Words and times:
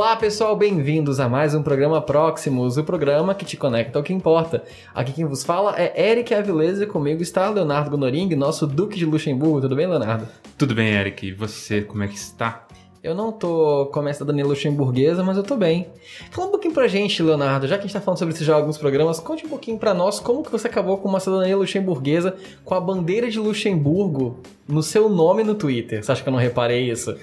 Olá 0.00 0.16
pessoal, 0.16 0.56
bem-vindos 0.56 1.20
a 1.20 1.28
mais 1.28 1.54
um 1.54 1.62
programa 1.62 2.00
Próximos, 2.00 2.78
o 2.78 2.84
programa 2.84 3.34
que 3.34 3.44
te 3.44 3.54
conecta 3.54 3.98
ao 3.98 4.02
que 4.02 4.14
importa. 4.14 4.64
Aqui 4.94 5.12
quem 5.12 5.26
vos 5.26 5.44
fala 5.44 5.78
é 5.78 6.10
Eric 6.10 6.32
Avilés 6.32 6.80
e 6.80 6.86
comigo 6.86 7.20
está 7.20 7.50
Leonardo 7.50 7.90
Gonoring, 7.90 8.34
nosso 8.34 8.66
Duque 8.66 8.96
de 8.96 9.04
Luxemburgo. 9.04 9.60
Tudo 9.60 9.76
bem, 9.76 9.86
Leonardo? 9.86 10.26
Tudo 10.56 10.74
bem, 10.74 10.94
Eric. 10.94 11.26
E 11.26 11.34
você, 11.34 11.82
como 11.82 12.02
é 12.02 12.08
que 12.08 12.14
está? 12.14 12.66
Eu 13.04 13.14
não 13.14 13.30
tô 13.30 13.90
com 13.92 14.00
a 14.00 14.12
cidadania 14.14 14.46
luxemburguesa, 14.46 15.22
mas 15.22 15.36
eu 15.36 15.42
tô 15.42 15.54
bem. 15.54 15.88
Fala 16.30 16.48
um 16.48 16.50
pouquinho 16.50 16.72
pra 16.72 16.88
gente, 16.88 17.22
Leonardo, 17.22 17.66
já 17.66 17.76
que 17.76 17.80
a 17.80 17.86
gente 17.86 17.92
tá 17.92 18.00
falando 18.00 18.20
sobre 18.20 18.32
esses 18.32 18.46
já 18.46 18.54
alguns 18.54 18.78
programas, 18.78 19.20
conte 19.20 19.44
um 19.44 19.50
pouquinho 19.50 19.76
pra 19.76 19.92
nós 19.92 20.18
como 20.18 20.42
que 20.42 20.50
você 20.50 20.66
acabou 20.66 20.96
com 20.96 21.10
uma 21.10 21.20
cidadania 21.20 21.58
luxemburguesa 21.58 22.36
com 22.64 22.74
a 22.74 22.80
bandeira 22.80 23.30
de 23.30 23.38
Luxemburgo 23.38 24.38
no 24.66 24.82
seu 24.82 25.10
nome 25.10 25.44
no 25.44 25.54
Twitter. 25.54 26.02
Você 26.02 26.10
acha 26.10 26.22
que 26.22 26.28
eu 26.30 26.32
não 26.32 26.40
reparei 26.40 26.90
isso? 26.90 27.14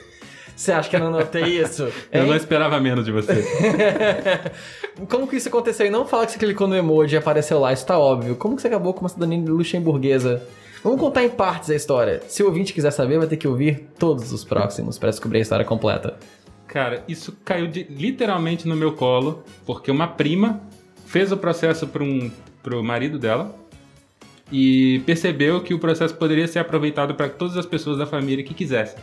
Você 0.57 0.71
acha 0.71 0.89
que 0.89 0.95
eu 0.95 0.99
não 0.99 1.11
notei 1.11 1.61
isso? 1.61 1.87
eu 2.11 2.25
não 2.25 2.35
esperava 2.35 2.79
menos 2.79 3.05
de 3.05 3.11
você. 3.11 3.45
como 5.07 5.27
que 5.27 5.35
isso 5.35 5.49
aconteceu? 5.49 5.85
E 5.85 5.89
não 5.91 6.07
fala 6.07 6.25
que 6.25 6.31
você 6.31 6.39
clicou 6.39 6.67
no 6.67 6.75
emoji 6.75 7.13
e 7.13 7.17
apareceu 7.17 7.59
lá, 7.59 7.71
isso 7.71 7.85
tá 7.85 7.97
óbvio. 7.99 8.35
Como 8.35 8.55
que 8.55 8.63
você 8.63 8.67
acabou 8.67 8.91
com 8.91 9.01
uma 9.01 9.09
cidadania 9.09 9.39
luxemburguesa? 9.51 10.41
Vamos 10.83 10.99
contar 10.99 11.23
em 11.23 11.29
partes 11.29 11.69
a 11.69 11.75
história. 11.75 12.23
Se 12.27 12.41
o 12.41 12.47
ouvinte 12.47 12.73
quiser 12.73 12.89
saber, 12.89 13.19
vai 13.19 13.27
ter 13.27 13.37
que 13.37 13.47
ouvir 13.47 13.87
todos 13.99 14.33
os 14.33 14.43
próximos 14.43 14.97
para 14.97 15.11
descobrir 15.11 15.37
a 15.37 15.41
história 15.43 15.63
completa. 15.63 16.17
Cara, 16.65 17.03
isso 17.07 17.37
caiu 17.45 17.67
de, 17.67 17.83
literalmente 17.83 18.67
no 18.67 18.75
meu 18.75 18.93
colo, 18.93 19.43
porque 19.63 19.91
uma 19.91 20.07
prima 20.07 20.59
fez 21.05 21.31
o 21.31 21.37
processo 21.37 21.85
para 21.85 22.03
um, 22.03 22.31
pro 22.63 22.83
marido 22.83 23.19
dela 23.19 23.55
e 24.51 25.03
percebeu 25.05 25.61
que 25.61 25.75
o 25.75 25.79
processo 25.79 26.15
poderia 26.15 26.47
ser 26.47 26.59
aproveitado 26.59 27.13
para 27.13 27.29
todas 27.29 27.57
as 27.57 27.65
pessoas 27.65 27.99
da 27.99 28.07
família 28.07 28.43
que 28.43 28.55
quisessem. 28.55 28.97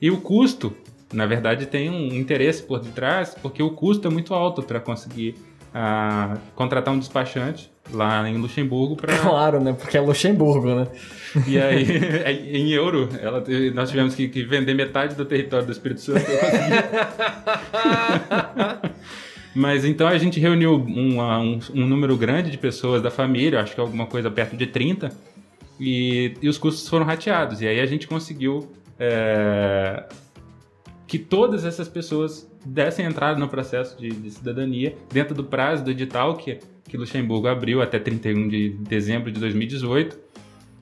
E 0.00 0.10
o 0.10 0.18
custo, 0.18 0.74
na 1.12 1.26
verdade, 1.26 1.66
tem 1.66 1.88
um 1.90 2.14
interesse 2.14 2.62
por 2.62 2.80
detrás, 2.80 3.34
porque 3.40 3.62
o 3.62 3.70
custo 3.70 4.08
é 4.08 4.10
muito 4.10 4.34
alto 4.34 4.62
para 4.62 4.78
conseguir 4.80 5.34
uh, 5.74 6.38
contratar 6.54 6.92
um 6.92 6.98
despachante 6.98 7.70
lá 7.92 8.28
em 8.28 8.36
Luxemburgo 8.36 8.96
para 8.96 9.16
claro 9.22 9.60
né? 9.60 9.72
Porque 9.72 9.96
é 9.96 10.00
Luxemburgo 10.00 10.74
né? 10.74 10.88
E 11.46 11.58
aí 11.58 11.86
em 12.52 12.70
euro. 12.72 13.08
Ela 13.20 13.42
nós 13.74 13.90
tivemos 13.90 14.14
que, 14.14 14.28
que 14.28 14.42
vender 14.44 14.74
metade 14.74 15.14
do 15.14 15.24
território 15.24 15.66
do 15.66 15.72
Espírito 15.72 16.00
Santo 16.00 16.26
mas 19.54 19.86
então 19.86 20.06
a 20.06 20.18
gente 20.18 20.38
reuniu 20.38 20.74
um, 20.74 21.20
um, 21.20 21.60
um, 21.74 21.86
número 21.86 22.14
grande 22.16 22.50
de 22.50 22.58
pessoas 22.58 23.00
da 23.00 23.10
família 23.10 23.60
acho 23.60 23.74
que 23.74 23.80
alguma 23.80 24.06
coisa 24.06 24.30
perto 24.30 24.54
de 24.54 24.66
30 24.66 25.10
e, 25.80 26.34
e 26.42 26.48
os 26.48 26.58
custos 26.58 26.88
foram 26.88 27.06
rateados. 27.06 27.62
E 27.62 27.68
aí 27.68 27.80
a 27.80 27.86
gente 27.86 28.06
conseguiu 28.06 28.70
é, 28.98 30.04
que 31.06 31.18
todas 31.18 31.64
essas 31.64 31.88
pessoas 31.88 32.50
dessem 32.64 33.06
entrada 33.06 33.38
no 33.38 33.48
processo 33.48 33.96
de, 33.98 34.10
de, 34.10 34.30
cidadania 34.30 34.96
dentro 35.12 35.34
do 35.34 35.44
prazo 35.44 35.84
do 35.84 35.90
edital 35.90 36.36
que, 36.36 36.58
que 36.84 36.96
Luxemburgo 36.96 37.46
abriu 37.46 37.80
até 37.80 37.98
31 37.98 38.48
de 38.48 38.70
dezembro 38.70 39.30
de 39.30 39.38
2018. 39.38 40.18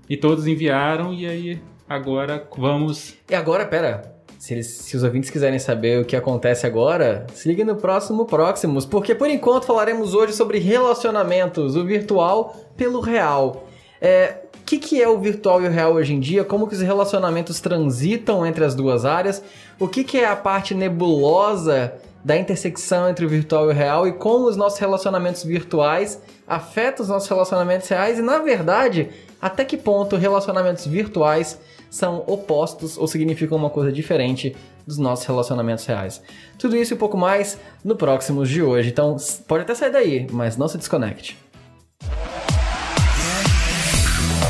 E 0.08 0.16
todos 0.16 0.46
enviaram, 0.46 1.12
e 1.14 1.26
aí 1.26 1.60
agora 1.88 2.46
vamos. 2.56 3.14
E 3.28 3.34
agora, 3.34 3.66
pera. 3.66 4.14
Se, 4.38 4.52
eles, 4.52 4.66
se 4.66 4.94
os 4.94 5.02
ouvintes 5.02 5.30
quiserem 5.30 5.58
saber 5.58 6.02
o 6.02 6.04
que 6.04 6.14
acontece 6.14 6.66
agora, 6.66 7.26
se 7.32 7.64
no 7.64 7.76
próximo 7.76 8.26
Próximos, 8.26 8.84
porque 8.84 9.14
por 9.14 9.30
enquanto 9.30 9.64
falaremos 9.64 10.12
hoje 10.12 10.34
sobre 10.34 10.58
relacionamentos, 10.58 11.76
o 11.76 11.84
virtual 11.84 12.54
pelo 12.76 13.00
real. 13.00 13.66
É, 14.02 14.43
que, 14.64 14.78
que 14.78 15.02
é 15.02 15.08
o 15.08 15.18
virtual 15.18 15.62
e 15.62 15.66
o 15.66 15.70
real 15.70 15.92
hoje 15.92 16.14
em 16.14 16.20
dia? 16.20 16.44
Como 16.44 16.66
que 16.66 16.74
os 16.74 16.80
relacionamentos 16.80 17.60
transitam 17.60 18.46
entre 18.46 18.64
as 18.64 18.74
duas 18.74 19.04
áreas? 19.04 19.42
O 19.78 19.86
que, 19.86 20.02
que 20.02 20.18
é 20.18 20.26
a 20.26 20.34
parte 20.34 20.74
nebulosa 20.74 21.92
da 22.24 22.36
intersecção 22.36 23.08
entre 23.08 23.26
o 23.26 23.28
virtual 23.28 23.66
e 23.66 23.74
o 23.74 23.76
real? 23.76 24.08
E 24.08 24.12
como 24.12 24.48
os 24.48 24.56
nossos 24.56 24.78
relacionamentos 24.78 25.44
virtuais 25.44 26.20
afetam 26.46 27.02
os 27.02 27.08
nossos 27.10 27.28
relacionamentos 27.28 27.88
reais? 27.88 28.18
E 28.18 28.22
na 28.22 28.38
verdade, 28.38 29.10
até 29.40 29.64
que 29.64 29.76
ponto 29.76 30.16
relacionamentos 30.16 30.86
virtuais 30.86 31.60
são 31.90 32.24
opostos 32.26 32.96
ou 32.96 33.06
significam 33.06 33.58
uma 33.58 33.70
coisa 33.70 33.92
diferente 33.92 34.56
dos 34.86 34.98
nossos 34.98 35.26
relacionamentos 35.26 35.84
reais. 35.84 36.22
Tudo 36.58 36.76
isso 36.76 36.94
e 36.94 36.96
um 36.96 36.98
pouco 36.98 37.16
mais 37.16 37.58
no 37.84 37.96
próximos 37.96 38.48
de 38.48 38.62
hoje. 38.62 38.88
Então, 38.88 39.16
pode 39.46 39.62
até 39.62 39.74
sair 39.74 39.90
daí, 39.90 40.26
mas 40.30 40.56
não 40.56 40.66
se 40.66 40.78
desconecte. 40.78 41.38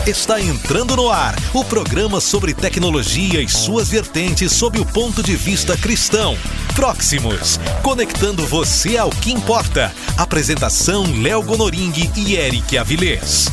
Está 0.06 0.38
entrando 0.38 0.94
no 0.96 1.08
ar 1.08 1.34
o 1.54 1.64
programa 1.64 2.20
sobre 2.20 2.52
tecnologia 2.52 3.40
e 3.40 3.48
suas 3.48 3.88
vertentes 3.88 4.52
sob 4.52 4.78
o 4.78 4.84
ponto 4.84 5.22
de 5.22 5.34
vista 5.34 5.78
cristão. 5.78 6.34
Próximos, 6.76 7.58
conectando 7.82 8.44
você 8.44 8.98
ao 8.98 9.08
que 9.08 9.32
importa. 9.32 9.90
Apresentação 10.18 11.04
Léo 11.22 11.42
Gonoring 11.42 11.90
e 12.18 12.36
Eric 12.36 12.76
Avilés. 12.76 13.46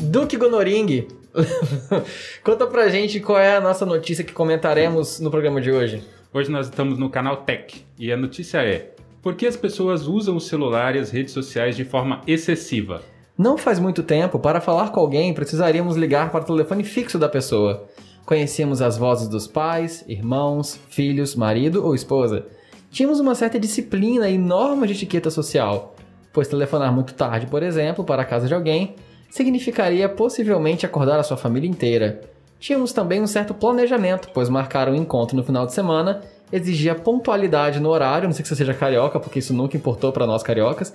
Duque 0.00 0.36
Gonoring, 0.36 1.06
conta 2.42 2.66
pra 2.66 2.88
gente 2.88 3.20
qual 3.20 3.38
é 3.38 3.54
a 3.54 3.60
nossa 3.60 3.86
notícia 3.86 4.24
que 4.24 4.32
comentaremos 4.32 5.20
no 5.20 5.30
programa 5.30 5.60
de 5.60 5.70
hoje. 5.70 6.02
Hoje 6.34 6.50
nós 6.50 6.66
estamos 6.66 6.98
no 6.98 7.08
canal 7.08 7.36
Tech 7.44 7.86
e 7.96 8.10
a 8.10 8.16
notícia 8.16 8.58
é 8.58 8.97
por 9.22 9.34
que 9.34 9.46
as 9.46 9.56
pessoas 9.56 10.06
usam 10.06 10.36
o 10.36 10.40
celular 10.40 10.94
e 10.94 10.98
as 10.98 11.10
redes 11.10 11.32
sociais 11.32 11.76
de 11.76 11.84
forma 11.84 12.20
excessiva? 12.26 13.02
Não 13.36 13.56
faz 13.56 13.78
muito 13.78 14.02
tempo, 14.02 14.38
para 14.38 14.60
falar 14.60 14.90
com 14.90 15.00
alguém, 15.00 15.32
precisaríamos 15.32 15.96
ligar 15.96 16.30
para 16.30 16.42
o 16.42 16.46
telefone 16.46 16.84
fixo 16.84 17.18
da 17.18 17.28
pessoa. 17.28 17.86
Conhecíamos 18.24 18.82
as 18.82 18.98
vozes 18.98 19.28
dos 19.28 19.46
pais, 19.46 20.04
irmãos, 20.08 20.78
filhos, 20.90 21.34
marido 21.34 21.84
ou 21.84 21.94
esposa. 21.94 22.46
Tínhamos 22.90 23.20
uma 23.20 23.34
certa 23.34 23.58
disciplina 23.58 24.28
e 24.28 24.36
norma 24.36 24.86
de 24.86 24.92
etiqueta 24.92 25.30
social, 25.30 25.94
pois 26.32 26.48
telefonar 26.48 26.92
muito 26.92 27.14
tarde, 27.14 27.46
por 27.46 27.62
exemplo, 27.62 28.04
para 28.04 28.22
a 28.22 28.24
casa 28.24 28.46
de 28.46 28.54
alguém, 28.54 28.96
significaria 29.30 30.08
possivelmente 30.08 30.86
acordar 30.86 31.18
a 31.18 31.22
sua 31.22 31.36
família 31.36 31.68
inteira. 31.68 32.20
Tínhamos 32.58 32.92
também 32.92 33.20
um 33.20 33.26
certo 33.26 33.54
planejamento, 33.54 34.30
pois 34.34 34.48
marcar 34.48 34.88
um 34.88 34.94
encontro 34.94 35.36
no 35.36 35.44
final 35.44 35.66
de 35.66 35.72
semana 35.72 36.22
exigia 36.52 36.94
pontualidade 36.94 37.80
no 37.80 37.90
horário, 37.90 38.26
não 38.26 38.32
sei 38.32 38.42
que 38.42 38.48
você 38.48 38.56
seja 38.56 38.74
carioca, 38.74 39.20
porque 39.20 39.38
isso 39.38 39.54
nunca 39.54 39.76
importou 39.76 40.12
para 40.12 40.26
nós 40.26 40.42
cariocas, 40.42 40.92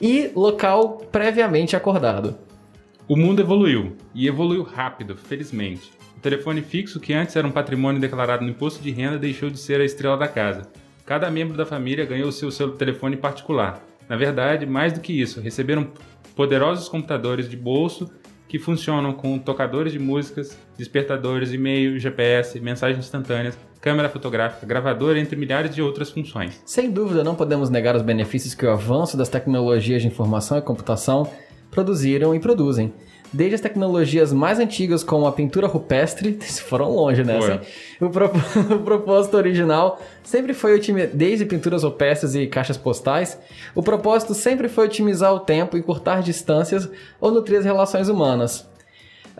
e 0.00 0.30
local 0.34 0.98
previamente 1.10 1.76
acordado. 1.76 2.36
O 3.08 3.16
mundo 3.16 3.40
evoluiu, 3.40 3.96
e 4.14 4.28
evoluiu 4.28 4.62
rápido, 4.62 5.16
felizmente. 5.16 5.90
O 6.16 6.20
telefone 6.20 6.62
fixo, 6.62 7.00
que 7.00 7.12
antes 7.12 7.34
era 7.34 7.46
um 7.46 7.50
patrimônio 7.50 8.00
declarado 8.00 8.44
no 8.44 8.50
imposto 8.50 8.82
de 8.82 8.90
renda, 8.90 9.18
deixou 9.18 9.50
de 9.50 9.58
ser 9.58 9.80
a 9.80 9.84
estrela 9.84 10.16
da 10.16 10.28
casa. 10.28 10.62
Cada 11.04 11.30
membro 11.30 11.56
da 11.56 11.66
família 11.66 12.04
ganhou 12.04 12.30
seu, 12.30 12.50
seu 12.50 12.72
telefone 12.72 13.16
particular. 13.16 13.82
Na 14.08 14.16
verdade, 14.16 14.66
mais 14.66 14.92
do 14.92 15.00
que 15.00 15.18
isso, 15.18 15.40
receberam 15.40 15.88
poderosos 16.36 16.88
computadores 16.88 17.48
de 17.48 17.56
bolso 17.56 18.08
que 18.50 18.58
funcionam 18.58 19.12
com 19.12 19.38
tocadores 19.38 19.92
de 19.92 19.98
músicas, 20.00 20.58
despertadores, 20.76 21.52
e-mail, 21.52 21.96
GPS, 22.00 22.58
mensagens 22.58 22.98
instantâneas, 22.98 23.56
câmera 23.80 24.08
fotográfica, 24.08 24.66
gravador, 24.66 25.16
entre 25.16 25.36
milhares 25.36 25.72
de 25.72 25.80
outras 25.80 26.10
funções. 26.10 26.60
Sem 26.66 26.90
dúvida, 26.90 27.22
não 27.22 27.36
podemos 27.36 27.70
negar 27.70 27.94
os 27.94 28.02
benefícios 28.02 28.52
que 28.52 28.66
o 28.66 28.70
avanço 28.72 29.16
das 29.16 29.28
tecnologias 29.28 30.02
de 30.02 30.08
informação 30.08 30.58
e 30.58 30.62
computação 30.62 31.30
produziram 31.70 32.34
e 32.34 32.40
produzem. 32.40 32.92
Desde 33.32 33.54
as 33.54 33.60
tecnologias 33.60 34.32
mais 34.32 34.58
antigas, 34.58 35.04
como 35.04 35.26
a 35.26 35.32
pintura 35.32 35.68
rupestre, 35.68 36.38
foram 36.66 36.90
longe 36.90 37.22
nessa. 37.22 37.56
Né? 37.56 37.60
O, 38.00 38.06
o, 38.74 38.78
propósito 38.80 39.36
original 39.36 40.00
sempre 40.22 40.52
foi 40.52 40.74
otimizar, 40.74 41.10
desde 41.14 41.44
pinturas 41.44 41.84
rupestres 41.84 42.34
e 42.34 42.46
caixas 42.46 42.76
postais, 42.76 43.38
o 43.74 43.82
propósito 43.82 44.34
sempre 44.34 44.68
foi 44.68 44.86
otimizar 44.86 45.32
o 45.32 45.40
tempo 45.40 45.76
e 45.76 45.82
cortar 45.82 46.22
distâncias 46.22 46.88
ou 47.20 47.30
nutrir 47.30 47.58
as 47.58 47.64
relações 47.64 48.08
humanas. 48.08 48.68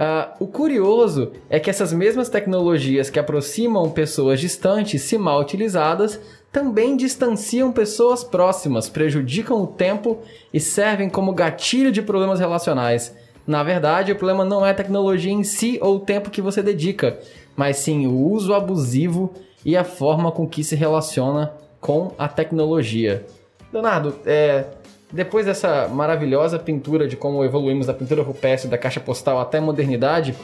Uh, 0.00 0.44
o 0.44 0.46
curioso 0.46 1.32
é 1.50 1.60
que 1.60 1.68
essas 1.68 1.92
mesmas 1.92 2.28
tecnologias 2.28 3.10
que 3.10 3.18
aproximam 3.18 3.90
pessoas 3.90 4.40
distantes, 4.40 5.02
se 5.02 5.18
mal 5.18 5.40
utilizadas, 5.40 6.18
também 6.52 6.96
distanciam 6.96 7.70
pessoas 7.70 8.24
próximas, 8.24 8.88
prejudicam 8.88 9.62
o 9.62 9.66
tempo 9.66 10.18
e 10.54 10.58
servem 10.58 11.10
como 11.10 11.34
gatilho 11.34 11.92
de 11.92 12.00
problemas 12.00 12.40
relacionais. 12.40 13.14
Na 13.46 13.62
verdade, 13.62 14.12
o 14.12 14.16
problema 14.16 14.44
não 14.44 14.64
é 14.64 14.70
a 14.70 14.74
tecnologia 14.74 15.32
em 15.32 15.42
si 15.42 15.78
ou 15.82 15.96
o 15.96 16.00
tempo 16.00 16.30
que 16.30 16.42
você 16.42 16.62
dedica, 16.62 17.18
mas 17.56 17.78
sim 17.78 18.06
o 18.06 18.16
uso 18.30 18.54
abusivo 18.54 19.32
e 19.64 19.76
a 19.76 19.84
forma 19.84 20.30
com 20.30 20.46
que 20.46 20.62
se 20.62 20.76
relaciona 20.76 21.52
com 21.80 22.12
a 22.18 22.28
tecnologia. 22.28 23.26
Leonardo, 23.72 24.14
é, 24.26 24.66
depois 25.12 25.46
dessa 25.46 25.88
maravilhosa 25.88 26.58
pintura 26.58 27.08
de 27.08 27.16
como 27.16 27.44
evoluímos 27.44 27.86
da 27.86 27.94
pintura 27.94 28.22
rupestre, 28.22 28.70
da 28.70 28.78
caixa 28.78 29.00
postal 29.00 29.40
até 29.40 29.58
a 29.58 29.60
modernidade, 29.62 30.34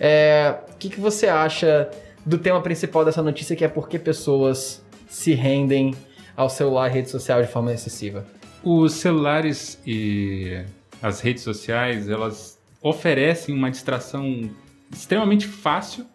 é, 0.00 0.54
o 0.72 0.76
que, 0.76 0.88
que 0.88 1.00
você 1.00 1.28
acha 1.28 1.88
do 2.24 2.38
tema 2.38 2.60
principal 2.60 3.04
dessa 3.04 3.22
notícia, 3.22 3.54
que 3.56 3.64
é 3.64 3.68
por 3.68 3.88
que 3.88 3.98
pessoas 3.98 4.82
se 5.08 5.34
rendem 5.34 5.94
ao 6.36 6.48
celular 6.48 6.88
e 6.88 6.94
rede 6.94 7.10
social 7.10 7.42
de 7.42 7.48
forma 7.48 7.72
excessiva? 7.72 8.24
Os 8.62 8.94
celulares 8.94 9.80
e 9.86 10.64
as 11.02 11.20
redes 11.20 11.42
sociais, 11.42 12.08
elas 12.08 12.58
oferecem 12.82 13.54
uma 13.54 13.70
distração 13.70 14.50
extremamente 14.92 15.46
fácil, 15.46 16.06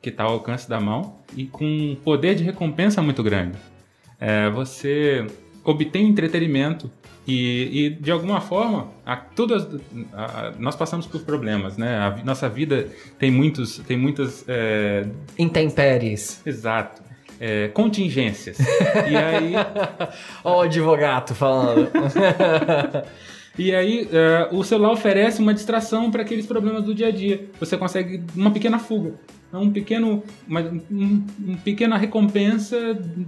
que 0.00 0.10
está 0.10 0.24
ao 0.24 0.32
alcance 0.32 0.68
da 0.68 0.80
mão, 0.80 1.16
e 1.36 1.46
com 1.46 1.64
um 1.64 1.96
poder 1.96 2.34
de 2.34 2.44
recompensa 2.44 3.02
muito 3.02 3.22
grande. 3.22 3.58
É, 4.20 4.48
você 4.50 5.26
obtém 5.64 6.08
entretenimento 6.08 6.90
e, 7.26 7.86
e, 7.86 7.90
de 7.90 8.10
alguma 8.10 8.40
forma, 8.40 8.88
a, 9.04 9.16
todas, 9.16 9.66
a, 10.12 10.52
nós 10.58 10.76
passamos 10.76 11.06
por 11.06 11.22
problemas, 11.22 11.76
né? 11.78 11.96
A 11.96 12.24
nossa 12.24 12.48
vida 12.48 12.88
tem 13.18 13.30
muitos, 13.30 13.78
tem 13.78 13.96
muitas 13.96 14.44
é... 14.46 15.06
intempéries. 15.38 16.42
Exato. 16.44 17.02
É, 17.40 17.68
contingências. 17.68 18.58
e 19.10 19.16
aí, 19.16 19.54
ó, 20.44 20.58
o 20.58 20.60
advogado 20.62 21.34
falando. 21.34 21.90
E 23.56 23.74
aí, 23.74 24.08
uh, 24.08 24.56
o 24.56 24.64
celular 24.64 24.92
oferece 24.92 25.40
uma 25.40 25.54
distração 25.54 26.10
para 26.10 26.22
aqueles 26.22 26.44
problemas 26.44 26.82
do 26.82 26.94
dia 26.94 27.08
a 27.08 27.10
dia. 27.10 27.48
Você 27.60 27.76
consegue 27.76 28.22
uma 28.34 28.50
pequena 28.50 28.80
fuga, 28.80 29.14
um 29.52 29.70
pequeno, 29.70 30.24
uma, 30.46 30.60
um, 30.60 31.24
uma 31.38 31.56
pequena 31.58 31.96
recompensa 31.96 32.76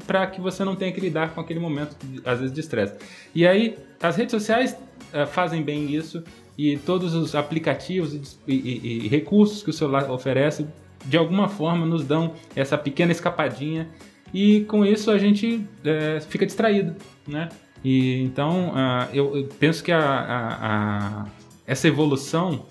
para 0.05 0.26
que 0.26 0.40
você 0.40 0.64
não 0.64 0.75
tenha 0.75 0.90
que 0.90 1.00
lidar 1.00 1.32
com 1.32 1.40
aquele 1.40 1.61
momento, 1.61 1.96
às 2.25 2.40
vezes, 2.40 2.52
de 2.52 2.61
estresse. 2.61 2.94
E 3.34 3.46
aí, 3.46 3.76
as 4.02 4.17
redes 4.17 4.32
sociais 4.32 4.76
uh, 5.14 5.26
fazem 5.28 5.62
bem 5.62 5.94
isso 5.94 6.25
e 6.58 6.76
todos 6.76 7.14
os 7.14 7.34
aplicativos 7.34 8.38
e, 8.49 8.55
e, 8.55 9.05
e 9.05 9.08
recursos 9.08 9.62
que 9.62 9.70
o 9.70 9.72
celular 9.72 10.11
oferece, 10.11 10.67
de 11.05 11.17
alguma 11.17 11.49
forma, 11.49 11.87
nos 11.87 12.05
dão 12.05 12.32
essa 12.56 12.76
pequena 12.76 13.12
escapadinha 13.12 13.88
e 14.34 14.62
com 14.62 14.84
isso 14.84 15.11
a 15.11 15.19
gente 15.19 15.56
uh, 15.56 16.20
fica 16.29 16.44
distraído, 16.44 16.96
né? 17.29 17.49
E 17.88 18.20
então 18.20 18.70
uh, 18.70 19.14
eu, 19.14 19.36
eu, 19.36 19.48
penso 19.60 19.84
que 19.84 19.92
a, 19.92 20.00
a, 20.00 21.20
a, 21.20 21.26
essa 21.64 21.86
evolução 21.86 22.66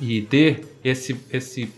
e 0.00 0.22
ter 0.22 0.64
esse, 0.82 1.20
esse, 1.30 1.70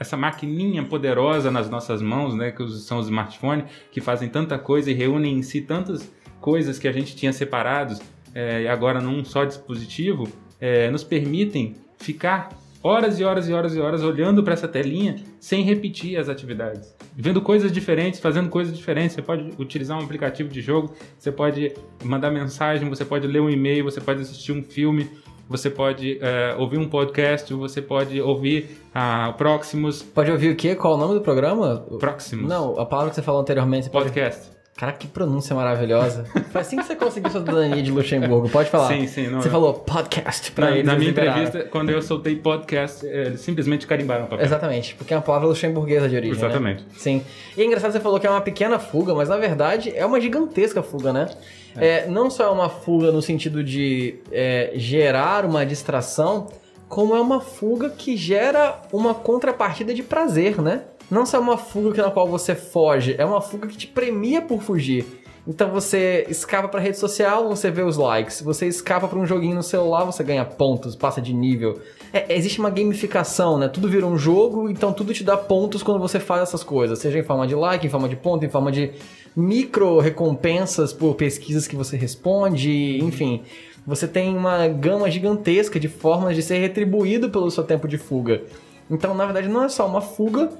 essa 0.00 0.16
maquininha 0.16 0.82
poderosa 0.82 1.48
nas 1.48 1.70
nossas 1.70 2.02
mãos, 2.02 2.34
né, 2.34 2.50
que 2.50 2.68
são 2.70 2.98
os 2.98 3.06
smartphones, 3.06 3.66
que 3.92 4.00
fazem 4.00 4.28
tanta 4.28 4.58
coisa 4.58 4.90
e 4.90 4.94
reúnem 4.94 5.38
em 5.38 5.42
si 5.42 5.60
tantas 5.60 6.12
coisas 6.40 6.76
que 6.76 6.88
a 6.88 6.92
gente 6.92 7.14
tinha 7.14 7.32
separados 7.32 8.00
é, 8.34 8.68
agora 8.68 9.00
num 9.00 9.24
só 9.24 9.44
dispositivo, 9.44 10.28
é, 10.60 10.90
nos 10.90 11.04
permitem 11.04 11.76
ficar 11.98 12.48
horas 12.82 13.18
e 13.18 13.24
horas 13.24 13.48
e 13.48 13.52
horas 13.52 13.74
e 13.74 13.80
horas 13.80 14.02
olhando 14.02 14.42
para 14.42 14.52
essa 14.52 14.68
telinha 14.68 15.16
sem 15.40 15.62
repetir 15.62 16.18
as 16.18 16.28
atividades 16.28 16.98
vendo 17.20 17.42
coisas 17.42 17.72
diferentes, 17.72 18.20
fazendo 18.20 18.48
coisas 18.48 18.76
diferentes. 18.76 19.16
Você 19.16 19.22
pode 19.22 19.52
utilizar 19.58 19.98
um 19.98 20.04
aplicativo 20.04 20.48
de 20.48 20.60
jogo, 20.60 20.94
você 21.18 21.32
pode 21.32 21.74
mandar 22.04 22.30
mensagem, 22.30 22.88
você 22.88 23.04
pode 23.04 23.26
ler 23.26 23.40
um 23.40 23.50
e-mail, 23.50 23.82
você 23.82 24.00
pode 24.00 24.22
assistir 24.22 24.52
um 24.52 24.62
filme, 24.62 25.10
você 25.48 25.68
pode 25.68 26.18
é, 26.22 26.54
ouvir 26.56 26.78
um 26.78 26.88
podcast, 26.88 27.52
você 27.52 27.82
pode 27.82 28.20
ouvir 28.20 28.80
a 28.94 29.32
Proximus. 29.32 30.00
Pode 30.00 30.30
ouvir 30.30 30.50
o 30.50 30.56
quê? 30.56 30.76
Qual 30.76 30.94
o 30.94 30.96
nome 30.96 31.14
do 31.14 31.20
programa? 31.20 31.84
Proximus. 31.98 32.48
Não, 32.48 32.78
a 32.78 32.86
palavra 32.86 33.10
que 33.10 33.16
você 33.16 33.22
falou 33.22 33.40
anteriormente. 33.40 33.90
podcast. 33.90 34.46
Pode... 34.46 34.57
Cara, 34.78 34.92
que 34.92 35.08
pronúncia 35.08 35.56
maravilhosa. 35.56 36.24
Foi 36.52 36.60
assim 36.60 36.76
que 36.76 36.84
você 36.84 36.94
conseguiu 36.94 37.32
sua 37.32 37.40
cidadania 37.40 37.82
de 37.82 37.90
Luxemburgo. 37.90 38.48
Pode 38.48 38.70
falar. 38.70 38.86
Sim, 38.86 39.08
sim. 39.08 39.26
Não, 39.26 39.42
você 39.42 39.50
falou 39.50 39.74
podcast 39.74 40.52
pra 40.52 40.66
na, 40.66 40.76
eles. 40.76 40.86
Na 40.86 40.94
minha 40.94 41.10
entrevista, 41.10 41.64
quando 41.64 41.90
eu 41.90 42.00
soltei 42.00 42.36
podcast, 42.36 43.04
eles 43.04 43.40
simplesmente 43.40 43.88
carimbaram 43.88 44.26
o 44.26 44.28
papel. 44.28 44.46
Exatamente, 44.46 44.94
porque 44.94 45.12
é 45.12 45.16
uma 45.16 45.22
palavra 45.22 45.48
luxemburguesa 45.48 46.08
de 46.08 46.14
origem. 46.14 46.40
Né? 46.40 46.46
Exatamente. 46.46 46.82
Né? 46.84 46.88
Sim. 46.96 47.24
E 47.56 47.60
é 47.60 47.64
engraçado 47.64 47.90
você 47.90 47.98
falou 47.98 48.20
que 48.20 48.26
é 48.28 48.30
uma 48.30 48.40
pequena 48.40 48.78
fuga, 48.78 49.12
mas 49.16 49.28
na 49.28 49.36
verdade 49.36 49.92
é 49.96 50.06
uma 50.06 50.20
gigantesca 50.20 50.80
fuga, 50.80 51.12
né? 51.12 51.28
É. 51.76 51.88
É, 51.88 52.06
não 52.06 52.30
só 52.30 52.44
é 52.44 52.48
uma 52.48 52.68
fuga 52.68 53.10
no 53.10 53.20
sentido 53.20 53.64
de 53.64 54.20
é, 54.30 54.70
gerar 54.76 55.44
uma 55.44 55.66
distração, 55.66 56.46
como 56.88 57.16
é 57.16 57.20
uma 57.20 57.40
fuga 57.40 57.90
que 57.90 58.16
gera 58.16 58.80
uma 58.92 59.12
contrapartida 59.12 59.92
de 59.92 60.04
prazer, 60.04 60.62
né? 60.62 60.82
Não 61.10 61.24
só 61.24 61.38
é 61.38 61.40
uma 61.40 61.56
fuga 61.56 62.02
na 62.02 62.10
qual 62.10 62.28
você 62.28 62.54
foge, 62.54 63.14
é 63.18 63.24
uma 63.24 63.40
fuga 63.40 63.66
que 63.66 63.76
te 63.76 63.86
premia 63.86 64.42
por 64.42 64.62
fugir. 64.62 65.04
Então 65.48 65.70
você 65.70 66.26
escapa 66.28 66.68
para 66.68 66.78
rede 66.78 66.98
social, 66.98 67.48
você 67.48 67.70
vê 67.70 67.80
os 67.80 67.96
likes. 67.96 68.42
Você 68.42 68.66
escapa 68.66 69.08
para 69.08 69.18
um 69.18 69.24
joguinho 69.24 69.54
no 69.54 69.62
celular, 69.62 70.04
você 70.04 70.22
ganha 70.22 70.44
pontos, 70.44 70.94
passa 70.94 71.22
de 71.22 71.32
nível. 71.32 71.80
É, 72.12 72.36
existe 72.36 72.58
uma 72.58 72.68
gamificação, 72.68 73.56
né? 73.56 73.66
Tudo 73.66 73.88
vira 73.88 74.06
um 74.06 74.18
jogo, 74.18 74.68
então 74.68 74.92
tudo 74.92 75.14
te 75.14 75.24
dá 75.24 75.38
pontos 75.38 75.82
quando 75.82 75.98
você 75.98 76.20
faz 76.20 76.42
essas 76.42 76.62
coisas, 76.62 76.98
seja 76.98 77.18
em 77.18 77.22
forma 77.22 77.46
de 77.46 77.54
like, 77.54 77.86
em 77.86 77.90
forma 77.90 78.10
de 78.10 78.16
ponto, 78.16 78.44
em 78.44 78.50
forma 78.50 78.70
de 78.70 78.92
micro 79.34 80.00
recompensas 80.00 80.92
por 80.92 81.14
pesquisas 81.14 81.66
que 81.66 81.76
você 81.76 81.96
responde, 81.96 82.98
enfim. 83.02 83.42
Você 83.86 84.06
tem 84.06 84.36
uma 84.36 84.68
gama 84.68 85.10
gigantesca 85.10 85.80
de 85.80 85.88
formas 85.88 86.36
de 86.36 86.42
ser 86.42 86.58
retribuído 86.58 87.30
pelo 87.30 87.50
seu 87.50 87.64
tempo 87.64 87.88
de 87.88 87.96
fuga. 87.96 88.42
Então, 88.90 89.14
na 89.14 89.24
verdade, 89.24 89.48
não 89.48 89.64
é 89.64 89.68
só 89.70 89.86
uma 89.86 90.02
fuga, 90.02 90.50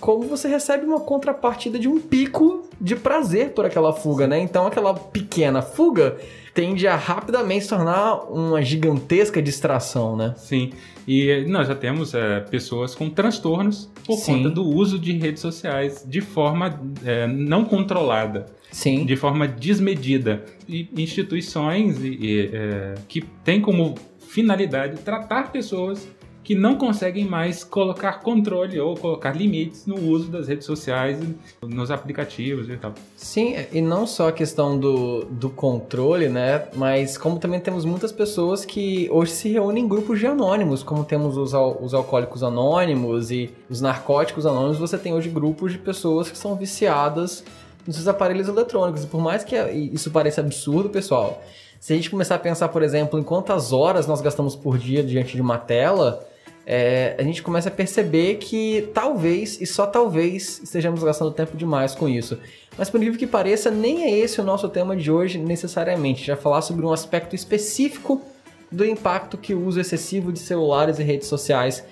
como 0.00 0.24
você 0.24 0.48
recebe 0.48 0.84
uma 0.84 1.00
contrapartida 1.00 1.78
de 1.78 1.88
um 1.88 2.00
pico 2.00 2.68
de 2.80 2.96
prazer 2.96 3.50
por 3.50 3.64
aquela 3.64 3.92
fuga, 3.92 4.26
né? 4.26 4.38
Então 4.40 4.66
aquela 4.66 4.94
pequena 4.94 5.62
fuga 5.62 6.16
tende 6.52 6.86
a 6.86 6.94
rapidamente 6.94 7.64
se 7.64 7.70
tornar 7.70 8.30
uma 8.30 8.62
gigantesca 8.62 9.42
distração, 9.42 10.16
né? 10.16 10.34
Sim. 10.36 10.72
E 11.06 11.44
nós 11.48 11.68
já 11.68 11.74
temos 11.74 12.14
é, 12.14 12.40
pessoas 12.40 12.94
com 12.94 13.10
transtornos 13.10 13.90
por 14.06 14.16
Sim. 14.16 14.36
conta 14.36 14.50
do 14.50 14.64
uso 14.64 14.98
de 14.98 15.12
redes 15.12 15.42
sociais 15.42 16.04
de 16.06 16.20
forma 16.20 16.80
é, 17.04 17.26
não 17.26 17.64
controlada. 17.64 18.46
Sim. 18.70 19.04
De 19.04 19.16
forma 19.16 19.46
desmedida. 19.46 20.44
E 20.68 20.88
instituições 20.96 22.00
e, 22.00 22.08
e, 22.08 22.50
é, 22.52 22.94
que 23.06 23.20
têm 23.44 23.60
como 23.60 23.94
finalidade 24.18 24.96
tratar 25.02 25.52
pessoas 25.52 26.08
que 26.44 26.54
não 26.54 26.76
conseguem 26.76 27.24
mais 27.24 27.64
colocar 27.64 28.20
controle 28.20 28.78
ou 28.78 28.94
colocar 28.94 29.34
limites 29.34 29.86
no 29.86 29.98
uso 29.98 30.30
das 30.30 30.46
redes 30.46 30.66
sociais, 30.66 31.18
nos 31.62 31.90
aplicativos 31.90 32.68
e 32.68 32.76
tal. 32.76 32.92
Sim, 33.16 33.56
e 33.72 33.80
não 33.80 34.06
só 34.06 34.28
a 34.28 34.32
questão 34.32 34.78
do, 34.78 35.24
do 35.24 35.48
controle, 35.48 36.28
né? 36.28 36.68
Mas 36.76 37.16
como 37.16 37.38
também 37.38 37.58
temos 37.58 37.86
muitas 37.86 38.12
pessoas 38.12 38.62
que 38.62 39.08
hoje 39.10 39.32
se 39.32 39.48
reúnem 39.48 39.84
em 39.84 39.88
grupos 39.88 40.20
de 40.20 40.26
anônimos, 40.26 40.82
como 40.82 41.02
temos 41.02 41.38
os, 41.38 41.54
os 41.54 41.94
alcoólicos 41.94 42.42
anônimos 42.42 43.30
e 43.30 43.50
os 43.70 43.80
narcóticos 43.80 44.44
anônimos, 44.44 44.78
você 44.78 44.98
tem 44.98 45.14
hoje 45.14 45.30
grupos 45.30 45.72
de 45.72 45.78
pessoas 45.78 46.30
que 46.30 46.36
são 46.36 46.54
viciadas 46.54 47.42
nos 47.86 48.06
aparelhos 48.06 48.48
eletrônicos. 48.48 49.04
E 49.04 49.06
por 49.06 49.20
mais 49.20 49.44
que 49.44 49.56
isso 49.56 50.10
pareça 50.10 50.42
absurdo, 50.42 50.90
pessoal, 50.90 51.42
se 51.80 51.94
a 51.94 51.96
gente 51.96 52.10
começar 52.10 52.34
a 52.34 52.38
pensar, 52.38 52.68
por 52.68 52.82
exemplo, 52.82 53.18
em 53.18 53.22
quantas 53.22 53.72
horas 53.72 54.06
nós 54.06 54.20
gastamos 54.20 54.54
por 54.54 54.76
dia 54.76 55.02
diante 55.02 55.34
de 55.34 55.40
uma 55.40 55.58
tela, 55.58 56.26
é, 56.66 57.14
a 57.18 57.22
gente 57.22 57.42
começa 57.42 57.68
a 57.68 57.72
perceber 57.72 58.36
que 58.36 58.88
talvez, 58.94 59.60
e 59.60 59.66
só 59.66 59.86
talvez, 59.86 60.60
estejamos 60.62 61.02
gastando 61.02 61.30
tempo 61.30 61.56
demais 61.56 61.94
com 61.94 62.08
isso. 62.08 62.38
Mas 62.76 62.88
por 62.88 62.96
incrível 62.96 63.18
que 63.18 63.26
pareça, 63.26 63.70
nem 63.70 64.04
é 64.04 64.18
esse 64.18 64.40
o 64.40 64.44
nosso 64.44 64.68
tema 64.68 64.96
de 64.96 65.10
hoje 65.10 65.38
necessariamente. 65.38 66.24
Já 66.24 66.36
falar 66.36 66.62
sobre 66.62 66.84
um 66.84 66.92
aspecto 66.92 67.34
específico 67.34 68.22
do 68.70 68.84
impacto 68.84 69.36
que 69.36 69.54
o 69.54 69.64
uso 69.64 69.78
excessivo 69.78 70.32
de 70.32 70.38
celulares 70.38 70.98
e 70.98 71.02
redes 71.02 71.28
sociais 71.28 71.84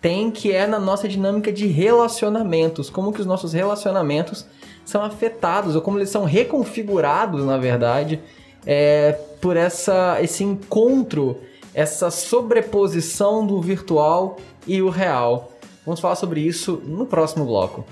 tem, 0.00 0.30
que 0.30 0.52
é 0.52 0.66
na 0.66 0.78
nossa 0.78 1.06
dinâmica 1.08 1.52
de 1.52 1.66
relacionamentos. 1.66 2.88
Como 2.88 3.12
que 3.12 3.20
os 3.20 3.26
nossos 3.26 3.52
relacionamentos 3.52 4.46
são 4.84 5.02
afetados, 5.02 5.76
ou 5.76 5.82
como 5.82 5.98
eles 5.98 6.08
são 6.08 6.24
reconfigurados, 6.24 7.44
na 7.44 7.58
verdade, 7.58 8.20
é, 8.64 9.12
por 9.40 9.56
essa, 9.56 10.18
esse 10.22 10.42
encontro 10.42 11.38
essa 11.74 12.10
sobreposição 12.10 13.46
do 13.46 13.60
virtual 13.60 14.38
e 14.66 14.82
o 14.82 14.88
real. 14.88 15.52
Vamos 15.84 16.00
falar 16.00 16.16
sobre 16.16 16.40
isso 16.40 16.82
no 16.84 17.06
próximo 17.06 17.44
bloco. 17.44 17.84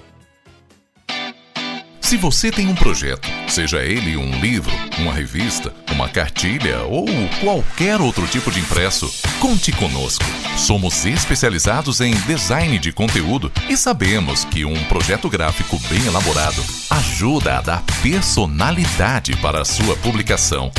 Se 2.09 2.17
você 2.17 2.51
tem 2.51 2.67
um 2.69 2.75
projeto, 2.75 3.29
seja 3.49 3.83
ele 3.83 4.17
um 4.17 4.41
livro, 4.41 4.73
uma 4.99 5.13
revista, 5.13 5.75
uma 5.93 6.09
cartilha 6.09 6.81
ou 6.85 7.05
qualquer 7.39 8.01
outro 8.01 8.27
tipo 8.27 8.51
de 8.51 8.61
impresso, 8.61 9.13
conte 9.39 9.73
conosco. 9.73 10.25
Somos 10.57 11.05
especializados 11.05 12.01
em 12.01 12.15
design 12.27 12.79
de 12.79 12.93
conteúdo 12.93 13.53
e 13.69 13.77
sabemos 13.77 14.47
que 14.47 14.65
um 14.65 14.85
projeto 14.85 15.29
gráfico 15.29 15.79
bem 15.91 16.07
elaborado 16.07 16.63
ajuda 16.89 17.59
a 17.59 17.61
dar 17.61 17.85
personalidade 18.03 19.37
para 19.37 19.61
a 19.61 19.65
sua 19.67 19.95
publicação. 19.97 20.73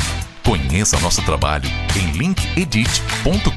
Conheça 0.49 0.97
nosso 1.01 1.21
trabalho 1.21 1.69
em 1.95 2.11
linkedit.com.br. 2.17 3.53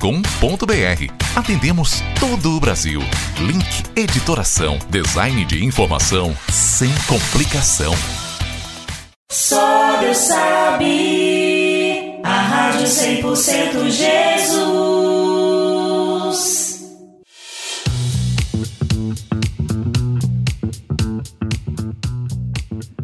Atendemos 1.35 2.03
todo 2.21 2.55
o 2.55 2.61
Brasil. 2.61 3.01
Link 3.39 3.65
Editoração, 3.97 4.79
design 4.91 5.43
de 5.47 5.65
informação 5.65 6.37
sem 6.51 6.91
complicação. 7.09 7.95
Só 9.31 10.01
Deus 10.01 10.19
sabe, 10.19 12.21
a 12.23 12.41
rádio 12.43 12.87
100% 12.87 13.89
Jesus. 13.89 14.93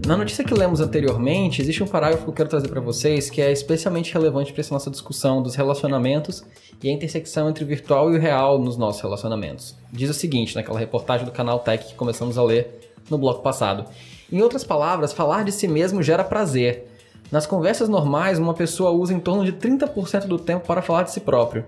Na 0.08 0.16
notícia 0.16 0.42
que 0.42 0.54
lemos 0.54 0.80
anteriormente, 0.80 1.60
existe 1.60 1.82
um 1.82 1.86
parágrafo 1.86 2.24
que 2.24 2.30
eu 2.30 2.34
quero 2.34 2.48
trazer 2.48 2.68
para 2.68 2.80
vocês 2.80 3.28
que 3.28 3.42
é 3.42 3.52
especialmente 3.52 4.10
relevante 4.14 4.54
para 4.54 4.62
essa 4.62 4.72
nossa 4.72 4.90
discussão 4.90 5.42
dos 5.42 5.54
relacionamentos 5.54 6.42
e 6.82 6.88
a 6.88 6.92
intersecção 6.94 7.46
entre 7.46 7.62
o 7.62 7.66
virtual 7.66 8.10
e 8.10 8.16
o 8.16 8.18
real 8.18 8.58
nos 8.58 8.78
nossos 8.78 9.02
relacionamentos. 9.02 9.76
Diz 9.92 10.08
o 10.08 10.14
seguinte, 10.14 10.56
naquela 10.56 10.78
reportagem 10.78 11.26
do 11.26 11.30
canal 11.30 11.58
Tech 11.58 11.84
que 11.84 11.94
começamos 11.94 12.38
a 12.38 12.42
ler 12.42 12.90
no 13.10 13.18
bloco 13.18 13.42
passado. 13.42 13.84
Em 14.32 14.40
outras 14.40 14.64
palavras, 14.64 15.12
falar 15.12 15.44
de 15.44 15.52
si 15.52 15.68
mesmo 15.68 16.02
gera 16.02 16.24
prazer. 16.24 16.88
Nas 17.30 17.44
conversas 17.44 17.90
normais, 17.90 18.38
uma 18.38 18.54
pessoa 18.54 18.90
usa 18.90 19.12
em 19.12 19.20
torno 19.20 19.44
de 19.44 19.52
30% 19.52 20.24
do 20.24 20.38
tempo 20.38 20.66
para 20.66 20.80
falar 20.80 21.02
de 21.02 21.12
si 21.12 21.20
próprio. 21.20 21.66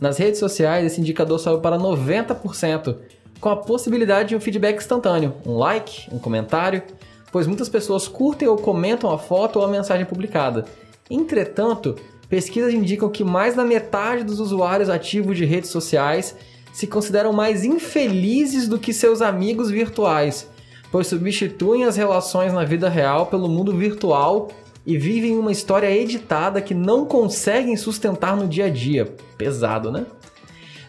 Nas 0.00 0.16
redes 0.16 0.40
sociais, 0.40 0.86
esse 0.86 1.02
indicador 1.02 1.38
saiu 1.38 1.60
para 1.60 1.76
90%, 1.76 2.96
com 3.38 3.50
a 3.50 3.56
possibilidade 3.56 4.30
de 4.30 4.36
um 4.36 4.40
feedback 4.40 4.78
instantâneo, 4.78 5.34
um 5.44 5.58
like, 5.58 6.08
um 6.10 6.18
comentário, 6.18 6.82
pois 7.34 7.48
muitas 7.48 7.68
pessoas 7.68 8.06
curtem 8.06 8.46
ou 8.46 8.56
comentam 8.56 9.10
a 9.10 9.18
foto 9.18 9.58
ou 9.58 9.64
a 9.64 9.68
mensagem 9.68 10.06
publicada. 10.06 10.66
Entretanto, 11.10 11.96
pesquisas 12.28 12.72
indicam 12.72 13.08
que 13.08 13.24
mais 13.24 13.56
da 13.56 13.64
metade 13.64 14.22
dos 14.22 14.38
usuários 14.38 14.88
ativos 14.88 15.36
de 15.36 15.44
redes 15.44 15.68
sociais 15.68 16.36
se 16.72 16.86
consideram 16.86 17.32
mais 17.32 17.64
infelizes 17.64 18.68
do 18.68 18.78
que 18.78 18.92
seus 18.92 19.20
amigos 19.20 19.68
virtuais, 19.68 20.48
pois 20.92 21.08
substituem 21.08 21.82
as 21.82 21.96
relações 21.96 22.52
na 22.52 22.62
vida 22.62 22.88
real 22.88 23.26
pelo 23.26 23.48
mundo 23.48 23.76
virtual 23.76 24.52
e 24.86 24.96
vivem 24.96 25.36
uma 25.36 25.50
história 25.50 25.90
editada 25.90 26.62
que 26.62 26.72
não 26.72 27.04
conseguem 27.04 27.76
sustentar 27.76 28.36
no 28.36 28.46
dia 28.46 28.66
a 28.66 28.70
dia. 28.70 29.12
Pesado, 29.36 29.90
né? 29.90 30.06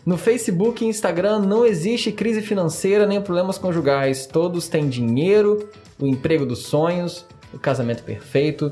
No 0.05 0.15
Facebook 0.15 0.85
e 0.85 0.87
Instagram 0.87 1.39
não 1.39 1.65
existe 1.65 2.11
crise 2.11 2.43
financeira 2.43 3.07
nem 3.07 3.19
problemas 3.19 3.57
conjugais. 3.57 4.27
Todos 4.27 4.67
têm 4.67 4.87
dinheiro, 4.87 5.67
o 5.99 6.07
emprego 6.07 6.45
dos 6.45 6.63
sonhos, 6.63 7.25
o 7.53 7.59
casamento 7.59 8.03
perfeito, 8.03 8.71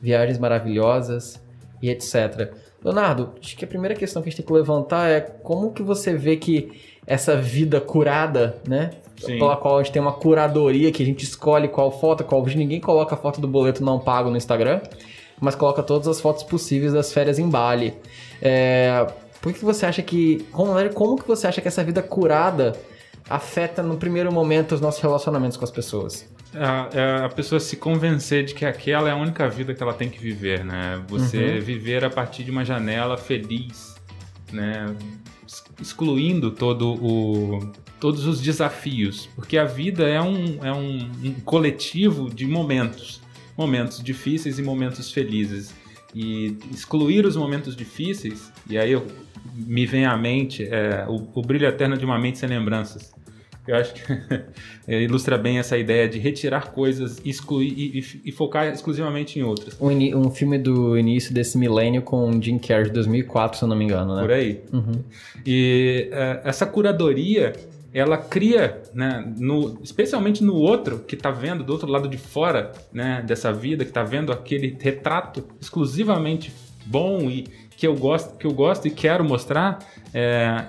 viagens 0.00 0.38
maravilhosas 0.38 1.40
e 1.80 1.88
etc. 1.90 2.52
Leonardo, 2.82 3.32
acho 3.40 3.56
que 3.56 3.64
a 3.64 3.68
primeira 3.68 3.94
questão 3.94 4.20
que 4.20 4.28
a 4.28 4.30
gente 4.30 4.38
tem 4.38 4.46
que 4.46 4.52
levantar 4.52 5.08
é 5.08 5.20
como 5.20 5.72
que 5.72 5.82
você 5.82 6.14
vê 6.14 6.36
que 6.36 6.70
essa 7.06 7.36
vida 7.36 7.80
curada, 7.80 8.58
né? 8.68 8.90
Sim. 9.16 9.38
Pela 9.38 9.56
qual 9.56 9.78
a 9.78 9.82
gente 9.82 9.92
tem 9.92 10.02
uma 10.02 10.12
curadoria 10.12 10.90
que 10.92 11.02
a 11.02 11.06
gente 11.06 11.22
escolhe 11.22 11.68
qual 11.68 11.90
foto, 11.90 12.24
qual 12.24 12.42
vídeo. 12.42 12.58
Ninguém 12.58 12.80
coloca 12.80 13.14
a 13.14 13.18
foto 13.18 13.40
do 13.40 13.48
boleto 13.48 13.82
não 13.82 13.98
pago 13.98 14.28
no 14.28 14.36
Instagram, 14.36 14.80
mas 15.40 15.54
coloca 15.54 15.82
todas 15.82 16.08
as 16.08 16.20
fotos 16.20 16.42
possíveis 16.42 16.92
das 16.92 17.12
férias 17.12 17.38
em 17.38 17.48
Bali. 17.48 17.94
É, 18.42 19.06
por 19.40 19.52
que 19.52 19.64
você 19.64 19.86
acha 19.86 20.02
que. 20.02 20.46
Como, 20.50 20.72
como 20.90 21.16
que 21.16 21.26
você 21.26 21.46
acha 21.46 21.60
que 21.60 21.68
essa 21.68 21.82
vida 21.82 22.02
curada 22.02 22.74
afeta 23.30 23.82
no 23.82 23.96
primeiro 23.96 24.32
momento 24.32 24.74
os 24.74 24.80
nossos 24.80 25.00
relacionamentos 25.00 25.56
com 25.56 25.64
as 25.64 25.70
pessoas? 25.70 26.33
A, 26.56 26.88
é 26.92 27.24
a 27.24 27.28
pessoa 27.28 27.60
se 27.60 27.76
convencer 27.76 28.44
de 28.44 28.54
que 28.54 28.64
aquela 28.64 29.08
é 29.08 29.12
a 29.12 29.16
única 29.16 29.48
vida 29.48 29.74
que 29.74 29.82
ela 29.82 29.94
tem 29.94 30.08
que 30.08 30.18
viver, 30.18 30.64
né? 30.64 31.02
Você 31.08 31.58
viver 31.60 32.04
a 32.04 32.10
partir 32.10 32.44
de 32.44 32.50
uma 32.50 32.64
janela 32.64 33.16
feliz, 33.16 33.96
né? 34.52 34.94
Excluindo 35.80 36.50
todo 36.50 36.94
o, 36.94 37.72
todos 38.00 38.26
os 38.26 38.40
desafios, 38.40 39.28
porque 39.34 39.56
a 39.56 39.64
vida 39.64 40.08
é 40.08 40.20
um, 40.20 40.64
é 40.64 40.72
um, 40.72 41.10
um 41.24 41.34
coletivo 41.44 42.28
de 42.28 42.46
momentos, 42.46 43.20
momentos 43.56 44.02
difíceis 44.02 44.58
e 44.58 44.62
momentos 44.62 45.10
felizes. 45.10 45.74
E 46.14 46.56
excluir 46.70 47.26
os 47.26 47.34
momentos 47.34 47.74
difíceis, 47.74 48.52
e 48.70 48.78
aí 48.78 48.92
eu, 48.92 49.04
me 49.54 49.84
vem 49.84 50.06
à 50.06 50.16
mente 50.16 50.62
é, 50.64 51.04
o, 51.08 51.28
o 51.34 51.42
brilho 51.42 51.66
eterno 51.66 51.96
de 51.96 52.04
uma 52.04 52.18
mente 52.18 52.38
sem 52.38 52.48
lembranças. 52.48 53.12
Eu 53.66 53.76
acho 53.76 53.94
que 53.94 54.02
é, 54.86 55.02
ilustra 55.02 55.38
bem 55.38 55.58
essa 55.58 55.76
ideia 55.76 56.08
de 56.08 56.18
retirar 56.18 56.72
coisas 56.72 57.20
excluir, 57.24 57.72
e, 57.72 58.04
e- 58.24 58.32
focar 58.32 58.66
exclusivamente 58.66 59.38
em 59.38 59.42
outras. 59.42 59.80
Um, 59.80 59.90
um 60.18 60.30
filme 60.30 60.58
do 60.58 60.98
início 60.98 61.32
desse 61.32 61.56
milênio 61.56 62.02
com 62.02 62.40
Jim 62.40 62.58
Carrey 62.58 62.84
de 62.84 62.92
2004, 62.92 63.58
se 63.58 63.64
eu 63.64 63.68
não 63.68 63.76
me 63.76 63.84
engano, 63.84 64.14
né? 64.14 64.22
Por 64.22 64.32
aí. 64.32 64.60
E 65.46 66.08
é, 66.12 66.42
essa 66.44 66.66
curadoria, 66.66 67.54
ela 67.92 68.18
cria, 68.18 68.82
né, 68.92 69.32
no, 69.38 69.78
especialmente 69.82 70.42
no 70.42 70.54
outro 70.56 70.98
que 70.98 71.14
está 71.14 71.30
vendo 71.30 71.62
do 71.64 71.72
outro 71.72 71.88
lado 71.90 72.08
de 72.08 72.18
fora 72.18 72.72
né, 72.92 73.22
dessa 73.26 73.52
vida, 73.52 73.84
que 73.84 73.90
está 73.90 74.02
vendo 74.02 74.32
aquele 74.32 74.76
retrato 74.80 75.44
exclusivamente 75.60 76.52
bom 76.84 77.30
e 77.30 77.46
que 77.76 77.86
eu 77.86 77.94
gosto, 77.94 78.36
que 78.36 78.46
eu 78.46 78.52
gosto 78.52 78.86
e 78.86 78.90
quero 78.90 79.24
mostrar, 79.24 79.78
é, 80.12 80.64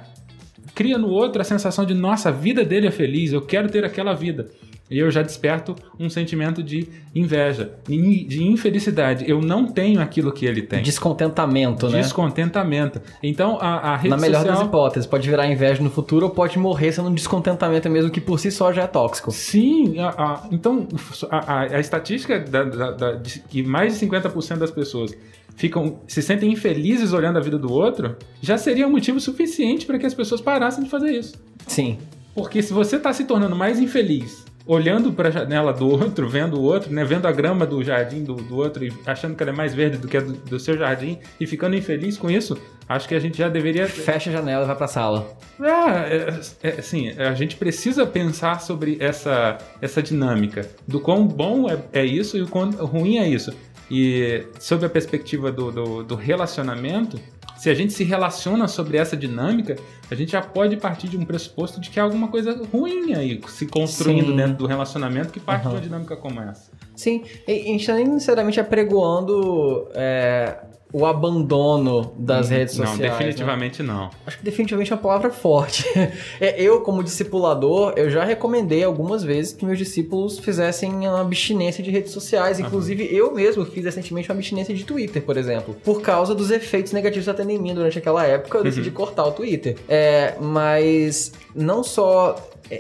cria 0.76 0.98
no 0.98 1.08
outro 1.10 1.42
a 1.42 1.46
sensação 1.46 1.86
de 1.86 1.94
nossa, 1.96 2.30
a 2.30 2.32
vida 2.32 2.64
dele 2.64 2.88
é 2.88 2.92
feliz, 2.92 3.32
eu 3.34 3.42
quero 3.42 3.70
ter 3.70 3.84
aquela 3.84 4.14
vida. 4.14 4.48
E 4.92 5.00
eu 5.00 5.10
já 5.10 5.24
desperto 5.24 5.76
um 6.00 6.08
sentimento 6.12 6.62
de 6.62 6.88
inveja, 7.16 7.72
de 7.88 8.44
infelicidade. 8.44 9.26
Eu 9.28 9.42
não 9.42 9.66
tenho 9.66 10.00
aquilo 10.00 10.32
que 10.32 10.46
ele 10.46 10.62
tem. 10.62 10.84
Descontentamento, 10.84 11.90
né? 11.90 12.02
Descontentamento. 12.02 13.02
Então, 13.24 13.58
a, 13.60 13.94
a 13.94 13.96
rede 13.96 14.10
Na 14.10 14.18
melhor 14.18 14.42
social... 14.42 14.58
das 14.60 14.68
hipóteses, 14.68 15.08
pode 15.08 15.28
virar 15.28 15.48
inveja 15.48 15.82
no 15.82 15.90
futuro 15.90 16.28
ou 16.28 16.32
pode 16.32 16.60
morrer 16.60 16.92
sendo 16.92 17.10
um 17.10 17.14
descontentamento 17.16 17.90
mesmo 17.90 18.12
que 18.12 18.22
por 18.22 18.40
si 18.40 18.52
só 18.52 18.72
já 18.72 18.84
é 18.84 18.88
tóxico. 18.88 19.32
Sim, 19.32 19.98
a- 19.98 20.10
a- 20.10 20.48
então 20.52 20.88
a, 21.32 21.80
estatística 21.80 22.40
da, 22.40 22.64
da- 22.64 22.92
da- 22.92 23.12
de 23.14 23.40
que 23.40 23.64
mais 23.64 23.98
de 23.98 24.06
50% 24.06 24.58
das 24.58 24.70
pessoas 24.70 25.18
ficam 25.56 26.00
se 26.08 26.22
sentem 26.22 26.52
infelizes 26.52 27.14
olhando 27.14 27.38
a 27.38 27.42
vida 27.42 27.58
do 27.58 27.72
outro, 27.72 28.16
já 28.42 28.58
seria 28.58 28.88
um 28.88 28.92
motivo 28.92 29.20
suficiente 29.20 29.86
para 29.86 29.98
que 29.98 30.06
as 30.06 30.14
pessoas 30.14 30.42
parassem 30.42 30.84
de 30.84 30.90
fazer 30.90 31.12
isso. 31.12 31.36
Sim. 31.68 31.98
Porque 32.34 32.62
se 32.62 32.74
você 32.74 32.98
está 32.98 33.14
se 33.14 33.24
tornando 33.24 33.56
mais 33.56 33.80
infeliz 33.80 34.46
olhando 34.68 35.14
para 35.14 35.30
a 35.30 35.32
janela 35.32 35.72
do 35.72 35.88
outro, 35.88 36.28
vendo 36.28 36.60
o 36.60 36.64
outro, 36.64 36.92
né, 36.92 37.04
vendo 37.04 37.28
a 37.28 37.32
grama 37.32 37.66
do 37.66 37.84
jardim 37.84 38.24
do, 38.24 38.34
do 38.34 38.58
outro 38.58 38.84
e 38.84 38.92
achando 39.06 39.36
que 39.36 39.44
ela 39.44 39.52
é 39.52 39.56
mais 39.56 39.74
verde 39.74 39.98
do 39.98 40.08
que 40.08 40.18
a 40.18 40.22
do, 40.22 40.34
do 40.34 40.60
seu 40.60 40.78
jardim 40.78 41.20
e 41.40 41.46
ficando 41.46 41.76
infeliz 41.76 42.18
com 42.18 42.30
isso, 42.30 42.58
acho 42.90 43.08
que 43.08 43.16
a 43.16 43.20
gente 43.20 43.38
já 43.38 43.48
deveria 43.48 43.88
Fecha 43.88 44.30
a 44.30 44.34
janela 44.34 44.64
e 44.64 44.68
vai 44.68 44.76
pra 44.76 44.88
sala. 44.88 45.38
ah, 45.60 46.06
é, 46.08 46.40
é, 46.64 46.70
assim, 46.80 47.10
a 47.12 47.34
gente 47.34 47.56
precisa 47.56 48.06
pensar 48.06 48.60
sobre 48.62 48.98
essa, 49.00 49.58
essa 49.82 50.02
dinâmica, 50.02 50.68
do 50.88 51.00
quão 51.00 51.28
bom 51.28 51.70
é, 51.70 51.78
é 51.94 52.06
isso 52.06 52.38
e 52.38 52.42
o 52.42 52.48
quão 52.48 52.72
ruim 52.72 53.18
é 53.18 53.28
isso. 53.28 53.54
E 53.90 54.46
sob 54.60 54.86
a 54.86 54.90
perspectiva 54.90 55.52
do, 55.52 55.72
do, 55.72 56.04
do 56.04 56.16
relacionamento, 56.16 57.20
se 57.58 57.70
a 57.70 57.74
gente 57.74 57.94
se 57.94 58.04
relaciona 58.04 58.68
sobre 58.68 58.98
essa 58.98 59.16
dinâmica, 59.16 59.76
a 60.10 60.16
gente 60.16 60.32
já 60.32 60.42
pode 60.42 60.78
partir 60.78 61.08
de 61.08 61.18
um 61.18 61.26
pressuposto 61.26 61.80
de 61.80 61.90
que 61.90 62.00
há 62.00 62.04
alguma 62.04 62.28
coisa 62.28 62.60
ruim 62.72 63.14
aí 63.14 63.40
se 63.48 63.66
construindo 63.66 64.28
Sim. 64.28 64.36
dentro 64.36 64.58
do 64.58 64.66
relacionamento 64.68 65.32
que 65.32 65.40
parte 65.40 65.62
Aham. 65.62 65.70
de 65.70 65.76
uma 65.76 65.82
dinâmica 65.82 66.16
como 66.16 66.42
essa. 66.42 66.72
Sim, 66.96 67.24
e 67.48 67.52
a 67.52 67.64
gente 67.64 67.92
nem 67.92 68.08
necessariamente 68.08 68.60
apregoando 68.60 69.88
é, 69.94 70.58
o 70.96 71.06
abandono 71.06 72.14
das 72.18 72.50
redes 72.50 72.78
Não, 72.78 72.88
sociais. 72.88 73.12
né? 73.12 73.18
definitivamente 73.18 73.84
não. 73.84 74.10
Acho 74.26 74.38
que 74.38 74.46
definitivamente 74.46 74.94
é 74.94 74.96
uma 74.96 75.02
palavra 75.02 75.30
forte. 75.30 75.84
É, 76.40 76.62
eu, 76.62 76.82
como 76.82 77.04
discipulador, 77.04 77.94
eu 77.96 78.10
já 78.10 78.24
recomendei 78.24 78.84
algumas 78.84 79.24
vezes 79.24 79.54
que 79.54 79.66
meus 79.66 79.78
discípulos 79.78 80.38
fizessem 80.40 80.92
uma 80.92 81.22
abstinência 81.22 81.84
de 81.84 81.90
redes 81.90 82.12
sociais. 82.12 82.60
Inclusive, 82.60 83.08
eu 83.14 83.34
mesmo 83.34 83.66
fiz 83.66 83.86
recentemente 83.86 84.30
uma 84.30 84.36
abstinência 84.36 84.74
de 84.74 84.84
Twitter, 84.84 85.22
por 85.22 85.38
exemplo. 85.38 85.76
Por 85.84 86.02
causa 86.02 86.36
dos 86.36 86.52
efeitos 86.52 86.94
negativos 86.94 87.28
que 87.28 87.34
tá 87.34 87.44
em 87.44 87.58
mim 87.58 87.74
durante 87.74 87.98
aquela 87.98 88.26
época, 88.26 88.60
eu 88.60 88.64
decidi 88.64 88.92
cortar 88.92 89.26
o 89.26 89.32
Twitter. 89.32 89.78
É, 89.88 90.36
mas 90.40 91.32
não 91.56 91.84
só 91.84 92.36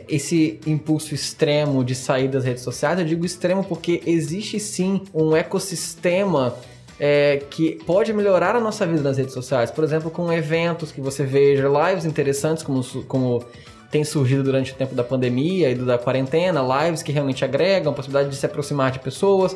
esse 0.07 0.59
impulso 0.65 1.13
extremo 1.13 1.83
de 1.83 1.95
sair 1.95 2.27
das 2.27 2.43
redes 2.43 2.63
sociais, 2.63 2.99
eu 2.99 3.05
digo 3.05 3.25
extremo 3.25 3.63
porque 3.63 4.01
existe 4.05 4.59
sim 4.59 5.01
um 5.13 5.35
ecossistema 5.35 6.55
é, 6.99 7.43
que 7.49 7.83
pode 7.85 8.13
melhorar 8.13 8.55
a 8.55 8.59
nossa 8.59 8.85
vida 8.85 9.01
nas 9.01 9.17
redes 9.17 9.33
sociais. 9.33 9.71
Por 9.71 9.83
exemplo, 9.83 10.09
com 10.09 10.31
eventos 10.31 10.91
que 10.91 11.01
você 11.01 11.23
veja, 11.23 11.67
lives 11.67 12.05
interessantes, 12.05 12.63
como, 12.63 12.83
como 13.05 13.43
tem 13.91 14.03
surgido 14.03 14.43
durante 14.43 14.71
o 14.71 14.75
tempo 14.75 14.95
da 14.95 15.03
pandemia 15.03 15.69
e 15.71 15.75
da 15.75 15.97
quarentena, 15.97 16.61
lives 16.83 17.01
que 17.01 17.11
realmente 17.11 17.43
agregam, 17.43 17.91
a 17.91 17.95
possibilidade 17.95 18.29
de 18.29 18.35
se 18.35 18.45
aproximar 18.45 18.91
de 18.91 18.99
pessoas, 18.99 19.55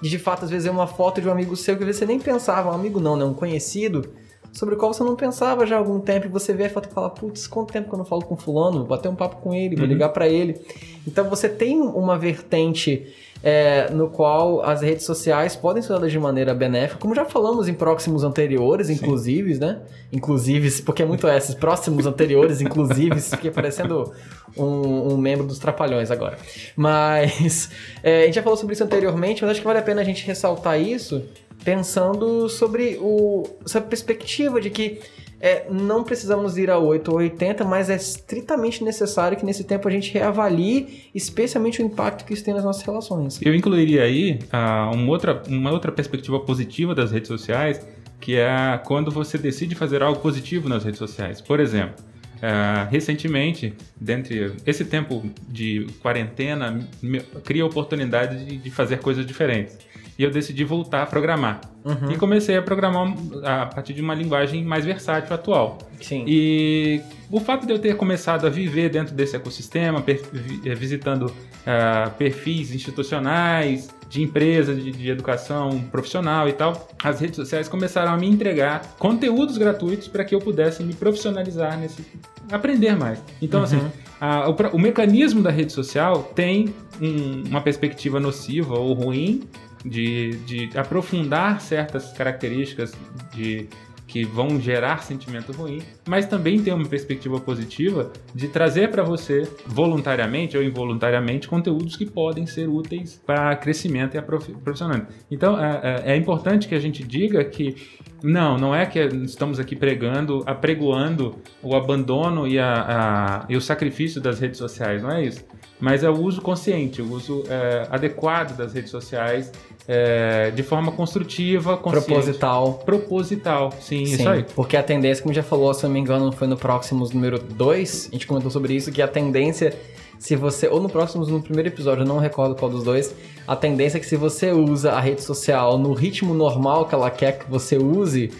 de 0.00 0.08
de 0.08 0.18
fato, 0.18 0.44
às 0.44 0.50
vezes, 0.50 0.64
ver 0.64 0.70
uma 0.70 0.86
foto 0.86 1.20
de 1.20 1.28
um 1.28 1.32
amigo 1.32 1.56
seu 1.56 1.76
que 1.76 1.84
você 1.84 2.06
nem 2.06 2.18
pensava, 2.18 2.70
um 2.70 2.74
amigo 2.74 3.00
não, 3.00 3.16
né? 3.16 3.24
Um 3.24 3.34
conhecido, 3.34 4.12
sobre 4.58 4.74
o 4.74 4.78
qual 4.78 4.92
você 4.92 5.04
não 5.04 5.14
pensava 5.14 5.64
já 5.64 5.76
há 5.76 5.78
algum 5.78 6.00
tempo, 6.00 6.26
e 6.26 6.28
você 6.28 6.52
vê 6.52 6.64
a 6.64 6.70
foto 6.70 6.88
e 6.90 6.92
fala, 6.92 7.08
putz, 7.08 7.46
quanto 7.46 7.72
tempo 7.72 7.88
que 7.88 7.94
eu 7.94 7.98
não 7.98 8.04
falo 8.04 8.24
com 8.24 8.36
fulano, 8.36 8.78
vou 8.78 8.88
bater 8.88 9.08
um 9.08 9.14
papo 9.14 9.36
com 9.36 9.54
ele, 9.54 9.76
vou 9.76 9.86
ligar 9.86 10.08
pra 10.08 10.26
ele. 10.26 10.60
Então 11.06 11.30
você 11.30 11.48
tem 11.48 11.80
uma 11.80 12.18
vertente 12.18 13.06
é, 13.40 13.88
no 13.92 14.08
qual 14.08 14.60
as 14.64 14.82
redes 14.82 15.06
sociais 15.06 15.54
podem 15.54 15.80
ser 15.80 15.92
usadas 15.92 16.10
de 16.10 16.18
maneira 16.18 16.52
benéfica, 16.54 16.98
como 16.98 17.14
já 17.14 17.24
falamos 17.24 17.68
em 17.68 17.72
próximos 17.72 18.24
anteriores, 18.24 18.90
inclusive, 18.90 19.60
né? 19.60 19.80
Inclusive, 20.12 20.82
porque 20.82 21.04
é 21.04 21.06
muito 21.06 21.28
esses 21.28 21.54
próximos 21.54 22.04
anteriores, 22.04 22.60
inclusive, 22.60 23.20
fiquei 23.22 23.52
parecendo 23.52 24.12
um, 24.56 25.12
um 25.12 25.16
membro 25.16 25.46
dos 25.46 25.60
Trapalhões 25.60 26.10
agora. 26.10 26.36
Mas 26.74 27.70
é, 28.02 28.22
a 28.22 28.26
gente 28.26 28.34
já 28.34 28.42
falou 28.42 28.56
sobre 28.56 28.72
isso 28.72 28.82
anteriormente, 28.82 29.40
mas 29.40 29.52
acho 29.52 29.60
que 29.60 29.66
vale 29.68 29.78
a 29.78 29.82
pena 29.82 30.00
a 30.00 30.04
gente 30.04 30.26
ressaltar 30.26 30.80
isso 30.80 31.22
pensando 31.64 32.48
sobre 32.48 32.98
o, 33.00 33.44
essa 33.64 33.80
perspectiva 33.80 34.60
de 34.60 34.70
que 34.70 35.00
é, 35.40 35.66
não 35.70 36.02
precisamos 36.02 36.58
ir 36.58 36.70
a 36.70 36.78
8 36.78 37.10
ou 37.10 37.18
80, 37.18 37.64
mas 37.64 37.88
é 37.88 37.96
estritamente 37.96 38.82
necessário 38.82 39.38
que 39.38 39.44
nesse 39.44 39.64
tempo 39.64 39.86
a 39.86 39.90
gente 39.90 40.12
reavalie, 40.12 41.04
especialmente 41.14 41.80
o 41.80 41.84
impacto 41.84 42.24
que 42.24 42.34
isso 42.34 42.44
tem 42.44 42.54
nas 42.54 42.64
nossas 42.64 42.82
relações. 42.82 43.40
Eu 43.42 43.54
incluiria 43.54 44.02
aí 44.02 44.38
uh, 44.52 44.94
uma, 44.94 45.10
outra, 45.10 45.42
uma 45.48 45.70
outra 45.70 45.92
perspectiva 45.92 46.40
positiva 46.40 46.94
das 46.94 47.12
redes 47.12 47.28
sociais, 47.28 47.86
que 48.20 48.36
é 48.36 48.80
quando 48.84 49.10
você 49.10 49.38
decide 49.38 49.74
fazer 49.76 50.02
algo 50.02 50.20
positivo 50.20 50.68
nas 50.68 50.82
redes 50.82 50.98
sociais. 50.98 51.40
Por 51.40 51.60
exemplo, 51.60 52.04
uh, 52.36 52.90
recentemente, 52.90 53.74
dentre 54.00 54.54
esse 54.66 54.84
tempo 54.84 55.22
de 55.48 55.86
quarentena, 56.02 56.80
me, 57.00 57.20
cria 57.44 57.62
a 57.62 57.66
oportunidade 57.66 58.44
de, 58.44 58.56
de 58.56 58.70
fazer 58.72 58.98
coisas 58.98 59.24
diferentes 59.24 59.78
e 60.18 60.24
eu 60.24 60.30
decidi 60.30 60.64
voltar 60.64 61.04
a 61.04 61.06
programar. 61.06 61.60
Uhum. 61.84 62.10
E 62.10 62.16
comecei 62.16 62.56
a 62.56 62.62
programar 62.62 63.14
a 63.44 63.66
partir 63.66 63.94
de 63.94 64.02
uma 64.02 64.14
linguagem 64.14 64.64
mais 64.64 64.84
versátil 64.84 65.32
atual. 65.32 65.78
Sim. 66.00 66.24
E 66.26 67.00
o 67.30 67.38
fato 67.38 67.66
de 67.66 67.72
eu 67.72 67.78
ter 67.78 67.96
começado 67.96 68.44
a 68.44 68.50
viver 68.50 68.90
dentro 68.90 69.14
desse 69.14 69.36
ecossistema, 69.36 70.02
eh, 70.06 70.74
visitando 70.74 71.26
uh, 71.26 72.10
perfis 72.18 72.74
institucionais, 72.74 73.88
de 74.08 74.22
empresas, 74.22 74.82
de, 74.82 74.90
de, 74.90 75.10
educação 75.10 75.80
profissional 75.92 76.48
e 76.48 76.52
tal, 76.52 76.88
as 77.04 77.20
redes 77.20 77.36
sociais 77.36 77.68
começaram 77.68 78.12
a 78.12 78.16
me 78.16 78.26
entregar 78.26 78.96
conteúdos 78.98 79.58
gratuitos 79.58 80.08
para 80.08 80.24
que 80.24 80.34
eu 80.34 80.38
pudesse 80.38 80.82
me 80.82 80.94
profissionalizar 80.94 81.78
nesse. 81.78 82.04
aprender 82.50 82.96
mais. 82.96 83.22
Então, 83.40 83.62
assim, 83.62 83.76
uhum. 83.76 83.86
assim, 83.86 83.92
a, 84.18 84.48
o, 84.48 84.76
o, 84.76 84.78
mecanismo 84.78 85.42
da 85.42 85.50
rede 85.50 85.72
social 85.72 86.32
tem 86.34 86.74
um, 87.00 87.44
uma 87.48 87.60
perspectiva 87.60 88.18
nociva 88.18 88.78
ou 88.78 88.94
ruim 88.94 89.42
de, 89.84 90.36
de 90.38 90.78
aprofundar 90.78 91.60
certas 91.60 92.12
características 92.12 92.94
de 93.34 93.68
que 94.08 94.24
vão 94.24 94.58
gerar 94.58 95.02
sentimento 95.02 95.52
ruim, 95.52 95.82
mas 96.08 96.26
também 96.26 96.60
tem 96.62 96.72
uma 96.72 96.88
perspectiva 96.88 97.38
positiva 97.38 98.10
de 98.34 98.48
trazer 98.48 98.90
para 98.90 99.02
você, 99.02 99.46
voluntariamente 99.66 100.56
ou 100.56 100.62
involuntariamente, 100.62 101.46
conteúdos 101.46 101.94
que 101.94 102.06
podem 102.06 102.46
ser 102.46 102.68
úteis 102.68 103.20
para 103.24 103.54
crescimento 103.56 104.16
e 104.16 104.22
profissionalismo. 104.22 105.08
Então, 105.30 105.62
é, 105.62 105.80
é, 105.82 106.12
é, 106.12 106.16
importante 106.16 106.66
que 106.66 106.74
a 106.74 106.80
gente 106.80 107.04
diga 107.04 107.44
que 107.44 107.76
não, 108.22 108.56
não 108.56 108.74
é 108.74 108.86
que 108.86 108.98
estamos 108.98 109.60
aqui 109.60 109.76
pregando, 109.76 110.42
apregoando 110.46 111.36
o 111.62 111.76
abandono 111.76 112.48
e, 112.48 112.58
a, 112.58 113.44
a, 113.44 113.46
e 113.48 113.56
o 113.56 113.60
sacrifício 113.60 114.22
das 114.22 114.40
redes 114.40 114.56
sociais, 114.58 115.02
não 115.02 115.12
é 115.12 115.22
isso. 115.22 115.44
Mas 115.80 116.02
é 116.02 116.10
o 116.10 116.20
uso 116.20 116.40
consciente, 116.40 117.00
o 117.00 117.12
uso 117.12 117.44
é, 117.48 117.86
adequado 117.90 118.56
das 118.56 118.72
redes 118.72 118.90
sociais 118.90 119.52
é, 119.88 120.50
de 120.50 120.62
forma 120.62 120.92
construtiva, 120.92 121.76
proposital. 121.76 122.74
Proposital, 122.84 123.72
sim, 123.80 124.04
sim, 124.04 124.14
isso 124.14 124.28
aí. 124.28 124.44
Porque 124.54 124.76
a 124.76 124.82
tendência, 124.82 125.22
como 125.22 125.32
já 125.32 125.42
falou, 125.42 125.72
se 125.72 125.84
não 125.84 125.90
me 125.90 125.98
engano, 125.98 126.30
foi 126.30 126.46
no 126.46 126.58
Próximos 126.58 127.10
número 127.10 127.38
2, 127.38 128.08
a 128.10 128.12
gente 128.12 128.26
comentou 128.26 128.50
sobre 128.50 128.74
isso, 128.74 128.92
que 128.92 129.00
a 129.00 129.08
tendência, 129.08 129.74
se 130.18 130.36
você, 130.36 130.68
ou 130.68 130.78
no 130.78 130.90
Próximos, 130.90 131.28
no 131.28 131.40
primeiro 131.40 131.70
episódio, 131.70 132.02
eu 132.02 132.06
não 132.06 132.18
recordo 132.18 132.54
qual 132.54 132.70
dos 132.70 132.84
dois, 132.84 133.14
a 133.46 133.56
tendência 133.56 133.96
é 133.96 134.00
que 134.00 134.06
se 134.06 134.16
você 134.16 134.52
usa 134.52 134.92
a 134.92 135.00
rede 135.00 135.22
social 135.22 135.78
no 135.78 135.94
ritmo 135.94 136.34
normal 136.34 136.84
que 136.84 136.94
ela 136.94 137.10
quer 137.10 137.38
que 137.38 137.50
você 137.50 137.78
use, 137.78 138.30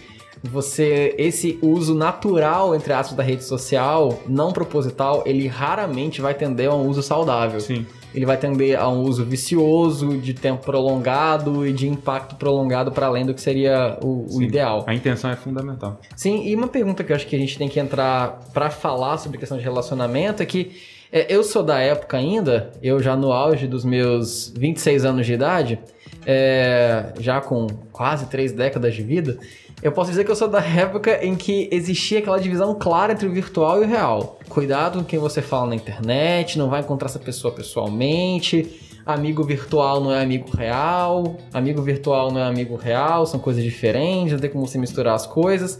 você 0.43 1.15
esse 1.17 1.59
uso 1.61 1.93
natural 1.93 2.75
entre 2.75 2.93
aspas 2.93 3.15
da 3.15 3.23
rede 3.23 3.43
social, 3.43 4.21
não 4.27 4.51
proposital, 4.51 5.23
ele 5.25 5.47
raramente 5.47 6.21
vai 6.21 6.33
tender 6.33 6.69
a 6.69 6.75
um 6.75 6.87
uso 6.87 7.01
saudável. 7.01 7.59
Sim 7.59 7.85
ele 8.13 8.25
vai 8.25 8.37
tender 8.37 8.79
a 8.79 8.89
um 8.89 9.01
uso 9.01 9.23
vicioso, 9.23 10.17
de 10.17 10.33
tempo 10.33 10.65
prolongado 10.65 11.65
e 11.65 11.71
de 11.71 11.87
impacto 11.87 12.35
prolongado 12.35 12.91
para 12.91 13.07
além 13.07 13.25
do 13.25 13.33
que 13.33 13.41
seria 13.41 13.97
o, 14.01 14.37
o, 14.37 14.41
ideal. 14.41 14.83
A 14.87 14.93
intenção 14.93 15.29
é 15.29 15.35
fundamental. 15.35 15.99
Sim, 16.15 16.47
e 16.47 16.55
uma 16.55 16.67
pergunta 16.67 17.03
que 17.03 17.11
eu 17.11 17.15
acho 17.15 17.27
que 17.27 17.35
a 17.35 17.39
gente 17.39 17.57
tem 17.57 17.69
que 17.69 17.79
entrar 17.79 18.39
para 18.53 18.69
falar 18.69 19.17
sobre 19.17 19.37
questão 19.37 19.57
de 19.57 19.63
relacionamento 19.63 20.41
é 20.41 20.45
que 20.45 20.71
é, 21.11 21.33
eu 21.33 21.43
sou 21.43 21.63
da 21.63 21.79
época 21.79 22.17
ainda, 22.17 22.71
eu 22.81 23.01
já 23.01 23.15
no 23.15 23.31
auge 23.31 23.67
dos 23.67 23.83
meus 23.83 24.53
26 24.55 25.05
anos 25.05 25.25
de 25.25 25.33
idade, 25.33 25.79
é, 26.25 27.13
já 27.19 27.41
com 27.41 27.67
quase 27.91 28.27
três 28.27 28.51
décadas 28.51 28.93
de 28.93 29.01
vida, 29.01 29.39
eu 29.81 29.91
posso 29.91 30.09
dizer 30.09 30.25
que 30.25 30.31
eu 30.31 30.35
sou 30.35 30.47
da 30.47 30.61
época 30.61 31.23
em 31.23 31.35
que 31.35 31.69
existia 31.71 32.19
aquela 32.19 32.39
divisão 32.39 32.75
clara 32.75 33.13
entre 33.13 33.27
o 33.27 33.31
virtual 33.31 33.81
e 33.81 33.85
o 33.85 33.87
real. 33.87 34.37
Cuidado 34.49 34.99
com 34.99 35.05
quem 35.05 35.19
você 35.19 35.41
fala 35.41 35.67
na 35.67 35.75
internet, 35.75 36.57
não 36.57 36.69
vai 36.69 36.81
encontrar 36.81 37.07
essa 37.07 37.19
pessoa 37.19 37.53
pessoalmente. 37.53 38.87
Amigo 39.05 39.43
virtual 39.43 40.01
não 40.01 40.13
é 40.13 40.21
amigo 40.21 40.55
real, 40.55 41.37
amigo 41.53 41.81
virtual 41.81 42.31
não 42.31 42.41
é 42.41 42.43
amigo 42.43 42.75
real, 42.75 43.25
são 43.25 43.39
coisas 43.39 43.63
diferentes, 43.63 44.33
não 44.33 44.39
tem 44.39 44.49
como 44.49 44.67
você 44.67 44.77
misturar 44.77 45.15
as 45.15 45.25
coisas. 45.25 45.79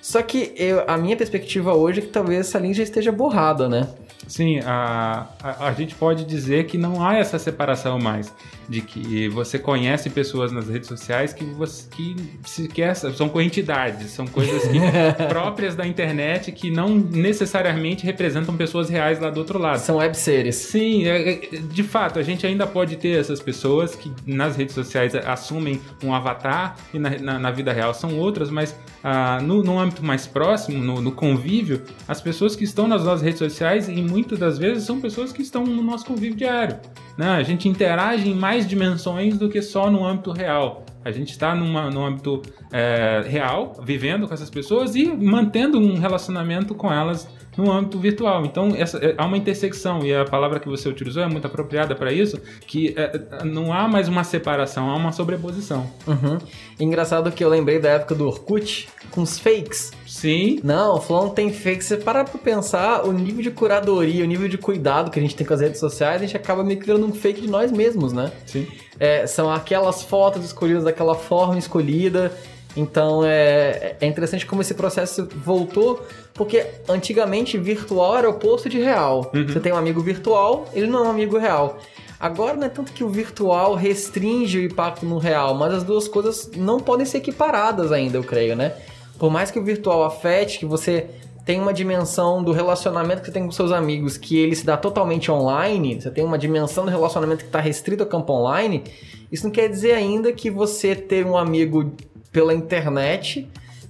Só 0.00 0.22
que 0.22 0.54
eu, 0.56 0.84
a 0.86 0.96
minha 0.96 1.16
perspectiva 1.16 1.74
hoje 1.74 1.98
é 1.98 2.02
que 2.02 2.08
talvez 2.08 2.40
essa 2.40 2.58
linha 2.58 2.72
já 2.72 2.82
esteja 2.82 3.12
borrada, 3.12 3.68
né? 3.68 3.86
Sim, 4.30 4.60
a, 4.60 5.26
a, 5.42 5.66
a, 5.66 5.72
gente 5.72 5.96
pode 5.96 6.24
dizer 6.24 6.66
que 6.66 6.78
não 6.78 7.04
há 7.04 7.16
essa 7.16 7.36
separação 7.36 7.98
mais. 7.98 8.32
De 8.68 8.80
que 8.80 9.28
você 9.28 9.58
conhece 9.58 10.08
pessoas 10.08 10.52
nas 10.52 10.68
redes 10.68 10.86
sociais 10.86 11.32
que, 11.32 11.42
você, 11.44 11.88
que 11.90 12.14
sequer 12.44 12.94
são 12.94 13.28
entidades, 13.40 14.12
são 14.12 14.28
coisas 14.28 14.62
que, 14.68 14.78
próprias 15.28 15.74
da 15.74 15.84
internet 15.84 16.52
que 16.52 16.70
não 16.70 16.90
necessariamente 16.94 18.06
representam 18.06 18.56
pessoas 18.56 18.88
reais 18.88 19.18
lá 19.18 19.30
do 19.30 19.40
outro 19.40 19.58
lado. 19.58 19.80
São 19.80 19.96
webseries. 19.96 20.54
Sim, 20.54 21.08
é, 21.08 21.32
é, 21.32 21.36
de 21.56 21.82
fato, 21.82 22.20
a 22.20 22.22
gente 22.22 22.46
ainda 22.46 22.68
pode 22.68 22.94
ter 22.98 23.18
essas 23.18 23.40
pessoas 23.40 23.96
que 23.96 24.12
nas 24.24 24.54
redes 24.54 24.76
sociais 24.76 25.12
assumem 25.16 25.80
um 26.04 26.14
avatar 26.14 26.76
e 26.94 27.00
na, 27.00 27.10
na, 27.18 27.38
na 27.40 27.50
vida 27.50 27.72
real 27.72 27.92
são 27.92 28.16
outras, 28.16 28.48
mas 28.48 28.76
ah, 29.02 29.40
no, 29.42 29.64
no 29.64 29.78
âmbito 29.78 30.04
mais 30.04 30.26
próximo, 30.26 30.78
no, 30.78 31.00
no 31.00 31.10
convívio, 31.10 31.82
as 32.06 32.20
pessoas 32.20 32.54
que 32.54 32.62
estão 32.62 32.86
nas 32.86 33.02
nossas 33.04 33.22
redes 33.22 33.38
sociais, 33.38 33.88
em 33.88 34.19
muitas 34.20 34.38
das 34.38 34.58
vezes, 34.58 34.84
são 34.84 35.00
pessoas 35.00 35.32
que 35.32 35.42
estão 35.42 35.64
no 35.64 35.82
nosso 35.82 36.04
convívio 36.04 36.36
diário. 36.36 36.78
Né? 37.16 37.28
A 37.28 37.42
gente 37.42 37.68
interage 37.68 38.28
em 38.28 38.34
mais 38.34 38.66
dimensões 38.66 39.38
do 39.38 39.48
que 39.48 39.62
só 39.62 39.90
no 39.90 40.04
âmbito 40.04 40.30
real. 40.30 40.84
A 41.02 41.10
gente 41.10 41.30
está 41.30 41.54
no 41.54 42.04
âmbito 42.04 42.42
é, 42.70 43.22
real, 43.26 43.74
vivendo 43.82 44.28
com 44.28 44.34
essas 44.34 44.50
pessoas 44.50 44.94
e 44.94 45.06
mantendo 45.06 45.78
um 45.78 45.98
relacionamento 45.98 46.74
com 46.74 46.92
elas 46.92 47.26
no 47.56 47.72
âmbito 47.72 47.98
virtual. 47.98 48.44
Então, 48.44 48.72
essa, 48.76 48.98
é, 48.98 49.14
há 49.16 49.24
uma 49.24 49.36
intersecção, 49.36 50.04
e 50.04 50.14
a 50.14 50.26
palavra 50.26 50.60
que 50.60 50.68
você 50.68 50.88
utilizou 50.88 51.22
é 51.22 51.26
muito 51.26 51.46
apropriada 51.46 51.94
para 51.94 52.12
isso, 52.12 52.38
que 52.66 52.94
é, 52.96 53.44
não 53.44 53.72
há 53.72 53.88
mais 53.88 54.08
uma 54.08 54.24
separação, 54.24 54.90
há 54.90 54.96
uma 54.96 55.10
sobreposição. 55.10 55.90
Uhum. 56.06 56.38
Engraçado 56.78 57.32
que 57.32 57.42
eu 57.42 57.48
lembrei 57.48 57.78
da 57.78 57.88
época 57.88 58.14
do 58.14 58.26
Orkut, 58.26 58.88
com 59.10 59.22
os 59.22 59.38
fakes. 59.38 59.92
Sim. 60.10 60.58
Não, 60.64 60.96
o 60.96 61.00
Flow 61.00 61.26
não 61.26 61.30
tem 61.30 61.52
fakes. 61.52 61.86
Você 61.86 61.96
para 61.96 62.24
pra 62.24 62.36
pensar, 62.36 63.06
o 63.06 63.12
nível 63.12 63.42
de 63.42 63.50
curadoria, 63.52 64.24
o 64.24 64.26
nível 64.26 64.48
de 64.48 64.58
cuidado 64.58 65.08
que 65.08 65.20
a 65.20 65.22
gente 65.22 65.36
tem 65.36 65.46
com 65.46 65.54
as 65.54 65.60
redes 65.60 65.78
sociais, 65.78 66.20
a 66.20 66.26
gente 66.26 66.36
acaba 66.36 66.64
meio 66.64 66.80
que 66.80 66.84
virando 66.84 67.06
um 67.06 67.12
fake 67.12 67.42
de 67.42 67.48
nós 67.48 67.70
mesmos, 67.70 68.12
né? 68.12 68.32
Sim. 68.44 68.66
É, 68.98 69.24
são 69.28 69.48
aquelas 69.48 70.02
fotos 70.02 70.44
escolhidas 70.44 70.82
daquela 70.82 71.14
forma 71.14 71.56
escolhida. 71.56 72.32
Então 72.76 73.22
é, 73.24 73.96
é 74.00 74.06
interessante 74.06 74.44
como 74.46 74.62
esse 74.62 74.74
processo 74.74 75.28
voltou, 75.44 76.04
porque 76.34 76.66
antigamente 76.88 77.56
virtual 77.56 78.18
era 78.18 78.28
o 78.28 78.32
oposto 78.32 78.68
de 78.68 78.80
real. 78.80 79.30
Uhum. 79.32 79.46
Você 79.46 79.60
tem 79.60 79.72
um 79.72 79.76
amigo 79.76 80.00
virtual, 80.00 80.68
ele 80.72 80.88
não 80.88 81.04
é 81.04 81.08
um 81.08 81.10
amigo 81.10 81.38
real. 81.38 81.78
Agora 82.18 82.54
não 82.54 82.66
é 82.66 82.68
tanto 82.68 82.92
que 82.92 83.04
o 83.04 83.08
virtual 83.08 83.74
restringe 83.74 84.58
o 84.58 84.64
impacto 84.64 85.06
no 85.06 85.18
real, 85.18 85.54
mas 85.54 85.72
as 85.72 85.84
duas 85.84 86.08
coisas 86.08 86.50
não 86.56 86.80
podem 86.80 87.06
ser 87.06 87.18
equiparadas 87.18 87.92
ainda, 87.92 88.18
eu 88.18 88.24
creio, 88.24 88.56
né? 88.56 88.74
Por 89.20 89.30
mais 89.30 89.50
que 89.50 89.58
o 89.58 89.62
virtual 89.62 90.02
afete, 90.02 90.58
que 90.58 90.64
você 90.64 91.10
tem 91.44 91.60
uma 91.60 91.74
dimensão 91.74 92.42
do 92.42 92.52
relacionamento 92.52 93.20
que 93.20 93.26
você 93.26 93.32
tem 93.32 93.44
com 93.44 93.52
seus 93.52 93.70
amigos 93.70 94.16
que 94.16 94.38
ele 94.38 94.56
se 94.56 94.64
dá 94.64 94.78
totalmente 94.78 95.30
online, 95.30 96.00
você 96.00 96.10
tem 96.10 96.24
uma 96.24 96.38
dimensão 96.38 96.86
do 96.86 96.90
relacionamento 96.90 97.42
que 97.42 97.48
está 97.48 97.60
restrito 97.60 98.02
ao 98.02 98.08
campo 98.08 98.32
online, 98.32 98.82
isso 99.30 99.44
não 99.44 99.50
quer 99.50 99.68
dizer 99.68 99.92
ainda 99.92 100.32
que 100.32 100.50
você 100.50 100.96
ter 100.96 101.26
um 101.26 101.36
amigo 101.36 101.92
pela 102.32 102.54
internet 102.54 103.46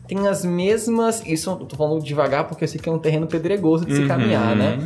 tem 0.08 0.26
as 0.26 0.44
mesmas. 0.44 1.22
Isso 1.24 1.50
eu 1.50 1.56
tô 1.58 1.76
falando 1.76 2.02
devagar 2.02 2.48
porque 2.48 2.64
eu 2.64 2.68
sei 2.68 2.80
que 2.80 2.88
é 2.88 2.92
um 2.92 2.98
terreno 2.98 3.28
pedregoso 3.28 3.86
de 3.86 3.94
se 3.94 4.02
uhum. 4.02 4.08
caminhar, 4.08 4.56
né? 4.56 4.78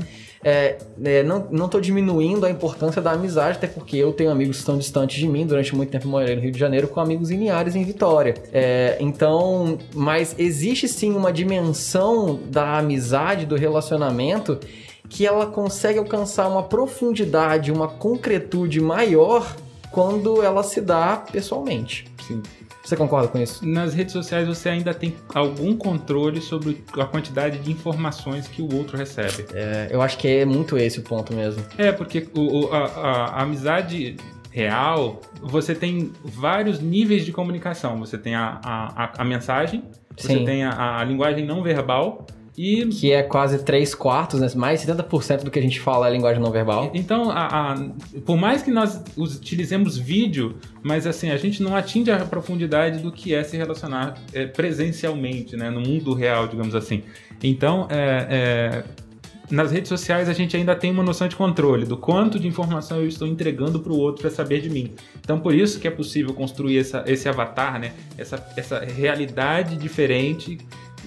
É, 0.44 0.76
é, 1.02 1.22
não, 1.22 1.48
não 1.50 1.68
tô 1.68 1.80
diminuindo 1.80 2.44
a 2.44 2.50
importância 2.50 3.00
da 3.00 3.12
amizade, 3.12 3.57
até 3.57 3.66
porque 3.66 3.96
eu 3.96 4.12
tenho 4.12 4.30
amigos 4.30 4.57
que 4.57 4.61
estão 4.61 4.76
distantes 4.76 5.18
de 5.18 5.26
mim. 5.26 5.46
Durante 5.46 5.74
muito 5.74 5.90
tempo 5.90 6.07
morei 6.07 6.37
no 6.37 6.42
Rio 6.42 6.52
de 6.52 6.59
Janeiro 6.59 6.87
com 6.87 7.00
amigos 7.00 7.30
em 7.30 7.38
Linhares, 7.38 7.74
em 7.74 7.83
Vitória. 7.83 8.35
É, 8.52 8.98
então, 9.00 9.78
mas 9.94 10.35
existe 10.38 10.87
sim 10.87 11.12
uma 11.12 11.33
dimensão 11.33 12.38
da 12.46 12.78
amizade, 12.78 13.46
do 13.46 13.57
relacionamento, 13.57 14.61
que 15.09 15.26
ela 15.26 15.46
consegue 15.46 15.98
alcançar 15.98 16.46
uma 16.48 16.62
profundidade, 16.62 17.72
uma 17.72 17.88
concretude 17.88 18.80
maior 18.80 19.57
quando 19.90 20.42
ela 20.42 20.62
se 20.62 20.80
dá 20.80 21.16
pessoalmente. 21.16 22.07
Sim. 22.26 22.42
Você 22.84 22.96
concorda 22.96 23.28
com 23.28 23.38
isso? 23.38 23.66
Nas 23.66 23.94
redes 23.94 24.12
sociais 24.12 24.46
você 24.46 24.68
ainda 24.68 24.92
tem 24.92 25.16
algum 25.34 25.74
controle 25.74 26.40
sobre 26.42 26.84
a 26.92 27.06
quantidade 27.06 27.58
de 27.58 27.72
informações 27.72 28.46
que 28.46 28.60
o 28.60 28.74
outro 28.74 28.96
recebe. 28.96 29.46
É, 29.54 29.88
eu 29.90 30.02
acho 30.02 30.18
que 30.18 30.28
é 30.28 30.44
muito 30.44 30.76
esse 30.76 30.98
o 30.98 31.02
ponto 31.02 31.32
mesmo. 31.32 31.64
É, 31.78 31.90
porque 31.92 32.28
o, 32.36 32.68
a, 32.70 32.84
a, 32.84 33.24
a 33.38 33.42
amizade 33.42 34.16
real, 34.50 35.20
você 35.40 35.74
tem 35.74 36.12
vários 36.22 36.78
níveis 36.78 37.24
de 37.24 37.32
comunicação. 37.32 37.98
Você 37.98 38.18
tem 38.18 38.34
a, 38.34 38.60
a, 38.62 39.12
a, 39.22 39.24
mensagem, 39.24 39.82
você 40.16 40.28
Sim. 40.28 40.44
tem 40.44 40.62
a, 40.62 40.98
a 40.98 41.04
linguagem 41.04 41.44
não 41.44 41.62
verbal 41.62 42.26
e 42.56 42.86
Que 42.86 43.12
é 43.12 43.22
quase 43.22 43.64
3 43.64 43.94
quartos, 43.94 44.40
né? 44.40 44.48
mais 44.54 44.80
de 44.80 44.86
70% 44.86 45.42
do 45.42 45.50
que 45.50 45.58
a 45.58 45.62
gente 45.62 45.80
fala 45.80 46.08
é 46.08 46.12
linguagem 46.12 46.40
não 46.42 46.50
verbal. 46.52 46.90
Então, 46.94 47.30
a- 47.30 47.72
a- 47.72 47.86
por 48.24 48.36
mais 48.36 48.62
que 48.62 48.70
nós 48.70 49.02
utilizemos 49.16 49.96
vídeo, 49.98 50.54
mas 50.82 51.06
assim, 51.06 51.30
a 51.30 51.36
gente 51.36 51.62
não 51.62 51.74
atinge 51.74 52.10
a 52.10 52.18
profundidade 52.24 53.00
do 53.00 53.10
que 53.10 53.34
é 53.34 53.42
se 53.42 53.56
relacionar 53.56 54.14
é, 54.32 54.46
presencialmente, 54.46 55.56
né, 55.56 55.70
no 55.70 55.80
mundo 55.80 56.14
real, 56.14 56.46
digamos 56.46 56.74
assim. 56.74 57.02
Então, 57.42 57.88
é, 57.90 58.26
é, 58.30 58.84
nas 59.50 59.70
redes 59.72 59.88
sociais 59.88 60.28
a 60.28 60.32
gente 60.32 60.56
ainda 60.56 60.74
tem 60.74 60.90
uma 60.90 61.02
noção 61.02 61.28
de 61.28 61.36
controle 61.36 61.84
do 61.84 61.96
quanto 61.96 62.38
de 62.38 62.46
informação 62.48 62.98
eu 63.00 63.06
estou 63.08 63.26
entregando 63.28 63.80
para 63.80 63.92
o 63.92 63.98
outro 63.98 64.22
para 64.22 64.30
saber 64.30 64.60
de 64.60 64.70
mim. 64.70 64.92
Então, 65.20 65.38
por 65.40 65.54
isso 65.54 65.78
que 65.80 65.86
é 65.86 65.90
possível 65.90 66.32
construir 66.32 66.78
essa- 66.78 67.04
esse 67.06 67.28
avatar, 67.28 67.78
né, 67.78 67.92
essa, 68.16 68.42
essa 68.56 68.78
realidade 68.80 69.76
diferente 69.76 70.58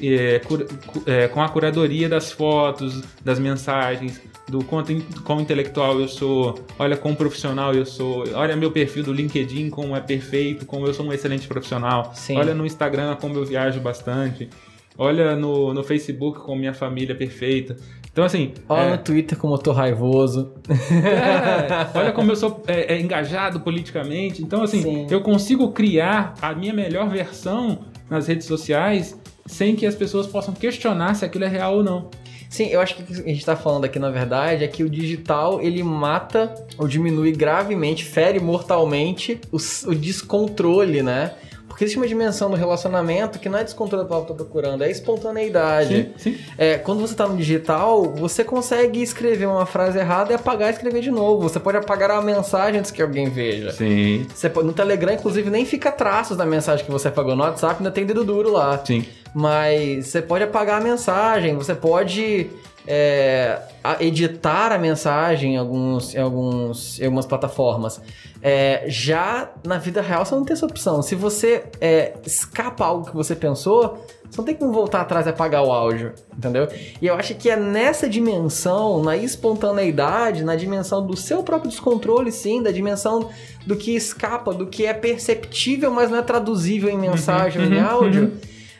é, 0.01 0.39
cura- 0.39 0.65
é, 1.05 1.27
com 1.27 1.41
a 1.41 1.49
curadoria 1.49 2.07
das 2.09 2.31
fotos, 2.31 3.03
das 3.23 3.39
mensagens, 3.39 4.21
do 4.47 4.63
quanto 4.63 4.91
in- 4.93 5.01
quão 5.23 5.41
intelectual 5.41 5.99
eu 5.99 6.07
sou, 6.07 6.59
olha 6.79 6.95
quão 6.95 7.13
profissional 7.15 7.73
eu 7.73 7.85
sou, 7.85 8.23
olha 8.33 8.55
meu 8.55 8.71
perfil 8.71 9.03
do 9.03 9.11
LinkedIn 9.13 9.69
como 9.69 9.95
é 9.95 9.99
perfeito, 9.99 10.65
como 10.65 10.85
eu 10.87 10.93
sou 10.93 11.05
um 11.05 11.11
excelente 11.13 11.47
profissional, 11.47 12.11
Sim. 12.15 12.37
olha 12.37 12.53
no 12.53 12.65
Instagram 12.65 13.15
como 13.19 13.35
eu 13.35 13.43
viajo 13.45 13.79
bastante, 13.81 14.49
olha 14.97 15.35
no, 15.35 15.73
no 15.73 15.83
Facebook 15.83 16.39
como 16.39 16.57
minha 16.59 16.73
família 16.73 17.11
é 17.13 17.15
perfeita. 17.15 17.75
Então, 18.09 18.25
assim, 18.25 18.53
Olha 18.67 18.81
é, 18.81 18.91
no 18.93 18.97
Twitter 18.97 19.37
como 19.37 19.53
eu 19.53 19.57
tô 19.59 19.71
raivoso. 19.71 20.51
é, 20.69 21.97
olha 21.99 22.11
como 22.11 22.31
eu 22.31 22.35
sou 22.35 22.63
é, 22.67 22.95
é, 22.95 22.99
engajado 22.99 23.59
politicamente. 23.59 24.41
Então, 24.41 24.63
assim, 24.63 24.81
Sim. 24.81 25.07
eu 25.11 25.21
consigo 25.21 25.71
criar 25.71 26.33
a 26.41 26.53
minha 26.55 26.73
melhor 26.73 27.07
versão 27.09 27.85
nas 28.09 28.27
redes 28.27 28.47
sociais 28.47 29.15
sem 29.47 29.75
que 29.75 29.85
as 29.85 29.95
pessoas 29.95 30.27
possam 30.27 30.53
questionar 30.53 31.15
se 31.15 31.25
aquilo 31.25 31.45
é 31.45 31.47
real 31.47 31.77
ou 31.77 31.83
não. 31.83 32.09
Sim, 32.49 32.67
eu 32.67 32.79
acho 32.79 32.95
que 32.95 33.01
o 33.01 33.05
que 33.05 33.13
a 33.13 33.33
gente 33.33 33.45
tá 33.45 33.55
falando 33.55 33.83
aqui, 33.85 33.99
na 33.99 34.09
verdade, 34.09 34.63
é 34.63 34.67
que 34.67 34.83
o 34.83 34.89
digital, 34.89 35.59
ele 35.61 35.83
mata 35.83 36.53
ou 36.77 36.87
diminui 36.87 37.31
gravemente, 37.31 38.05
fere 38.05 38.39
mortalmente 38.39 39.39
o, 39.51 39.57
o 39.89 39.95
descontrole, 39.95 41.01
né? 41.01 41.31
Porque 41.67 41.83
existe 41.83 41.97
uma 41.97 42.07
dimensão 42.07 42.49
do 42.49 42.55
relacionamento 42.55 43.37
que 43.37 43.47
não 43.49 43.59
é 43.59 43.63
descontrole 43.63 44.03
da 44.03 44.09
palavra 44.09 44.25
que 44.25 44.31
eu 44.33 44.37
tô 44.37 44.45
procurando, 44.45 44.83
é 44.83 44.89
espontaneidade. 44.89 46.09
Sim, 46.17 46.33
sim. 46.33 46.37
É, 46.57 46.77
quando 46.77 47.01
você 47.01 47.13
tá 47.13 47.27
no 47.27 47.37
digital, 47.37 48.01
você 48.15 48.43
consegue 48.43 48.99
escrever 49.01 49.45
uma 49.45 49.65
frase 49.65 49.99
errada 49.99 50.31
e 50.31 50.35
apagar 50.35 50.69
e 50.69 50.73
escrever 50.73 51.01
de 51.01 51.11
novo. 51.11 51.47
Você 51.47 51.59
pode 51.59 51.77
apagar 51.77 52.09
a 52.09 52.21
mensagem 52.21 52.79
antes 52.79 52.89
que 52.89 52.99
alguém 52.99 53.29
veja. 53.29 53.71
Sim, 53.73 54.25
Você 54.33 54.49
pode, 54.49 54.65
no 54.65 54.73
Telegram, 54.73 55.13
inclusive, 55.13 55.51
nem 55.51 55.65
fica 55.65 55.91
traços 55.91 56.35
da 56.35 56.45
mensagem 56.47 56.83
que 56.83 56.91
você 56.91 57.09
apagou. 57.09 57.35
No 57.35 57.43
WhatsApp 57.43 57.75
ainda 57.77 57.91
tem 57.91 58.05
dedo 58.05 58.23
duro 58.23 58.51
lá. 58.51 58.81
sim. 58.83 59.05
Mas 59.39 60.07
você 60.07 60.19
pode 60.19 60.45
apagar 60.45 60.81
a 60.81 60.83
mensagem, 60.83 61.55
você 61.55 61.75
pode 61.75 62.49
é, 62.87 63.61
editar 63.99 64.71
a 64.71 64.79
mensagem 64.79 65.53
em, 65.53 65.57
alguns, 65.57 66.15
em, 66.15 66.17
alguns, 66.17 66.99
em 66.99 67.05
algumas 67.05 67.27
plataformas. 67.27 68.01
É, 68.41 68.85
já 68.87 69.51
na 69.63 69.77
vida 69.77 70.01
real 70.01 70.25
você 70.25 70.33
não 70.33 70.43
tem 70.43 70.55
essa 70.55 70.65
opção. 70.65 71.03
Se 71.03 71.13
você 71.13 71.65
é, 71.79 72.13
escapa 72.25 72.83
algo 72.83 73.11
que 73.11 73.15
você 73.15 73.35
pensou, 73.35 74.03
você 74.27 74.39
não 74.39 74.43
tem 74.43 74.55
como 74.55 74.73
voltar 74.73 75.01
atrás 75.01 75.27
e 75.27 75.29
apagar 75.29 75.63
o 75.63 75.71
áudio, 75.71 76.13
entendeu? 76.35 76.67
E 76.99 77.05
eu 77.05 77.13
acho 77.13 77.35
que 77.35 77.47
é 77.47 77.55
nessa 77.55 78.09
dimensão, 78.09 79.03
na 79.03 79.15
espontaneidade, 79.15 80.43
na 80.43 80.55
dimensão 80.55 81.05
do 81.05 81.15
seu 81.15 81.43
próprio 81.43 81.69
descontrole, 81.69 82.31
sim, 82.31 82.63
da 82.63 82.71
dimensão 82.71 83.29
do 83.67 83.75
que 83.75 83.95
escapa, 83.95 84.51
do 84.51 84.65
que 84.65 84.87
é 84.87 84.95
perceptível, 84.95 85.91
mas 85.91 86.09
não 86.09 86.17
é 86.17 86.23
traduzível 86.23 86.89
em 86.89 86.97
mensagem 86.97 87.61
ou 87.61 87.67
em 87.67 87.77
uhum, 87.77 87.87
áudio, 87.87 88.33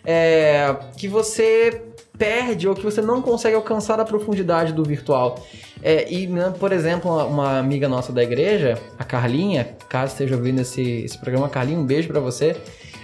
é, 0.08 0.74
que 0.96 1.06
você 1.06 1.84
perde 2.18 2.68
ou 2.68 2.74
que 2.74 2.82
você 2.82 3.02
não 3.02 3.22
consegue 3.22 3.56
alcançar 3.56 4.00
a 4.00 4.06
profundidade 4.06 4.72
do 4.72 4.84
virtual. 4.84 5.38
É, 5.84 6.12
e, 6.12 6.26
né, 6.26 6.54
por 6.58 6.72
exemplo, 6.72 7.12
uma, 7.28 7.60
amiga 7.60 7.90
nossa 7.90 8.14
da 8.14 8.24
igreja, 8.24 8.80
a 8.98 9.04
Carlinha, 9.04 9.76
caso 9.90 10.14
esteja 10.14 10.36
ouvindo 10.36 10.62
esse, 10.62 11.04
esse 11.04 11.18
programa, 11.18 11.50
Carlinha, 11.50 11.78
um 11.78 11.86
beijo 11.86 12.08
pra 12.08 12.22
você. 12.22 12.56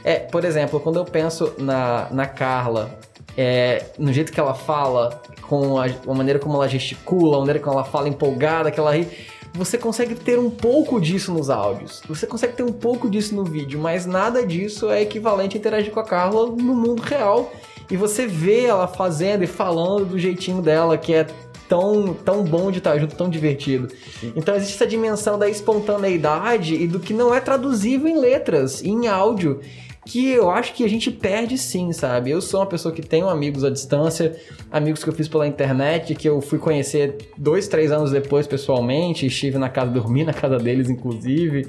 É, 0.04 0.16
por 0.16 0.46
exemplo, 0.46 0.80
quando 0.80 0.98
eu 0.98 1.06
penso 1.06 1.54
na, 1.60 2.08
na 2.10 2.26
Carla, 2.26 2.98
é, 3.38 3.86
no 4.00 4.12
jeito 4.14 4.32
que 4.32 4.40
ela 4.40 4.54
fala, 4.54 5.22
com 5.42 5.78
a, 5.78 5.86
a 5.86 6.14
maneira 6.14 6.40
como 6.40 6.56
ela 6.56 6.68
gesticula, 6.68 7.38
a 7.38 7.40
maneira 7.42 7.60
como 7.60 7.76
ela 7.76 7.86
fala 7.86 8.08
empolgada, 8.08 8.72
que 8.72 8.80
ela 8.80 8.96
ri, 8.96 9.08
você 9.54 9.78
consegue 9.78 10.16
ter 10.16 10.40
um 10.40 10.50
pouco 10.50 11.00
disso 11.00 11.32
nos 11.32 11.50
áudios. 11.50 12.02
Você 12.08 12.26
consegue 12.26 12.54
ter 12.54 12.64
um 12.64 12.72
pouco 12.72 13.10
disso 13.10 13.36
no 13.36 13.44
vídeo, 13.44 13.80
mas 13.80 14.06
nada 14.06 14.46
disso 14.46 14.90
é 14.90 15.02
equivalente 15.02 15.56
a 15.56 15.60
interagir 15.60 15.92
com 15.92 16.00
a 16.00 16.04
Carla 16.04 16.48
no 16.48 16.76
mundo 16.76 17.02
real. 17.02 17.52
E 17.90 17.96
você 17.96 18.26
vê 18.26 18.64
ela 18.64 18.88
fazendo 18.88 19.44
e 19.44 19.48
falando 19.48 20.06
do 20.06 20.20
jeitinho 20.20 20.62
dela, 20.62 20.98
que 20.98 21.14
é 21.14 21.28
tão, 21.70 22.14
tão 22.14 22.44
bom 22.44 22.72
de 22.72 22.80
estar 22.80 22.98
junto, 22.98 23.16
tão 23.16 23.30
divertido. 23.30 23.88
Então 24.36 24.56
existe 24.56 24.76
essa 24.76 24.88
dimensão 24.88 25.38
da 25.38 25.48
espontaneidade 25.48 26.74
e 26.76 26.88
do 26.88 27.00
que 27.00 27.14
não 27.14 27.34
é 27.34 27.40
traduzível 27.40 28.08
em 28.08 28.18
letras, 28.18 28.84
em 28.84 29.08
áudio 29.08 29.60
que 30.06 30.32
eu 30.32 30.50
acho 30.52 30.74
que 30.74 30.84
a 30.84 30.90
gente 30.90 31.10
perde 31.10 31.58
sim, 31.58 31.94
sabe? 31.94 32.30
Eu 32.30 32.42
sou 32.42 32.60
uma 32.60 32.66
pessoa 32.66 32.94
que 32.94 33.02
tenho 33.02 33.30
amigos 33.30 33.64
à 33.64 33.70
distância, 33.70 34.36
amigos 34.72 35.04
que 35.04 35.10
eu 35.10 35.14
fiz 35.14 35.28
pela 35.28 35.48
internet, 35.48 36.14
que 36.16 36.28
eu 36.28 36.42
fui 36.42 36.60
conhecer 36.60 37.30
dois, 37.38 37.68
três 37.68 37.92
anos 37.92 38.12
depois 38.12 38.46
pessoalmente, 38.46 39.26
estive 39.26 39.58
na 39.58 39.70
casa, 39.70 39.92
dormi 39.92 40.24
na 40.24 40.34
casa 40.34 40.58
deles, 40.58 40.90
inclusive. 40.90 41.68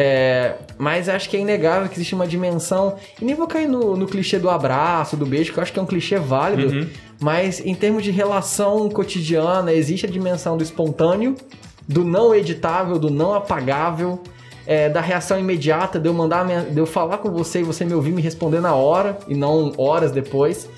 É, 0.00 0.54
mas 0.76 1.08
acho 1.08 1.28
que 1.28 1.36
é 1.36 1.40
inegável 1.40 1.88
que 1.88 1.96
existe 1.96 2.14
uma 2.14 2.26
dimensão. 2.26 2.96
E 3.20 3.24
nem 3.24 3.34
vou 3.34 3.46
cair 3.46 3.68
no, 3.68 3.96
no 3.96 4.06
clichê 4.06 4.38
do 4.38 4.48
abraço, 4.48 5.16
do 5.16 5.26
beijo, 5.26 5.52
que 5.52 5.58
eu 5.58 5.62
acho 5.62 5.72
que 5.72 5.78
é 5.78 5.82
um 5.82 5.86
clichê 5.86 6.18
válido. 6.18 6.72
Uhum. 6.72 6.88
Mas 7.20 7.60
em 7.64 7.74
termos 7.74 8.04
de 8.04 8.10
relação 8.10 8.88
cotidiana, 8.88 9.72
existe 9.72 10.06
a 10.06 10.08
dimensão 10.08 10.56
do 10.56 10.62
espontâneo, 10.62 11.34
do 11.86 12.04
não 12.04 12.34
editável, 12.34 12.98
do 12.98 13.10
não 13.10 13.34
apagável, 13.34 14.22
é, 14.70 14.86
da 14.90 15.00
reação 15.00 15.40
imediata, 15.40 15.98
de 15.98 16.06
eu 16.06 16.12
mandar, 16.12 16.44
minha- 16.44 16.60
de 16.60 16.76
eu 16.78 16.84
falar 16.84 17.16
com 17.18 17.30
você 17.30 17.60
e 17.60 17.62
você 17.62 17.86
me 17.86 17.94
ouvir 17.94 18.12
me 18.12 18.20
responder 18.20 18.60
na 18.60 18.74
hora 18.74 19.18
e 19.26 19.34
não 19.34 19.72
horas 19.78 20.12
depois, 20.12 20.68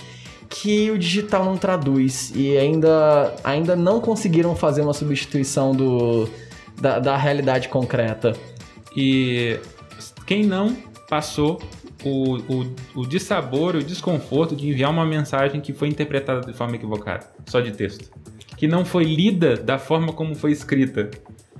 que 0.48 0.92
o 0.92 0.96
digital 0.98 1.44
não 1.44 1.56
traduz 1.56 2.32
e 2.34 2.56
ainda, 2.56 3.34
ainda 3.42 3.74
não 3.74 4.00
conseguiram 4.00 4.54
fazer 4.54 4.82
uma 4.82 4.92
substituição 4.92 5.72
do, 5.74 6.28
da, 6.80 7.00
da 7.00 7.16
realidade 7.16 7.68
concreta. 7.68 8.32
E 8.96 9.58
quem 10.24 10.44
não 10.44 10.76
passou 11.08 11.60
o, 12.04 12.36
o, 12.36 12.74
o 13.00 13.06
dissabor, 13.06 13.74
o 13.74 13.82
desconforto 13.82 14.54
de 14.54 14.68
enviar 14.68 14.90
uma 14.90 15.04
mensagem 15.04 15.60
que 15.60 15.72
foi 15.72 15.88
interpretada 15.88 16.40
de 16.46 16.52
forma 16.52 16.76
equivocada, 16.76 17.26
só 17.46 17.60
de 17.60 17.72
texto. 17.72 18.08
Que 18.56 18.68
não 18.68 18.84
foi 18.84 19.02
lida 19.04 19.56
da 19.56 19.78
forma 19.78 20.12
como 20.12 20.34
foi 20.36 20.52
escrita. 20.52 21.10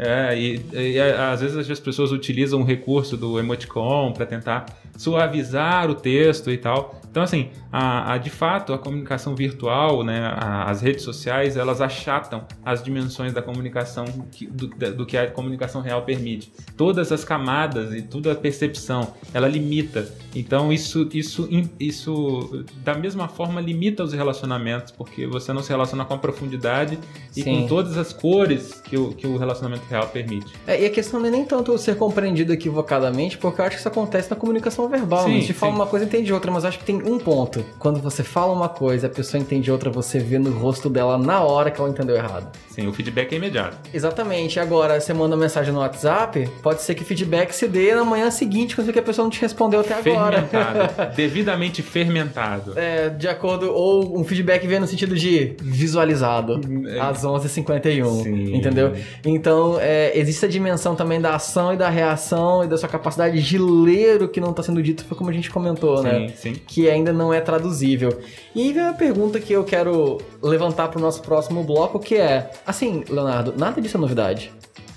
É, 0.02 0.34
e, 0.34 0.64
e, 0.72 0.98
às 0.98 1.42
vezes 1.42 1.70
as 1.70 1.78
pessoas 1.78 2.10
utilizam 2.10 2.62
o 2.62 2.64
recurso 2.64 3.18
do 3.18 3.38
emoticon 3.38 4.14
para 4.14 4.24
tentar 4.24 4.64
suavizar 4.96 5.90
o 5.90 5.94
texto 5.94 6.50
e 6.50 6.56
tal. 6.56 6.99
Então, 7.11 7.23
assim, 7.23 7.49
a, 7.73 8.12
a- 8.14 8.18
de 8.18 8.31
fato, 8.31 8.73
a 8.73 8.79
comunicação 8.79 9.35
virtual, 9.35 10.05
né, 10.05 10.20
a- 10.37 10.70
as 10.70 10.81
redes 10.81 11.03
sociais, 11.03 11.57
elas 11.57 11.81
achatam 11.81 12.44
as 12.64 12.83
dimensões 12.83 13.33
da 13.33 13.42
comunicação 13.42 14.05
que- 14.31 14.46
do, 14.46 14.68
do 14.68 15.05
que 15.05 15.16
a 15.16 15.29
comunicação 15.31 15.81
real 15.83 16.03
permite. 16.03 16.53
Todas 16.77 17.11
as 17.11 17.25
camadas 17.25 17.92
e 17.92 18.03
toda 18.03 18.31
a 18.33 18.35
percepção, 18.35 19.12
ela 19.35 19.49
limita. 19.49 20.09
Então, 20.35 20.73
isso, 20.73 21.09
isso, 21.12 21.49
isso 21.81 22.64
da 22.85 22.94
mesma 22.94 23.27
forma, 23.27 23.61
limita 23.61 24.05
os 24.05 24.12
relacionamentos, 24.12 24.92
porque 24.92 25.27
você 25.27 25.53
não 25.53 25.62
se 25.62 25.70
relaciona 25.70 26.05
com 26.05 26.14
a 26.14 26.18
profundidade 26.18 26.99
e 27.37 27.42
Sim. 27.42 27.62
com 27.62 27.66
todas 27.66 27.96
as 27.99 28.12
cores 28.12 28.81
que 28.85 28.96
o, 28.96 29.09
que 29.12 29.27
o 29.27 29.37
relacionamento 29.37 29.83
real 29.90 30.07
permite. 30.09 30.46
É, 30.66 30.81
e 30.81 30.87
a 30.87 30.90
questão 30.90 31.18
não 31.18 31.27
é 31.27 31.31
nem 31.31 31.44
tanto 31.44 31.77
ser 31.79 31.96
compreendido 31.96 32.53
equivocadamente, 32.53 33.37
porque 33.38 33.61
eu 33.61 33.64
acho 33.64 33.75
que 33.77 33.81
isso 33.81 33.88
acontece 33.88 34.31
na 34.31 34.37
comunicação 34.37 34.88
verbal. 34.88 35.25
Sim, 35.25 35.31
né? 35.31 35.37
A 35.38 35.40
gente 35.40 35.53
fala 35.55 35.73
sim. 35.73 35.79
uma 35.79 35.87
coisa 35.87 36.05
e 36.05 36.09
entende 36.09 36.33
outra, 36.33 36.51
mas 36.53 36.64
acho 36.64 36.79
que 36.79 36.85
tem 36.85 36.99
um 37.04 37.18
ponto. 37.18 37.64
Quando 37.78 38.00
você 38.00 38.22
fala 38.22 38.52
uma 38.52 38.68
coisa 38.68 39.06
a 39.06 39.10
pessoa 39.10 39.40
entende 39.40 39.70
outra, 39.70 39.90
você 39.90 40.18
vê 40.18 40.38
no 40.38 40.50
rosto 40.50 40.88
dela 40.88 41.16
na 41.18 41.40
hora 41.40 41.70
que 41.70 41.80
ela 41.80 41.90
entendeu 41.90 42.16
errado. 42.16 42.48
Sim, 42.70 42.86
o 42.86 42.92
feedback 42.92 43.32
é 43.32 43.36
imediato. 43.36 43.76
Exatamente. 43.92 44.58
Agora, 44.60 45.00
você 45.00 45.12
manda 45.12 45.34
uma 45.34 45.42
mensagem 45.42 45.72
no 45.72 45.80
WhatsApp, 45.80 46.48
pode 46.62 46.82
ser 46.82 46.94
que 46.94 47.02
o 47.02 47.04
feedback 47.04 47.52
se 47.52 47.66
dê 47.68 47.94
na 47.94 48.04
manhã 48.04 48.30
seguinte, 48.30 48.74
quando 48.74 48.92
que 48.92 48.98
a 48.98 49.02
pessoa 49.02 49.24
não 49.24 49.30
te 49.30 49.40
respondeu 49.40 49.80
até 49.80 49.94
agora. 49.94 50.42
Fermentado. 50.42 51.14
devidamente 51.16 51.82
fermentado. 51.82 52.72
É, 52.78 53.08
de 53.08 53.28
acordo, 53.28 53.72
ou 53.72 54.18
um 54.18 54.24
feedback 54.24 54.66
vem 54.66 54.80
no 54.80 54.86
sentido 54.86 55.14
de 55.16 55.54
visualizado, 55.60 56.60
É. 56.88 57.00
às 57.00 57.24
11h51, 57.24 58.22
Sim. 58.22 58.54
entendeu? 58.56 58.92
Então, 59.24 59.76
é, 59.80 60.16
existe 60.18 60.44
a 60.44 60.48
dimensão 60.48 60.94
também 60.94 61.20
da 61.20 61.34
ação 61.34 61.72
e 61.74 61.76
da 61.76 61.88
reação 61.88 62.64
e 62.64 62.68
da 62.68 62.76
sua 62.76 62.88
capacidade 62.88 63.42
de 63.42 63.58
ler 63.58 64.22
o 64.22 64.28
que 64.28 64.40
não 64.40 64.50
está 64.50 64.62
sendo 64.62 64.82
dito, 64.82 65.04
foi 65.04 65.16
como 65.16 65.30
a 65.30 65.32
gente 65.32 65.50
comentou, 65.50 66.02
né? 66.02 66.28
Sim, 66.36 66.54
sim. 66.54 66.60
Que 66.66 66.88
ainda 66.90 67.12
não 67.12 67.33
é 67.33 67.40
traduzível. 67.40 68.18
E 68.55 68.62
aí 68.62 68.72
vem 68.72 68.83
uma 68.83 68.94
pergunta 68.94 69.38
que 69.40 69.53
eu 69.53 69.64
quero 69.64 70.18
levantar 70.42 70.88
para 70.88 70.98
o 70.98 71.03
nosso 71.03 71.22
próximo 71.22 71.62
bloco, 71.62 71.98
que 71.98 72.16
é, 72.16 72.50
assim, 72.66 73.05
Leonardo, 73.09 73.55
nada 73.57 73.81
disso 73.81 73.96
é 73.96 74.00
novidade. 74.00 74.53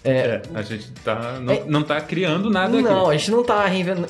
É, 0.06 0.42
a 0.54 0.62
gente 0.62 0.92
tá, 1.02 1.40
não, 1.40 1.54
É- 1.54 1.64
não 1.66 1.82
tá 1.82 2.02
criando 2.02 2.50
nada 2.50 2.82
Não, 2.82 3.04
aqui. 3.06 3.12
a 3.12 3.18
gente 3.18 3.32
não 3.32 3.42
tá 3.42 3.64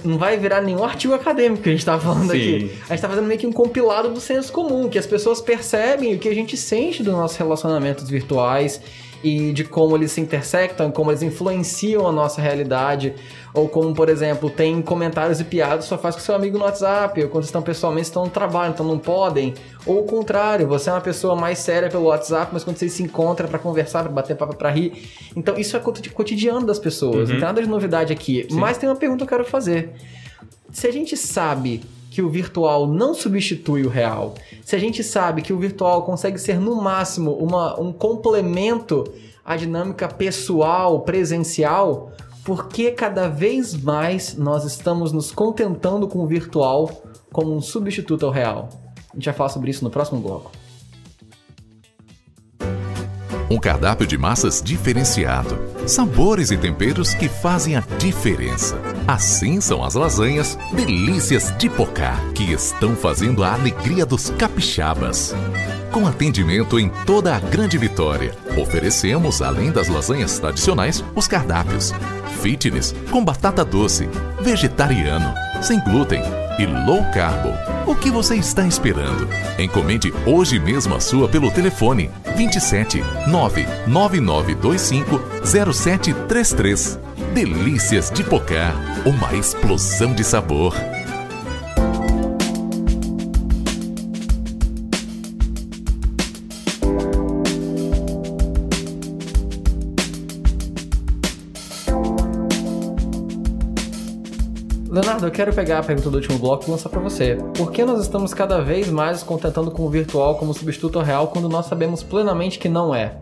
não 0.03 0.17
vai 0.17 0.35
virar 0.37 0.59
nenhum 0.59 0.83
artigo 0.83 1.13
acadêmico 1.13 1.61
que 1.61 1.69
a 1.69 1.71
gente 1.71 1.85
tá 1.85 1.99
falando 1.99 2.31
Sim. 2.31 2.37
aqui. 2.37 2.71
A 2.89 2.93
gente 2.95 3.01
tá 3.01 3.07
fazendo 3.09 3.27
meio 3.27 3.39
que 3.39 3.45
um 3.45 3.51
compilado 3.51 4.09
do 4.09 4.19
senso 4.19 4.51
comum, 4.51 4.89
que 4.89 4.97
as 4.97 5.05
pessoas 5.05 5.39
percebem 5.39 6.15
o 6.15 6.19
que 6.19 6.27
a 6.27 6.33
gente 6.33 6.57
sente 6.57 7.03
dos 7.03 7.13
nossos 7.13 7.37
relacionamentos 7.37 8.09
virtuais 8.09 8.81
e 9.23 9.53
de 9.53 9.63
como 9.63 9.95
eles 9.95 10.11
se 10.11 10.19
intersectam, 10.19 10.91
como 10.91 11.09
eles 11.09 11.23
influenciam 11.23 12.05
a 12.07 12.11
nossa 12.11 12.41
realidade, 12.41 13.13
ou 13.53 13.69
como, 13.69 13.93
por 13.93 14.09
exemplo, 14.09 14.49
tem 14.49 14.81
comentários 14.81 15.39
e 15.39 15.43
piadas 15.43 15.85
só 15.85 15.97
faz 15.97 16.15
com 16.15 16.21
seu 16.21 16.35
amigo 16.35 16.57
no 16.57 16.65
WhatsApp, 16.65 17.23
ou 17.23 17.29
quando 17.29 17.43
estão 17.45 17.61
pessoalmente 17.61 18.07
estão 18.07 18.25
no 18.25 18.29
trabalho, 18.29 18.73
então 18.73 18.85
não 18.85 18.99
podem, 18.99 19.53
ou 19.85 20.01
o 20.01 20.03
contrário, 20.03 20.67
você 20.67 20.89
é 20.89 20.93
uma 20.93 21.01
pessoa 21.01 21.35
mais 21.35 21.59
séria 21.59 21.89
pelo 21.89 22.05
WhatsApp, 22.05 22.49
mas 22.51 22.63
quando 22.63 22.77
vocês 22.77 22.91
se 22.91 23.01
encontram 23.03 23.47
pra 23.47 23.59
conversar, 23.59 24.03
pra 24.03 24.11
bater 24.11 24.35
papo, 24.35 24.55
pra 24.55 24.69
rir, 24.69 25.09
então 25.35 25.55
isso 25.57 25.77
é 25.77 25.79
coti- 25.79 26.09
cotidiano 26.09 26.65
das 26.65 26.79
pessoas, 26.79 27.29
não 27.29 27.35
tem 27.37 27.45
nada 27.47 27.61
de 27.61 27.69
novidade 27.69 28.11
aqui. 28.11 28.45
Mas 28.51 28.77
tem 28.77 28.89
uma 28.89 28.95
pergunta 28.95 29.19
que 29.25 29.33
eu 29.33 29.37
quero 29.37 29.49
fazer. 29.49 29.91
Se 30.71 30.87
a 30.87 30.91
gente 30.91 31.15
sabe 31.15 31.81
que 32.13 32.21
o 32.21 32.29
virtual 32.29 32.85
não 32.85 33.15
substitui 33.15 33.83
o 33.83 33.89
real, 33.89 34.35
se 34.63 34.75
a 34.75 34.79
gente 34.79 35.03
sabe 35.03 35.41
que 35.41 35.51
o 35.51 35.57
virtual 35.57 36.03
consegue 36.03 36.37
ser 36.37 36.59
no 36.59 36.75
máximo 36.75 37.31
uma, 37.31 37.79
um 37.81 37.91
complemento 37.91 39.03
à 39.43 39.55
dinâmica 39.55 40.07
pessoal, 40.07 40.99
presencial, 40.99 42.11
por 42.45 42.67
que 42.67 42.91
cada 42.91 43.27
vez 43.27 43.73
mais 43.73 44.37
nós 44.37 44.63
estamos 44.63 45.11
nos 45.11 45.31
contentando 45.31 46.07
com 46.07 46.19
o 46.19 46.27
virtual 46.27 46.87
como 47.31 47.51
um 47.51 47.61
substituto 47.61 48.27
ao 48.27 48.31
real? 48.31 48.69
A 49.11 49.15
gente 49.15 49.25
vai 49.25 49.33
falar 49.33 49.49
sobre 49.49 49.71
isso 49.71 49.83
no 49.83 49.89
próximo 49.89 50.21
bloco. 50.21 50.51
Um 53.53 53.59
cardápio 53.59 54.07
de 54.07 54.17
massas 54.17 54.63
diferenciado, 54.63 55.59
sabores 55.85 56.49
e 56.49 56.57
temperos 56.57 57.13
que 57.13 57.29
fazem 57.29 57.75
a 57.75 57.81
diferença. 57.99 58.75
Assim 59.07 59.61
são 59.61 59.83
as 59.83 59.93
lasanhas 59.93 60.57
Delícias 60.71 61.55
de 61.55 61.69
Pocá, 61.69 62.19
que 62.33 62.51
estão 62.51 62.95
fazendo 62.95 63.43
a 63.43 63.53
alegria 63.53 64.07
dos 64.07 64.31
capixabas. 64.31 65.35
Com 65.91 66.07
atendimento 66.07 66.79
em 66.79 66.89
toda 67.05 67.35
a 67.35 67.39
Grande 67.39 67.77
Vitória, 67.77 68.33
oferecemos, 68.59 69.39
além 69.39 69.71
das 69.71 69.87
lasanhas 69.87 70.39
tradicionais, 70.39 71.05
os 71.13 71.27
cardápios 71.27 71.93
fitness 72.41 72.95
com 73.11 73.23
batata 73.23 73.63
doce, 73.63 74.09
vegetariano, 74.41 75.31
sem 75.61 75.79
glúten 75.79 76.23
e 76.57 76.65
low 76.65 77.03
carbo. 77.13 77.72
O 77.85 77.93
que 77.95 78.09
você 78.09 78.35
está 78.35 78.65
esperando? 78.65 79.27
Encomende 79.59 80.13
hoje 80.25 80.57
mesmo 80.57 80.95
a 80.95 81.01
sua 81.01 81.27
pelo 81.27 81.51
telefone 81.51 82.09
27 82.35 83.03
99925 83.27 85.21
0733. 85.45 86.97
Delícias 87.33 88.09
de 88.09 88.23
Pocá, 88.23 88.73
uma 89.05 89.33
explosão 89.35 90.13
de 90.13 90.23
sabor. 90.23 90.73
Quero 105.33 105.51
pegar 105.51 105.79
a 105.79 105.83
pergunta 105.83 106.11
do 106.11 106.17
último 106.17 106.37
bloco 106.37 106.65
e 106.67 106.71
lançar 106.71 106.89
pra 106.89 106.99
você. 106.99 107.37
Por 107.57 107.71
que 107.71 107.83
nós 107.83 107.99
estamos 107.99 108.35
cada 108.35 108.61
vez 108.61 108.87
mais 108.89 109.17
nos 109.17 109.23
contentando 109.23 109.71
com 109.71 109.81
o 109.81 109.89
virtual 109.89 110.37
como 110.37 110.53
substituto 110.53 110.99
real 110.99 111.29
quando 111.29 111.49
nós 111.49 111.65
sabemos 111.65 112.03
plenamente 112.03 112.59
que 112.59 112.69
não 112.69 112.93
é? 112.93 113.19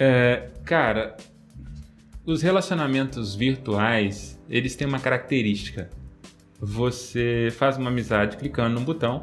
É, 0.00 0.48
cara, 0.64 1.16
os 2.26 2.42
relacionamentos 2.42 3.36
virtuais, 3.36 4.38
eles 4.50 4.74
têm 4.74 4.88
uma 4.88 4.98
característica. 4.98 5.88
Você 6.60 7.50
faz 7.52 7.78
uma 7.78 7.88
amizade 7.88 8.36
clicando 8.36 8.74
num 8.74 8.84
botão 8.84 9.22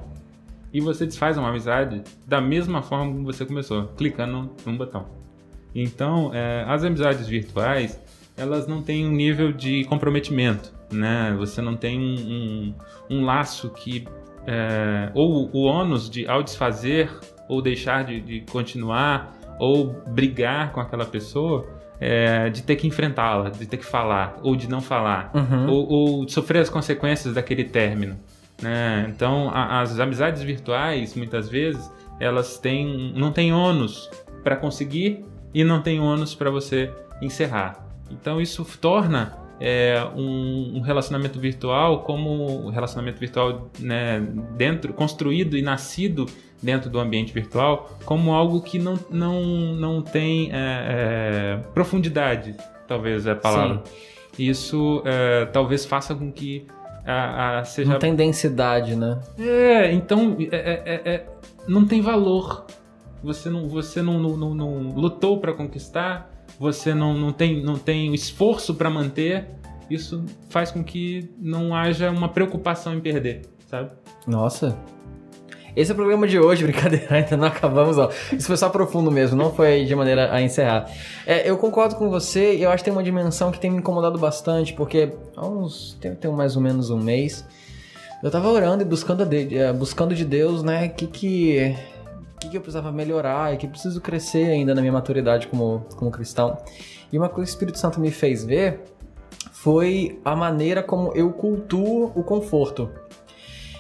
e 0.72 0.80
você 0.80 1.06
desfaz 1.06 1.38
uma 1.38 1.50
amizade 1.50 2.02
da 2.26 2.40
mesma 2.40 2.82
forma 2.82 3.12
como 3.12 3.26
você 3.26 3.46
começou, 3.46 3.88
clicando 3.98 4.52
num 4.66 4.78
botão. 4.78 5.06
Então, 5.74 6.32
é, 6.34 6.64
as 6.66 6.82
amizades 6.86 7.28
virtuais, 7.28 8.00
elas 8.38 8.68
não 8.68 8.82
têm 8.82 9.06
um 9.06 9.12
nível 9.12 9.52
de 9.52 9.84
comprometimento, 9.84 10.74
né? 10.92 11.34
Você 11.38 11.62
não 11.62 11.76
tem 11.76 12.00
um, 12.00 12.74
um, 13.10 13.18
um 13.18 13.26
laço 13.26 13.70
que... 13.70 14.08
é, 14.48 15.10
ou 15.14 15.50
o 15.54 15.64
ônus 15.64 16.10
de, 16.10 16.28
ao 16.28 16.44
desfazer 16.44 17.10
ou 17.50 17.62
deixar 17.62 18.04
de, 18.04 18.20
de 18.22 18.42
continuar 18.52 19.36
ou 19.60 19.88
brigar 20.08 20.72
com 20.72 20.80
aquela 20.82 21.06
pessoa, 21.06 21.66
é, 22.00 22.50
de 22.50 22.62
ter 22.64 22.76
que 22.76 22.86
enfrentá-la, 22.88 23.50
de 23.50 23.66
ter 23.66 23.78
que 23.78 23.86
falar, 23.86 24.38
ou 24.44 24.56
de 24.56 24.68
não 24.70 24.82
falar, 24.82 25.32
Uhum. 25.34 25.70
ou, 25.70 25.90
ou 25.90 26.26
de 26.26 26.34
sofrer 26.34 26.60
as 26.60 26.70
consequências 26.70 27.34
daquele 27.36 27.64
término. 27.64 28.20
Né? 28.62 29.06
Então, 29.10 29.50
a- 29.54 29.80
as 29.82 29.98
amizades 30.00 30.42
virtuais, 30.42 31.16
muitas 31.16 31.48
vezes, 31.50 31.90
elas 32.20 32.58
têm, 32.58 33.14
não 33.16 33.32
têm 33.32 33.54
ônus 33.54 34.10
para 34.44 34.56
conseguir 34.58 35.26
e 35.54 35.64
não 35.64 35.82
tem 35.82 36.00
ônus 36.00 36.36
para 36.36 36.50
você 36.50 36.92
encerrar. 37.22 37.88
Então, 38.12 38.42
isso 38.42 38.66
torna 38.82 39.38
é, 39.60 40.06
um, 40.16 40.78
um 40.78 40.82
relacionamento 40.82 41.40
virtual 41.40 42.02
como 42.04 42.66
um 42.68 42.70
relacionamento 42.70 43.20
virtual 43.20 43.70
né, 43.80 44.20
dentro, 44.58 44.94
construído 44.94 45.58
e 45.58 45.62
nascido 45.62 46.26
dentro 46.62 46.90
do 46.90 47.00
ambiente 47.00 47.32
virtual 47.34 47.90
como 48.06 48.34
algo 48.34 48.62
que 48.62 48.80
não, 48.80 48.98
não, 49.10 49.42
não 49.76 50.02
tem 50.02 50.50
é, 50.52 50.56
é, 50.56 51.58
profundidade, 51.74 52.56
talvez 52.88 53.26
é 53.28 53.32
a 53.32 53.36
palavra. 53.36 53.84
Isso 54.38 55.02
é, 55.06 55.46
talvez 55.46 55.86
faça 55.86 56.14
com 56.14 56.32
que 56.32 56.66
a, 57.06 57.60
a- 57.60 57.64
seja 57.64 57.94
Não 57.94 58.00
tem 58.00 58.16
densidade, 58.16 58.96
né? 58.96 59.20
é, 59.40 59.92
então 59.94 60.36
é- 60.52 61.02
é- 61.06 61.26
não 61.68 61.86
tem 61.86 62.02
valor. 62.02 62.66
Você 63.24 63.50
não, 63.50 63.68
você 63.70 64.02
não, 64.02 64.20
não, 64.20 64.36
não- 64.38 64.54
não 64.54 64.72
lutou 64.96 65.40
para 65.40 65.54
conquistar, 65.54 66.30
você 66.60 66.94
não, 66.94 67.14
não, 67.14 67.32
tem, 67.32 67.62
não 67.64 67.78
tem 67.78 68.14
esforço 68.14 68.74
para 68.76 68.90
manter. 68.90 69.46
Isso 69.90 70.24
faz 70.50 70.72
com 70.72 70.84
que 70.84 71.30
não 71.40 71.76
haja 71.76 72.10
uma 72.12 72.28
preocupação 72.30 72.94
em 72.96 73.00
perder, 73.00 73.42
sabe? 73.70 73.92
Nossa. 74.26 74.76
Esse 75.76 75.92
é 75.92 75.94
o 75.94 75.96
programa 75.96 76.26
de 76.26 76.40
hoje, 76.40 76.64
brincadeira, 76.66 77.06
ainda 77.14 77.36
não 77.38 77.48
acabamos, 77.48 77.98
ó. 77.98 78.10
Isso 78.32 78.48
foi 78.48 78.56
só 78.58 78.70
profundo 78.70 79.12
mesmo, 79.12 79.38
não 79.38 79.54
foi 79.54 79.84
de 79.84 79.94
maneira 79.94 80.34
a 80.34 80.42
encerrar. 80.42 80.90
É, 81.28 81.48
eu 81.50 81.58
concordo 81.58 81.96
com 81.98 82.10
você 82.10 82.56
eu 82.60 82.70
acho 82.72 82.78
que 82.78 82.86
tem 82.86 82.94
uma 82.94 83.04
dimensão 83.04 83.52
que 83.52 83.60
tem 83.60 83.70
me 83.70 83.78
incomodado 83.78 84.18
bastante, 84.18 84.74
porque 84.74 85.12
há 85.36 85.46
uns. 85.46 85.98
tem, 86.00 86.16
tem 86.16 86.32
mais 86.32 86.56
ou 86.56 86.62
menos 86.62 86.90
um 86.90 86.98
mês. 86.98 87.46
Eu 88.24 88.32
tava 88.32 88.48
orando 88.50 88.82
e 88.82 88.86
buscando, 88.86 89.24
de- 89.26 89.56
eh, 89.56 89.72
buscando 89.74 90.16
de 90.16 90.24
Deus, 90.26 90.64
né, 90.64 90.88
que 90.88 91.06
que. 91.06 91.76
Que 92.46 92.52
que 92.52 92.58
eu 92.58 92.62
precisava 92.62 92.92
melhorar 92.92 93.54
e 93.54 93.58
que 93.58 93.68
preciso 93.68 94.00
crescer 94.00 94.46
ainda 94.46 94.74
na 94.74 94.82
minha 94.82 94.94
maturidade 94.94 95.48
como, 95.48 95.86
como 95.96 96.12
cristão. 96.12 96.58
E 97.12 97.18
uma 97.18 97.30
coisa 97.30 97.50
que 97.50 97.54
o 97.54 97.56
Espírito 97.56 97.80
Santo 97.80 98.00
me 98.00 98.12
fez 98.12 98.44
ver 98.44 98.82
foi 99.52 100.20
a 100.24 100.36
maneira 100.36 100.84
como 100.84 101.12
eu 101.14 101.32
cultuo 101.32 102.12
o 102.16 102.24
conforto. 102.24 102.90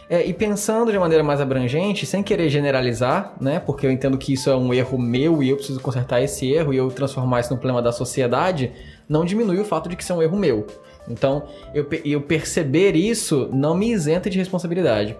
É, 0.08 0.24
e 0.24 0.34
pensando 0.34 0.92
de 0.92 1.00
maneira 1.00 1.24
mais 1.24 1.42
abrangente, 1.42 2.06
sem 2.06 2.22
querer 2.22 2.48
generalizar, 2.48 3.36
né? 3.42 3.60
Porque 3.60 3.88
eu 3.88 3.92
entendo 3.92 4.20
que 4.20 4.34
isso 4.34 4.52
é 4.52 4.56
um 4.56 4.72
erro 4.72 5.00
meu 5.00 5.42
e 5.42 5.50
eu 5.50 5.56
preciso 5.56 5.80
consertar 5.80 6.22
esse 6.22 6.52
erro 6.52 6.72
e 6.74 6.78
eu 6.78 6.92
transformar 6.92 7.40
isso 7.40 7.52
no 7.52 7.58
problema 7.58 7.82
da 7.82 7.92
sociedade, 7.92 8.72
não 9.10 9.26
diminui 9.26 9.60
o 9.60 9.66
fato 9.66 9.90
de 9.90 9.96
que 9.96 10.04
isso 10.04 10.14
é 10.14 10.16
um 10.16 10.22
erro 10.22 10.38
meu. 10.38 10.68
Então, 11.08 11.44
eu, 11.74 11.88
eu 12.04 12.22
perceber 12.22 12.96
isso 12.96 13.50
não 13.52 13.76
me 13.76 13.92
isenta 13.92 14.30
de 14.30 14.38
responsabilidade. 14.38 15.18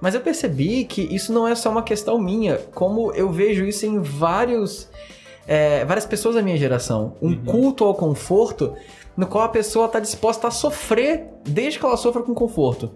Mas 0.00 0.14
eu 0.14 0.20
percebi 0.20 0.84
que 0.84 1.02
isso 1.02 1.32
não 1.32 1.48
é 1.48 1.54
só 1.54 1.70
uma 1.70 1.82
questão 1.82 2.18
minha, 2.18 2.58
como 2.74 3.12
eu 3.12 3.30
vejo 3.30 3.64
isso 3.64 3.86
em 3.86 4.00
vários, 4.00 4.88
é, 5.46 5.84
várias 5.84 6.04
pessoas 6.04 6.34
da 6.34 6.42
minha 6.42 6.56
geração. 6.56 7.14
Um 7.22 7.34
culto 7.44 7.84
ao 7.84 7.94
conforto 7.94 8.74
no 9.16 9.26
qual 9.26 9.44
a 9.44 9.48
pessoa 9.48 9.86
está 9.86 9.98
disposta 9.98 10.48
a 10.48 10.50
sofrer 10.50 11.24
desde 11.44 11.78
que 11.78 11.86
ela 11.86 11.96
sofra 11.96 12.22
com 12.22 12.34
conforto. 12.34 12.90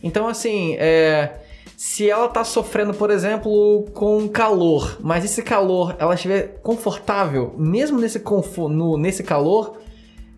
Então, 0.00 0.28
assim, 0.28 0.76
é, 0.78 1.40
se 1.76 2.08
ela 2.08 2.28
tá 2.28 2.44
sofrendo, 2.44 2.94
por 2.94 3.10
exemplo, 3.10 3.84
com 3.92 4.28
calor, 4.28 4.96
mas 5.00 5.24
esse 5.24 5.42
calor 5.42 5.96
ela 5.98 6.14
estiver 6.14 6.60
confortável, 6.62 7.52
mesmo 7.58 7.98
nesse, 7.98 8.22
no- 8.68 8.96
nesse 8.96 9.24
calor, 9.24 9.78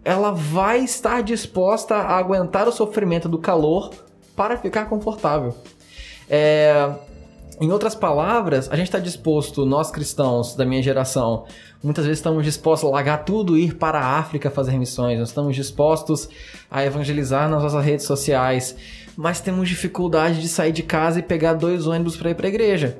ela 0.03 0.31
vai 0.31 0.81
estar 0.81 1.23
disposta 1.23 1.95
a 1.95 2.17
aguentar 2.17 2.67
o 2.67 2.73
sofrimento 2.73 3.29
do 3.29 3.37
calor 3.39 3.91
para 4.35 4.57
ficar 4.57 4.87
confortável. 4.89 5.55
É, 6.31 6.89
em 7.61 7.71
outras 7.73 7.95
palavras, 7.95 8.71
a 8.71 8.77
gente 8.77 8.87
está 8.87 8.99
disposto, 8.99 9.67
nós 9.67 9.91
cristãos 9.91 10.55
da 10.55 10.65
minha 10.65 10.83
geração, 10.83 11.45
muitas 11.83 12.07
vezes 12.07 12.21
estamos 12.21 12.45
dispostos 12.45 12.89
a 12.89 12.93
largar 12.93 13.25
tudo 13.25 13.59
e 13.59 13.67
ir 13.67 13.75
para 13.75 13.99
a 13.99 14.19
África 14.19 14.49
fazer 14.49 14.79
missões, 14.79 15.19
nós 15.19 15.29
estamos 15.29 15.55
dispostos 15.55 16.29
a 16.71 16.83
evangelizar 16.85 17.51
nas 17.51 17.63
nossas 17.63 17.85
redes 17.85 18.07
sociais, 18.07 18.77
mas 19.15 19.41
temos 19.41 19.69
dificuldade 19.69 20.41
de 20.41 20.49
sair 20.49 20.73
de 20.73 20.83
casa 20.83 21.19
e 21.19 21.23
pegar 21.23 21.55
dois 21.55 21.87
ônibus 21.87 22.17
para 22.17 22.31
ir 22.31 22.35
para 22.35 22.47
a 22.47 22.49
igreja. 22.49 22.99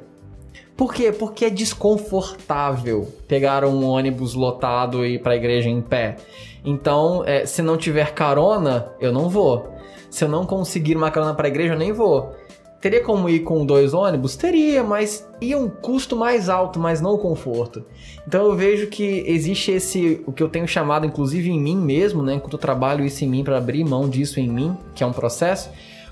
Por 0.77 0.93
quê? 0.93 1.13
Porque 1.13 1.45
é 1.45 1.51
desconfortável 1.51 3.09
pegar 3.29 3.65
um 3.65 3.85
ônibus 3.85 4.35
lotado 4.35 5.07
e 5.07 5.15
ir 5.15 5.23
pra 5.23 5.37
igreja 5.37 5.69
em 5.69 5.81
pé. 5.81 6.17
Então, 6.65 7.23
é, 7.25 7.47
se 7.47 7.63
não 7.63 7.77
tiver 7.77 8.13
carona, 8.13 8.93
eu 9.01 9.13
não 9.13 9.29
vou. 9.29 9.75
Se 10.11 10.25
eu 10.25 10.29
não 10.29 10.45
conseguir 10.45 10.97
uma 10.97 11.11
carona 11.11 11.35
pra 11.35 11.49
igreja, 11.49 11.75
eu 11.75 11.79
nem 11.79 11.93
vou. 11.93 12.35
Teria 12.81 13.03
como 13.03 13.29
ir 13.29 13.41
com 13.41 13.67
dois 13.67 13.93
ônibus? 13.93 14.37
Teria, 14.37 14.83
mas 14.83 15.29
ia 15.39 15.59
um 15.59 15.69
custo 15.69 16.17
mais 16.17 16.49
alto, 16.49 16.81
mas 16.81 17.01
não 17.01 17.13
o 17.13 17.19
conforto. 17.19 17.85
Então 18.27 18.47
eu 18.47 18.57
vejo 18.57 18.87
que 18.87 19.23
existe 19.27 19.71
esse, 19.71 20.23
o 20.27 20.33
que 20.33 20.43
eu 20.43 20.49
tenho 20.49 20.67
chamado, 20.67 21.05
inclusive 21.05 21.51
em 21.51 21.61
mim 21.61 21.77
mesmo, 21.77 22.23
né? 22.23 22.35
Enquanto 22.35 22.55
eu 22.55 22.59
trabalho 22.59 23.05
isso 23.05 23.23
em 23.23 23.29
mim 23.29 23.45
para 23.45 23.59
abrir 23.59 23.85
mão 23.85 24.09
disso 24.09 24.41
em 24.41 24.49
mim, 24.49 24.75
que 24.95 25.05
é 25.05 25.07
um 25.07 25.13
processo, 25.13 25.69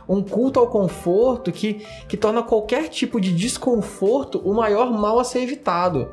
um 0.07 0.22
culto 0.22 0.61
ao 0.61 0.66
conforto 0.66 1.50
que, 1.50 1.87
que 2.07 2.18
torna 2.18 2.42
qualquer 2.42 2.88
tipo 2.88 3.18
de 3.18 3.35
desconforto 3.35 4.38
o 4.44 4.52
maior 4.52 4.90
mal 4.90 5.18
a 5.18 5.24
ser 5.24 5.40
evitado. 5.40 6.11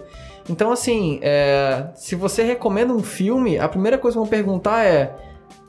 Então, 0.50 0.72
assim, 0.72 1.20
é, 1.22 1.88
se 1.96 2.16
você 2.16 2.44
recomenda 2.44 2.94
um 2.94 3.04
filme, 3.04 3.58
a 3.58 3.68
primeira 3.68 3.98
coisa 3.98 4.16
que 4.16 4.20
vão 4.20 4.30
perguntar 4.30 4.86
é: 4.86 5.16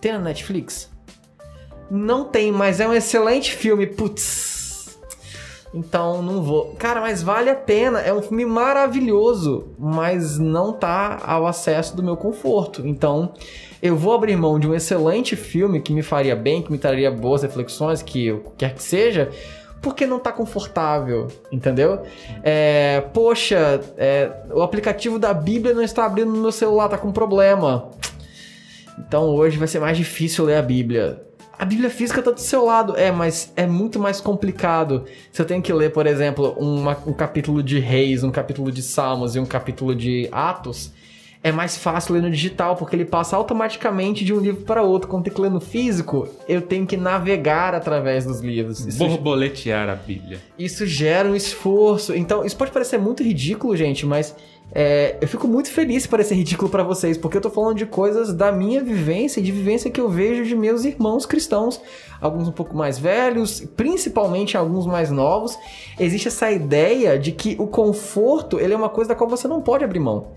tem 0.00 0.12
na 0.12 0.18
Netflix? 0.20 0.90
Não 1.90 2.24
tem, 2.24 2.52
mas 2.52 2.78
é 2.78 2.86
um 2.86 2.92
excelente 2.92 3.52
filme. 3.52 3.86
Putz, 3.86 4.65
então 5.76 6.22
não 6.22 6.42
vou. 6.42 6.74
Cara, 6.78 7.02
mas 7.02 7.22
vale 7.22 7.50
a 7.50 7.54
pena. 7.54 8.00
É 8.00 8.12
um 8.12 8.22
filme 8.22 8.46
maravilhoso, 8.46 9.68
mas 9.78 10.38
não 10.38 10.72
tá 10.72 11.20
ao 11.22 11.46
acesso 11.46 11.94
do 11.94 12.02
meu 12.02 12.16
conforto. 12.16 12.86
Então 12.86 13.34
eu 13.82 13.94
vou 13.94 14.14
abrir 14.14 14.36
mão 14.36 14.58
de 14.58 14.66
um 14.66 14.74
excelente 14.74 15.36
filme 15.36 15.82
que 15.82 15.92
me 15.92 16.02
faria 16.02 16.34
bem, 16.34 16.62
que 16.62 16.72
me 16.72 16.78
traria 16.78 17.10
boas 17.10 17.42
reflexões, 17.42 18.00
que 18.00 18.40
quer 18.56 18.74
que 18.74 18.82
seja, 18.82 19.30
porque 19.82 20.06
não 20.06 20.18
tá 20.18 20.32
confortável, 20.32 21.28
entendeu? 21.52 22.00
É, 22.42 23.02
poxa, 23.12 23.78
é, 23.98 24.32
o 24.50 24.62
aplicativo 24.62 25.18
da 25.18 25.34
Bíblia 25.34 25.74
não 25.74 25.82
está 25.82 26.06
abrindo 26.06 26.32
no 26.32 26.40
meu 26.40 26.52
celular, 26.52 26.88
tá 26.88 26.96
com 26.96 27.12
problema. 27.12 27.90
Então 28.98 29.24
hoje 29.24 29.58
vai 29.58 29.68
ser 29.68 29.78
mais 29.78 29.98
difícil 29.98 30.46
ler 30.46 30.56
a 30.56 30.62
Bíblia 30.62 31.25
a 31.58 31.64
Bíblia 31.64 31.90
física 31.90 32.22
tá 32.22 32.30
do 32.30 32.40
seu 32.40 32.64
lado. 32.64 32.96
É, 32.96 33.10
mas 33.10 33.52
é 33.56 33.66
muito 33.66 33.98
mais 33.98 34.20
complicado. 34.20 35.04
Se 35.32 35.40
eu 35.40 35.46
tenho 35.46 35.62
que 35.62 35.72
ler, 35.72 35.90
por 35.92 36.06
exemplo, 36.06 36.54
uma, 36.58 36.96
um 37.06 37.12
capítulo 37.12 37.62
de 37.62 37.78
Reis, 37.78 38.22
um 38.22 38.30
capítulo 38.30 38.70
de 38.70 38.82
Salmos 38.82 39.36
e 39.36 39.40
um 39.40 39.46
capítulo 39.46 39.94
de 39.94 40.28
Atos, 40.30 40.92
é 41.42 41.52
mais 41.52 41.76
fácil 41.76 42.14
ler 42.14 42.22
no 42.22 42.30
digital, 42.30 42.74
porque 42.74 42.96
ele 42.96 43.04
passa 43.04 43.36
automaticamente 43.36 44.24
de 44.24 44.34
um 44.34 44.40
livro 44.40 44.62
para 44.62 44.82
outro. 44.82 45.08
Quando 45.08 45.24
tem 45.24 45.32
que 45.32 45.40
ler 45.40 45.50
no 45.50 45.60
físico, 45.60 46.28
eu 46.48 46.60
tenho 46.60 46.86
que 46.86 46.96
navegar 46.96 47.72
através 47.74 48.24
dos 48.24 48.40
livros. 48.40 48.84
Isso 48.84 48.98
Borboletear 48.98 49.88
a 49.88 49.94
Bíblia. 49.94 50.40
Isso 50.58 50.84
gera 50.86 51.28
um 51.28 51.36
esforço. 51.36 52.14
Então, 52.14 52.44
isso 52.44 52.56
pode 52.56 52.72
parecer 52.72 52.98
muito 52.98 53.22
ridículo, 53.22 53.76
gente, 53.76 54.04
mas 54.04 54.34
é, 54.72 55.16
eu 55.20 55.28
fico 55.28 55.48
muito 55.48 55.70
feliz 55.70 56.02
se 56.02 56.08
parecer 56.08 56.34
ridículo 56.34 56.70
para 56.70 56.82
vocês, 56.82 57.16
porque 57.16 57.36
eu 57.36 57.40
tô 57.40 57.50
falando 57.50 57.76
de 57.76 57.86
coisas 57.86 58.34
da 58.34 58.52
minha 58.52 58.82
vivência 58.82 59.40
e 59.40 59.42
de 59.42 59.52
vivência 59.52 59.90
que 59.90 60.00
eu 60.00 60.08
vejo 60.08 60.44
de 60.44 60.54
meus 60.54 60.84
irmãos 60.84 61.24
cristãos, 61.24 61.80
alguns 62.20 62.48
um 62.48 62.52
pouco 62.52 62.76
mais 62.76 62.98
velhos, 62.98 63.60
principalmente 63.76 64.56
alguns 64.56 64.86
mais 64.86 65.10
novos. 65.10 65.56
Existe 65.98 66.28
essa 66.28 66.50
ideia 66.50 67.18
de 67.18 67.32
que 67.32 67.56
o 67.58 67.66
conforto 67.66 68.58
ele 68.58 68.74
é 68.74 68.76
uma 68.76 68.88
coisa 68.88 69.08
da 69.08 69.14
qual 69.14 69.30
você 69.30 69.48
não 69.48 69.62
pode 69.62 69.84
abrir 69.84 70.00
mão. 70.00 70.28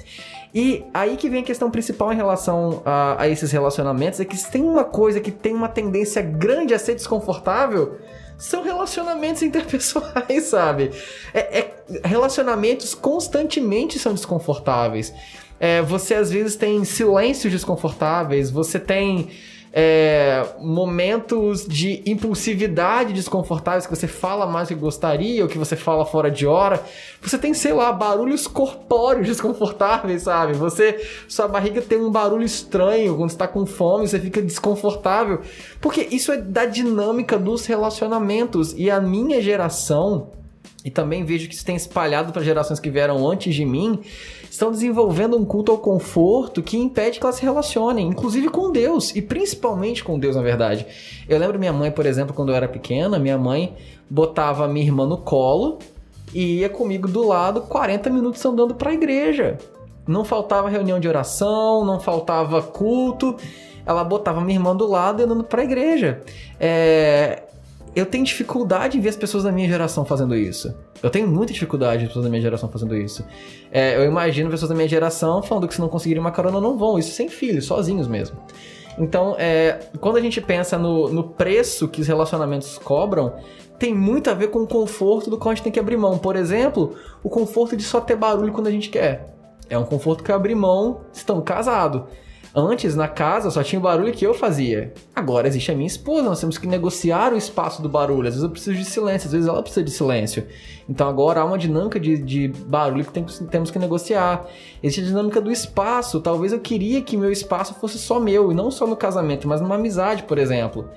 E 0.53 0.85
aí 0.93 1.15
que 1.15 1.29
vem 1.29 1.41
a 1.41 1.45
questão 1.45 1.69
principal 1.69 2.11
em 2.11 2.15
relação 2.15 2.81
a, 2.85 3.21
a 3.21 3.27
esses 3.27 3.51
relacionamentos, 3.51 4.19
é 4.19 4.25
que 4.25 4.37
se 4.37 4.49
tem 4.49 4.63
uma 4.63 4.83
coisa 4.83 5.19
que 5.19 5.31
tem 5.31 5.53
uma 5.53 5.67
tendência 5.67 6.21
grande 6.21 6.73
a 6.73 6.79
ser 6.79 6.95
desconfortável, 6.95 7.97
são 8.39 8.63
relacionamentos 8.63 9.43
interpessoais, 9.43 10.45
sabe? 10.47 10.91
É, 11.33 11.59
é, 11.59 11.73
relacionamentos 12.05 12.95
constantemente 12.95 13.99
são 13.99 14.13
desconfortáveis. 14.13 15.13
É, 15.59 15.81
você 15.81 16.15
às 16.15 16.31
vezes 16.31 16.55
tem 16.55 16.85
silêncios 16.85 17.51
desconfortáveis, 17.51 18.49
você 18.49 18.79
tem 18.79 19.29
é, 19.71 20.45
momentos 20.59 21.65
de 21.67 22.01
impulsividade 22.05 23.13
desconfortáveis 23.13 23.85
que 23.85 23.95
você 23.95 24.07
fala 24.07 24.47
mais 24.47 24.67
do 24.67 24.75
que 24.75 24.79
gostaria, 24.79 25.43
ou 25.43 25.49
que 25.49 25.57
você 25.57 25.75
fala 25.75 26.05
fora 26.05 26.31
de 26.31 26.47
hora. 26.47 26.81
Você 27.21 27.37
tem, 27.37 27.53
sei 27.53 27.73
lá, 27.73 27.91
barulhos 27.91 28.47
corpóreos 28.47 29.27
desconfortáveis, 29.27 30.23
sabe? 30.23 30.53
Você, 30.53 31.05
sua 31.27 31.47
barriga 31.47 31.81
tem 31.81 31.99
um 31.99 32.11
barulho 32.11 32.43
estranho 32.43 33.15
quando 33.15 33.29
está 33.29 33.47
com 33.47 33.65
fome, 33.65 34.07
você 34.07 34.19
fica 34.19 34.41
desconfortável, 34.41 35.41
porque 35.79 36.07
isso 36.11 36.31
é 36.31 36.37
da 36.37 36.65
dinâmica 36.65 37.37
dos 37.37 37.65
relacionamentos 37.65 38.73
e 38.75 38.89
a 38.89 38.99
minha 38.99 39.41
geração 39.41 40.31
e 40.83 40.89
também 40.89 41.25
vejo 41.25 41.47
que 41.49 41.55
isso 41.55 41.65
tem 41.65 41.75
espalhado 41.75 42.31
para 42.31 42.41
gerações 42.41 42.79
que 42.79 42.89
vieram 42.89 43.29
antes 43.29 43.53
de 43.53 43.65
mim, 43.65 43.99
estão 44.49 44.71
desenvolvendo 44.71 45.37
um 45.37 45.45
culto 45.45 45.71
ao 45.71 45.77
conforto 45.77 46.61
que 46.61 46.77
impede 46.77 47.19
que 47.19 47.25
elas 47.25 47.35
se 47.35 47.43
relacionem, 47.43 48.07
inclusive 48.07 48.49
com 48.49 48.71
Deus, 48.71 49.15
e 49.15 49.21
principalmente 49.21 50.03
com 50.03 50.17
Deus, 50.17 50.35
na 50.35 50.41
verdade. 50.41 50.85
Eu 51.27 51.37
lembro 51.37 51.59
minha 51.59 51.73
mãe, 51.73 51.91
por 51.91 52.05
exemplo, 52.05 52.33
quando 52.33 52.49
eu 52.49 52.55
era 52.55 52.67
pequena, 52.67 53.19
minha 53.19 53.37
mãe 53.37 53.75
botava 54.09 54.67
minha 54.67 54.85
irmã 54.85 55.05
no 55.05 55.17
colo 55.17 55.77
e 56.33 56.59
ia 56.59 56.69
comigo 56.69 57.07
do 57.07 57.25
lado 57.25 57.61
40 57.61 58.09
minutos 58.09 58.43
andando 58.45 58.73
para 58.75 58.91
a 58.91 58.93
igreja. 58.93 59.57
Não 60.07 60.25
faltava 60.25 60.69
reunião 60.69 60.99
de 60.99 61.07
oração, 61.07 61.85
não 61.85 61.99
faltava 61.99 62.61
culto. 62.61 63.35
Ela 63.85 64.03
botava 64.03 64.41
minha 64.41 64.57
irmã 64.57 64.75
do 64.75 64.87
lado 64.87 65.23
andando 65.23 65.43
para 65.43 65.61
a 65.61 65.63
igreja. 65.63 66.23
É, 66.59 67.43
eu 67.95 68.05
tenho 68.05 68.23
dificuldade 68.23 68.97
em 68.97 69.01
ver 69.01 69.09
as 69.09 69.15
pessoas 69.15 69.43
da 69.43 69.51
minha 69.51 69.67
geração 69.67 70.05
fazendo 70.05 70.35
isso. 70.35 70.73
Eu 71.01 71.09
tenho 71.09 71.27
muita 71.27 71.53
dificuldade 71.53 72.03
em 72.03 72.07
pessoas 72.07 72.25
da 72.25 72.29
minha 72.29 72.41
geração 72.41 72.69
fazendo 72.69 72.95
isso. 72.95 73.25
É, 73.71 73.95
eu 73.95 74.05
imagino 74.05 74.49
pessoas 74.49 74.69
da 74.69 74.75
minha 74.75 74.87
geração 74.87 75.41
falando 75.41 75.67
que 75.67 75.73
se 75.73 75.81
não 75.81 75.89
conseguirem 75.89 76.21
uma 76.21 76.31
carona 76.31 76.59
não 76.61 76.77
vão, 76.77 76.99
isso 76.99 77.11
sem 77.11 77.27
filhos, 77.29 77.65
sozinhos 77.65 78.07
mesmo. 78.07 78.37
Então, 78.97 79.35
é, 79.37 79.79
quando 79.99 80.17
a 80.17 80.21
gente 80.21 80.41
pensa 80.41 80.77
no, 80.77 81.09
no 81.09 81.23
preço 81.23 81.87
que 81.87 82.01
os 82.01 82.07
relacionamentos 82.07 82.77
cobram, 82.77 83.33
tem 83.79 83.95
muito 83.95 84.29
a 84.29 84.33
ver 84.33 84.49
com 84.49 84.59
o 84.59 84.67
conforto 84.67 85.29
do 85.29 85.37
qual 85.37 85.51
a 85.51 85.55
gente 85.55 85.63
tem 85.63 85.71
que 85.71 85.79
abrir 85.79 85.95
mão. 85.95 86.17
Por 86.17 86.35
exemplo, 86.35 86.95
o 87.23 87.29
conforto 87.29 87.77
de 87.77 87.83
só 87.83 88.01
ter 88.01 88.17
barulho 88.17 88.51
quando 88.51 88.67
a 88.67 88.71
gente 88.71 88.89
quer. 88.89 89.33
É 89.69 89.77
um 89.77 89.85
conforto 89.85 90.23
que 90.23 90.31
eu 90.31 90.35
abri 90.35 90.53
mão 90.53 91.01
estando 91.13 91.41
casado. 91.41 92.07
Antes, 92.59 92.93
na 92.93 93.07
casa, 93.07 93.49
só 93.49 93.63
tinha 93.63 93.79
o 93.79 93.81
barulho 93.81 94.11
que 94.11 94.27
eu 94.27 94.33
fazia. 94.33 94.93
Agora 95.15 95.47
existe 95.47 95.71
a 95.71 95.75
minha 95.75 95.87
esposa, 95.87 96.23
nós 96.23 96.41
temos 96.41 96.57
que 96.57 96.67
negociar 96.67 97.31
o 97.31 97.37
espaço 97.37 97.81
do 97.81 97.87
barulho. 97.87 98.27
Às 98.27 98.33
vezes 98.33 98.43
eu 98.43 98.49
preciso 98.49 98.77
de 98.77 98.83
silêncio, 98.83 99.27
às 99.27 99.31
vezes 99.31 99.47
ela 99.47 99.61
precisa 99.61 99.81
de 99.81 99.91
silêncio. 99.91 100.45
Então 100.89 101.07
agora 101.07 101.39
há 101.39 101.45
uma 101.45 101.57
dinâmica 101.57 101.97
de, 101.97 102.17
de 102.17 102.49
barulho 102.49 103.05
que 103.05 103.13
tem, 103.13 103.23
temos 103.49 103.71
que 103.71 103.79
negociar. 103.79 104.45
Existe 104.83 105.05
a 105.05 105.05
dinâmica 105.05 105.39
do 105.39 105.49
espaço. 105.49 106.19
Talvez 106.19 106.51
eu 106.51 106.59
queria 106.59 107.01
que 107.01 107.15
meu 107.15 107.31
espaço 107.31 107.73
fosse 107.75 107.97
só 107.97 108.19
meu, 108.19 108.51
e 108.51 108.53
não 108.53 108.69
só 108.69 108.85
no 108.85 108.97
casamento, 108.97 109.47
mas 109.47 109.61
numa 109.61 109.75
amizade, 109.75 110.23
por 110.23 110.37
exemplo. 110.37 110.89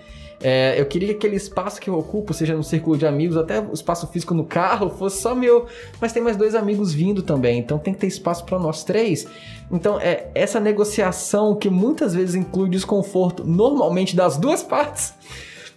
É, 0.42 0.80
eu 0.80 0.86
queria 0.86 1.08
que 1.08 1.14
aquele 1.14 1.36
espaço 1.36 1.80
que 1.80 1.88
eu 1.88 1.94
ocupo, 1.94 2.34
seja 2.34 2.54
no 2.54 2.64
círculo 2.64 2.96
de 2.96 3.06
amigos, 3.06 3.36
até 3.36 3.60
o 3.60 3.72
espaço 3.72 4.06
físico 4.08 4.34
no 4.34 4.44
carro, 4.44 4.90
fosse 4.98 5.22
só 5.22 5.34
meu. 5.34 5.66
Mas 6.00 6.12
tem 6.12 6.22
mais 6.22 6.36
dois 6.36 6.54
amigos 6.54 6.92
vindo 6.92 7.22
também, 7.22 7.58
então 7.58 7.78
tem 7.78 7.94
que 7.94 8.00
ter 8.00 8.06
espaço 8.08 8.44
para 8.44 8.58
nós 8.58 8.82
três. 8.82 9.26
Então, 9.70 9.98
é 10.00 10.28
essa 10.34 10.60
negociação 10.60 11.54
que 11.54 11.70
muitas 11.70 12.14
vezes 12.14 12.34
inclui 12.34 12.68
desconforto, 12.68 13.44
normalmente 13.44 14.16
das 14.16 14.36
duas 14.36 14.62
partes. 14.64 15.14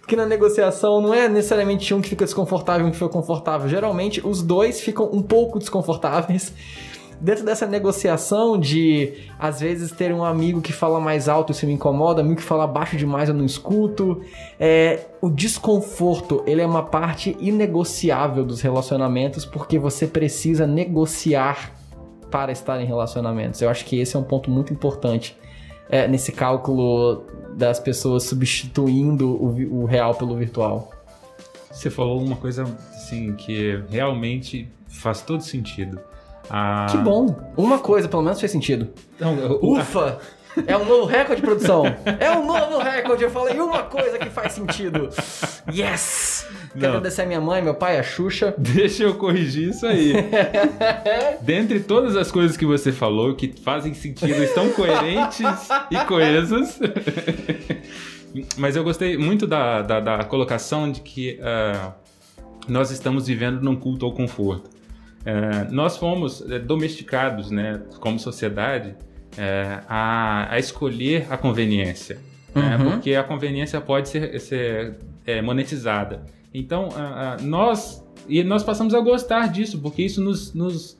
Porque 0.00 0.14
na 0.14 0.26
negociação 0.26 1.00
não 1.00 1.12
é 1.12 1.28
necessariamente 1.28 1.92
um 1.92 2.00
que 2.00 2.08
fica 2.08 2.24
desconfortável 2.24 2.86
e 2.86 2.88
um 2.88 2.92
que 2.92 2.96
fica 2.96 3.10
confortável. 3.10 3.68
Geralmente 3.68 4.24
os 4.24 4.40
dois 4.40 4.80
ficam 4.80 5.10
um 5.12 5.20
pouco 5.20 5.58
desconfortáveis 5.58 6.52
dentro 7.20 7.44
dessa 7.44 7.66
negociação 7.66 8.58
de 8.58 9.14
às 9.38 9.60
vezes 9.60 9.90
ter 9.90 10.12
um 10.12 10.24
amigo 10.24 10.60
que 10.60 10.72
fala 10.72 11.00
mais 11.00 11.28
alto 11.28 11.52
isso 11.52 11.66
me 11.66 11.72
incomoda, 11.72 12.20
amigo 12.20 12.36
que 12.36 12.42
fala 12.42 12.66
baixo 12.66 12.96
demais 12.96 13.28
eu 13.28 13.34
não 13.34 13.44
escuto, 13.44 14.22
é, 14.58 15.06
o 15.20 15.30
desconforto 15.30 16.42
ele 16.46 16.60
é 16.60 16.66
uma 16.66 16.82
parte 16.82 17.36
inegociável 17.40 18.44
dos 18.44 18.60
relacionamentos 18.60 19.44
porque 19.44 19.78
você 19.78 20.06
precisa 20.06 20.66
negociar 20.66 21.72
para 22.30 22.52
estar 22.52 22.80
em 22.80 22.86
relacionamentos. 22.86 23.62
Eu 23.62 23.70
acho 23.70 23.84
que 23.84 23.98
esse 23.98 24.16
é 24.16 24.18
um 24.18 24.24
ponto 24.24 24.50
muito 24.50 24.72
importante 24.72 25.36
é, 25.88 26.08
nesse 26.08 26.32
cálculo 26.32 27.24
das 27.56 27.78
pessoas 27.80 28.24
substituindo 28.24 29.30
o, 29.30 29.82
o 29.82 29.84
real 29.84 30.14
pelo 30.14 30.36
virtual. 30.36 30.90
Você 31.70 31.90
falou 31.90 32.20
uma 32.20 32.36
coisa 32.36 32.64
assim 32.94 33.34
que 33.34 33.82
realmente 33.88 34.68
faz 34.88 35.20
todo 35.22 35.42
sentido. 35.42 36.00
Ah. 36.50 36.86
Que 36.90 36.98
bom. 36.98 37.34
Uma 37.56 37.78
coisa, 37.78 38.08
pelo 38.08 38.22
menos 38.22 38.40
fez 38.40 38.52
sentido. 38.52 38.88
Não, 39.18 39.34
Ufa! 39.62 40.18
É 40.66 40.76
um 40.76 40.86
novo 40.86 41.04
recorde 41.04 41.42
de 41.42 41.46
produção. 41.46 41.84
É 42.18 42.30
um 42.30 42.46
novo 42.46 42.78
recorde. 42.78 43.24
Eu 43.24 43.30
falei 43.30 43.58
uma 43.60 43.82
coisa 43.82 44.18
que 44.18 44.30
faz 44.30 44.54
sentido. 44.54 45.10
Yes! 45.70 46.46
Quero 46.72 46.88
agradecer 46.88 47.22
a 47.22 47.26
minha 47.26 47.40
mãe, 47.40 47.60
meu 47.60 47.74
pai, 47.74 47.98
a 47.98 48.02
Xuxa. 48.02 48.54
Deixa 48.56 49.02
eu 49.02 49.14
corrigir 49.14 49.70
isso 49.70 49.86
aí. 49.86 50.14
Dentre 51.42 51.80
todas 51.80 52.16
as 52.16 52.30
coisas 52.30 52.56
que 52.56 52.64
você 52.64 52.90
falou 52.90 53.34
que 53.34 53.52
fazem 53.62 53.92
sentido, 53.92 54.42
estão 54.42 54.70
coerentes 54.70 55.40
e 55.90 55.98
coesas. 56.06 56.78
Mas 58.56 58.76
eu 58.76 58.84
gostei 58.84 59.18
muito 59.18 59.46
da, 59.46 59.82
da, 59.82 60.00
da 60.00 60.24
colocação 60.24 60.90
de 60.90 61.00
que 61.00 61.38
uh, 61.40 61.92
nós 62.68 62.90
estamos 62.90 63.26
vivendo 63.26 63.60
num 63.60 63.76
culto 63.76 64.06
ao 64.06 64.12
conforto. 64.12 64.75
É, 65.26 65.70
nós 65.72 65.96
fomos 65.96 66.40
é, 66.50 66.58
domesticados, 66.58 67.50
né, 67.50 67.82
como 68.00 68.18
sociedade, 68.18 68.94
é, 69.36 69.80
a, 69.88 70.46
a 70.54 70.58
escolher 70.58 71.26
a 71.28 71.36
conveniência, 71.36 72.18
né, 72.54 72.76
Uhum. 72.76 72.92
porque 72.92 73.14
a 73.14 73.24
conveniência 73.24 73.80
pode 73.80 74.08
ser, 74.08 74.38
ser, 74.40 74.94
é, 75.26 75.42
monetizada. 75.42 76.24
Então, 76.54 76.88
a- 76.96 77.34
a- 77.34 77.42
nós 77.42 78.02
e 78.28 78.42
nós 78.42 78.62
passamos 78.64 78.94
a 78.94 79.00
gostar 79.00 79.48
disso, 79.52 79.78
porque 79.80 80.02
isso 80.02 80.20
nos, 80.22 80.52
nos, 80.54 80.96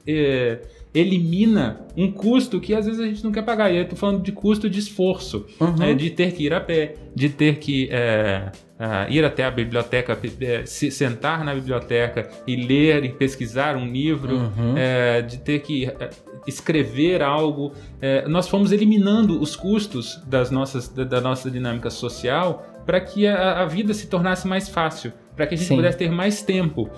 elimina 0.94 1.80
um 1.96 2.10
custo 2.10 2.60
que 2.60 2.74
às 2.74 2.86
vezes 2.86 3.00
a 3.00 3.06
gente 3.06 3.22
não 3.24 3.32
quer 3.32 3.42
pagar. 3.42 3.70
E 3.72 3.78
eu 3.78 3.88
tô 3.88 3.96
falando 3.96 4.22
de 4.22 4.32
custo 4.32 4.68
de 4.70 4.78
esforço, 4.78 5.46
Uhum. 5.60 5.76
né, 5.76 5.94
de 5.94 6.10
ter 6.10 6.32
que 6.32 6.44
ir 6.44 6.52
a 6.54 6.60
pé, 6.60 6.94
de 7.14 7.28
ter 7.28 7.56
que 7.58 7.88
ah, 8.78 9.06
ir 9.08 9.24
até 9.24 9.44
a 9.44 9.50
biblioteca, 9.50 10.18
se 10.66 10.90
sentar 10.90 11.44
na 11.44 11.54
biblioteca 11.54 12.28
e 12.46 12.56
ler 12.56 13.04
e 13.04 13.08
pesquisar 13.08 13.76
um 13.76 13.86
livro, 13.90 14.36
Uhum. 14.36 14.74
é, 14.76 15.22
de 15.22 15.38
ter 15.38 15.60
que 15.60 15.86
é, 15.86 16.10
escrever 16.46 17.22
algo. 17.22 17.72
É, 18.00 18.26
nós 18.28 18.48
fomos 18.48 18.72
eliminando 18.72 19.40
os 19.40 19.56
custos 19.56 20.20
das 20.26 20.50
nossas, 20.50 20.88
da, 20.88 21.04
da 21.04 21.20
nossa 21.20 21.50
dinâmica 21.50 21.90
social 21.90 22.66
para 22.84 23.00
que 23.00 23.26
a, 23.26 23.62
a 23.62 23.66
vida 23.66 23.92
se 23.94 24.06
tornasse 24.06 24.46
mais 24.46 24.68
fácil, 24.68 25.12
para 25.34 25.46
que 25.46 25.54
a 25.54 25.56
gente 25.56 25.68
Sim. 25.68 25.76
pudesse 25.76 25.98
ter 25.98 26.10
mais 26.10 26.42
tempo. 26.42 26.88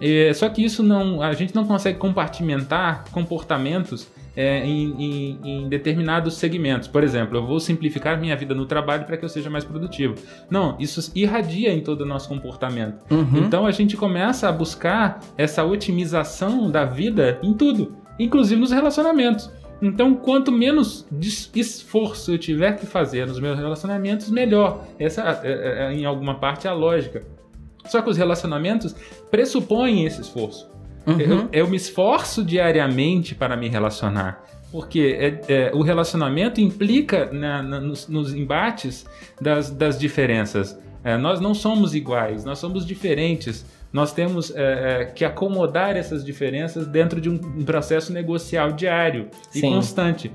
É, 0.00 0.32
só 0.32 0.48
que 0.48 0.64
isso 0.64 0.82
não, 0.82 1.22
a 1.22 1.32
gente 1.32 1.54
não 1.54 1.64
consegue 1.64 1.98
compartimentar 1.98 3.04
comportamentos 3.12 4.08
é, 4.36 4.64
em, 4.66 4.90
em- 5.02 5.38
em 5.44 5.68
determinados 5.68 6.34
segmentos. 6.34 6.88
Por 6.88 7.04
exemplo, 7.04 7.38
eu 7.38 7.46
vou 7.46 7.60
simplificar 7.60 8.18
minha 8.20 8.36
vida 8.36 8.54
no 8.54 8.66
trabalho 8.66 9.04
para 9.04 9.16
que 9.16 9.24
eu 9.24 9.28
seja 9.28 9.48
mais 9.48 9.64
produtivo. 9.64 10.14
Não, 10.50 10.76
isso 10.78 11.12
irradia 11.14 11.72
em 11.72 11.80
todo 11.80 12.00
o 12.02 12.06
nosso 12.06 12.28
comportamento. 12.28 13.04
Uhum. 13.10 13.44
Então 13.46 13.66
a 13.66 13.70
gente 13.70 13.96
começa 13.96 14.48
a 14.48 14.52
buscar 14.52 15.20
essa 15.36 15.64
otimização 15.64 16.70
da 16.70 16.84
vida 16.84 17.38
em 17.42 17.52
tudo, 17.52 17.96
inclusive 18.18 18.60
nos 18.60 18.70
relacionamentos. 18.72 19.50
Então, 19.82 20.14
quanto 20.14 20.50
menos 20.50 21.06
esforço 21.54 22.32
eu 22.32 22.38
tiver 22.38 22.72
que 22.76 22.86
fazer 22.86 23.26
nos 23.26 23.38
meus 23.40 23.58
relacionamentos, 23.58 24.30
melhor. 24.30 24.84
Essa 24.98 25.40
é, 25.42 25.52
é, 25.52 25.86
é, 25.86 25.92
em 25.92 26.04
alguma 26.06 26.36
parte, 26.36 26.66
é 26.66 26.70
a 26.70 26.72
lógica. 26.72 27.22
Só 27.86 28.00
que 28.00 28.08
os 28.08 28.16
relacionamentos 28.16 28.94
pressupõem 29.30 30.06
esse 30.06 30.22
esforço. 30.22 30.70
Uhum. 31.06 31.20
Eu, 31.20 31.48
eu 31.52 31.68
me 31.68 31.76
esforço 31.76 32.42
diariamente 32.44 33.34
para 33.34 33.56
me 33.56 33.68
relacionar. 33.68 34.42
Porque 34.72 35.16
é- 35.48 35.52
é, 35.52 35.70
o 35.74 35.82
relacionamento 35.82 36.60
implica 36.60 37.30
na- 37.32 37.62
na- 37.62 37.80
nos, 37.80 38.08
nos 38.08 38.34
embates 38.34 39.06
das, 39.40 39.70
das 39.70 39.98
diferenças. 39.98 40.76
É, 41.04 41.16
nós 41.16 41.40
não 41.40 41.54
somos 41.54 41.94
iguais, 41.94 42.44
nós 42.44 42.58
somos 42.58 42.84
diferentes. 42.86 43.64
Nós 43.92 44.12
temos 44.12 44.50
é, 44.56 45.02
é, 45.02 45.04
que 45.04 45.24
acomodar 45.24 45.96
essas 45.96 46.24
diferenças 46.24 46.86
dentro 46.88 47.20
de 47.20 47.30
um, 47.30 47.34
um 47.34 47.64
processo 47.64 48.12
negocial 48.12 48.72
diário 48.72 49.28
e 49.54 49.60
Sim. 49.60 49.70
constante. 49.70 50.32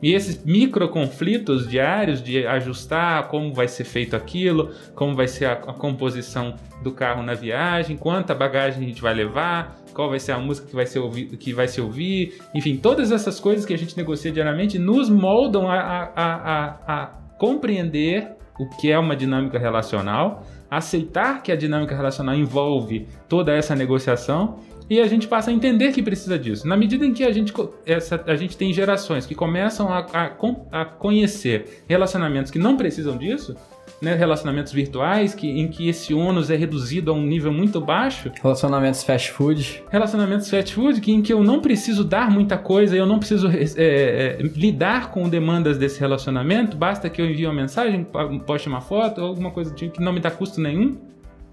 E 0.00 0.14
esses 0.14 0.42
micro 0.44 0.88
conflitos 0.88 1.68
diários 1.68 2.22
de 2.22 2.44
ajustar 2.46 3.28
como 3.28 3.52
vai 3.52 3.68
ser 3.68 3.84
feito 3.84 4.16
aquilo, 4.16 4.70
como 4.94 5.14
vai 5.14 5.28
ser 5.28 5.44
a, 5.44 5.52
a 5.52 5.72
composição 5.74 6.54
do 6.82 6.90
carro 6.92 7.22
na 7.22 7.34
viagem, 7.34 7.96
quanta 7.96 8.34
bagagem 8.34 8.82
a 8.82 8.86
gente 8.88 9.02
vai 9.02 9.12
levar, 9.14 9.81
qual 9.92 10.10
vai 10.10 10.18
ser 10.18 10.32
a 10.32 10.38
música 10.38 10.66
que 10.66 10.74
vai 10.74 10.86
ser 10.86 10.98
ouvi, 10.98 11.26
que 11.26 11.52
vai 11.52 11.68
se 11.68 11.80
ouvir, 11.80 12.40
enfim, 12.54 12.76
todas 12.76 13.12
essas 13.12 13.38
coisas 13.38 13.64
que 13.64 13.74
a 13.74 13.78
gente 13.78 13.96
negocia 13.96 14.30
diariamente 14.30 14.78
nos 14.78 15.08
moldam 15.08 15.68
a, 15.68 15.78
a, 15.78 16.10
a, 16.14 16.78
a, 16.86 17.06
compreender 17.38 18.32
o 18.58 18.68
que 18.68 18.90
é 18.90 18.98
uma 18.98 19.16
dinâmica 19.16 19.58
relacional, 19.58 20.46
aceitar 20.70 21.42
que 21.42 21.50
a 21.50 21.56
dinâmica 21.56 21.96
relacional 21.96 22.34
envolve 22.34 23.06
toda 23.28 23.52
essa 23.52 23.74
negociação 23.74 24.58
e 24.88 25.00
a 25.00 25.06
gente 25.06 25.26
passa 25.26 25.50
a 25.50 25.54
entender 25.54 25.92
que 25.92 26.02
precisa 26.02 26.38
disso. 26.38 26.68
Na 26.68 26.76
medida 26.76 27.06
em 27.06 27.12
que 27.12 27.24
a 27.24 27.32
gente, 27.32 27.52
essa, 27.86 28.22
a 28.26 28.36
gente 28.36 28.56
tem 28.56 28.72
gerações 28.72 29.24
que 29.24 29.34
começam 29.34 29.88
a, 29.88 30.06
a, 30.12 30.80
a 30.80 30.84
conhecer 30.84 31.82
relacionamentos 31.88 32.50
que 32.50 32.58
não 32.58 32.76
precisam 32.76 33.16
disso, 33.16 33.56
né, 34.02 34.16
relacionamentos 34.16 34.72
virtuais, 34.72 35.32
que, 35.32 35.48
em 35.48 35.68
que 35.68 35.88
esse 35.88 36.12
ônus 36.12 36.50
é 36.50 36.56
reduzido 36.56 37.12
a 37.12 37.14
um 37.14 37.22
nível 37.22 37.52
muito 37.52 37.80
baixo, 37.80 38.32
Relacionamentos 38.42 39.04
fast 39.04 39.30
food. 39.30 39.84
relacionamentos 39.90 40.50
fast 40.50 40.74
food, 40.74 41.00
que, 41.00 41.12
em 41.12 41.22
que 41.22 41.32
eu 41.32 41.44
não 41.44 41.60
preciso 41.60 42.02
dar 42.02 42.28
muita 42.28 42.58
coisa, 42.58 42.96
eu 42.96 43.06
não 43.06 43.20
preciso 43.20 43.48
é, 43.48 43.62
é, 43.76 44.38
lidar 44.42 45.12
com 45.12 45.28
demandas 45.28 45.78
desse 45.78 46.00
relacionamento, 46.00 46.76
basta 46.76 47.08
que 47.08 47.22
eu 47.22 47.26
envie 47.26 47.46
uma 47.46 47.54
mensagem, 47.54 48.04
poste 48.44 48.68
uma 48.68 48.80
foto, 48.80 49.20
ou 49.20 49.28
alguma 49.28 49.52
coisa 49.52 49.72
tipo 49.72 49.92
que 49.94 50.02
não 50.02 50.12
me 50.12 50.18
dá 50.18 50.32
custo 50.32 50.60
nenhum, 50.60 50.98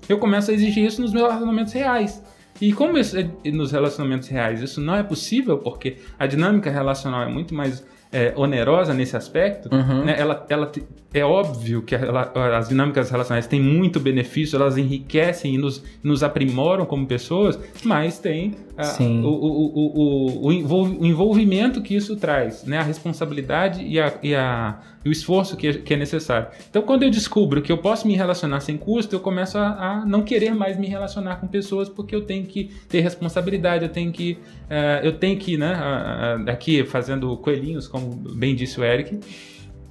eu 0.07 0.17
começo 0.17 0.49
a 0.49 0.53
exigir 0.53 0.83
isso 0.83 1.01
nos 1.01 1.13
meus 1.13 1.27
relacionamentos 1.27 1.71
reais. 1.73 2.23
E 2.59 2.73
como 2.73 2.97
isso 2.97 3.15
é, 3.15 3.29
nos 3.51 3.71
relacionamentos 3.71 4.27
reais 4.27 4.59
isso 4.59 4.81
não 4.81 4.95
é 4.95 5.03
possível, 5.03 5.59
porque 5.59 5.97
a 6.17 6.25
dinâmica 6.25 6.71
relacional 6.71 7.21
é 7.21 7.29
muito 7.29 7.53
mais 7.53 7.85
é, 8.11 8.33
onerosa 8.35 8.93
nesse 8.93 9.15
aspecto, 9.15 9.69
Uhum. 9.73 10.05
né? 10.05 10.15
ela, 10.17 10.45
ela 10.49 10.71
é 11.13 11.23
óbvio 11.23 11.81
que 11.83 11.93
a 11.95 11.97
rela- 11.97 12.31
as 12.57 12.69
dinâmicas 12.69 13.09
relacionais 13.11 13.45
têm 13.47 13.61
muito 13.61 13.99
benefício, 13.99 14.55
elas 14.55 14.77
enriquecem 14.77 15.55
e 15.55 15.57
nos, 15.57 15.83
nos 16.03 16.23
aprimoram 16.23 16.85
como 16.85 17.05
pessoas, 17.05 17.59
mas 17.83 18.17
tem 18.19 18.55
ah, 18.77 18.83
Sim. 18.83 19.23
o, 19.23 19.27
o, 19.27 20.45
o, 20.45 20.47
o 20.47 21.05
envolvimento 21.05 21.81
que 21.81 21.95
isso 21.95 22.15
traz, 22.15 22.63
né? 22.63 22.77
a 22.79 22.83
responsabilidade 22.83 23.83
e, 23.83 23.99
a, 23.99 24.13
e, 24.23 24.33
a, 24.35 24.79
e 25.03 25.09
o 25.09 25.11
esforço 25.11 25.55
que 25.55 25.67
é, 25.67 25.73
que 25.73 25.93
é 25.93 25.97
necessário. 25.97 26.47
Então, 26.69 26.81
quando 26.81 27.03
eu 27.03 27.09
descubro 27.09 27.61
que 27.61 27.71
eu 27.71 27.77
posso 27.77 28.07
me 28.07 28.15
relacionar 28.15 28.59
sem 28.59 28.77
custo, 28.77 29.15
eu 29.15 29.19
começo 29.19 29.57
a, 29.57 29.67
a 29.67 30.05
não 30.05 30.23
querer 30.23 30.53
mais 30.53 30.77
me 30.77 30.87
relacionar 30.87 31.37
com 31.37 31.47
pessoas 31.47 31.87
porque 31.87 32.15
eu 32.15 32.21
tenho 32.21 32.45
que 32.45 32.71
ter 32.87 33.01
responsabilidade, 33.01 33.83
eu 33.85 33.89
tenho 33.89 34.11
que, 34.11 34.37
eh, 34.69 35.01
eu 35.03 35.13
tenho 35.13 35.37
que, 35.37 35.57
né, 35.57 35.73
ah, 35.73 36.37
aqui 36.47 36.83
fazendo 36.83 37.35
coelhinhos, 37.37 37.87
como 37.87 38.13
bem 38.13 38.55
disse 38.55 38.79
o 38.79 38.83
Eric, 38.83 39.19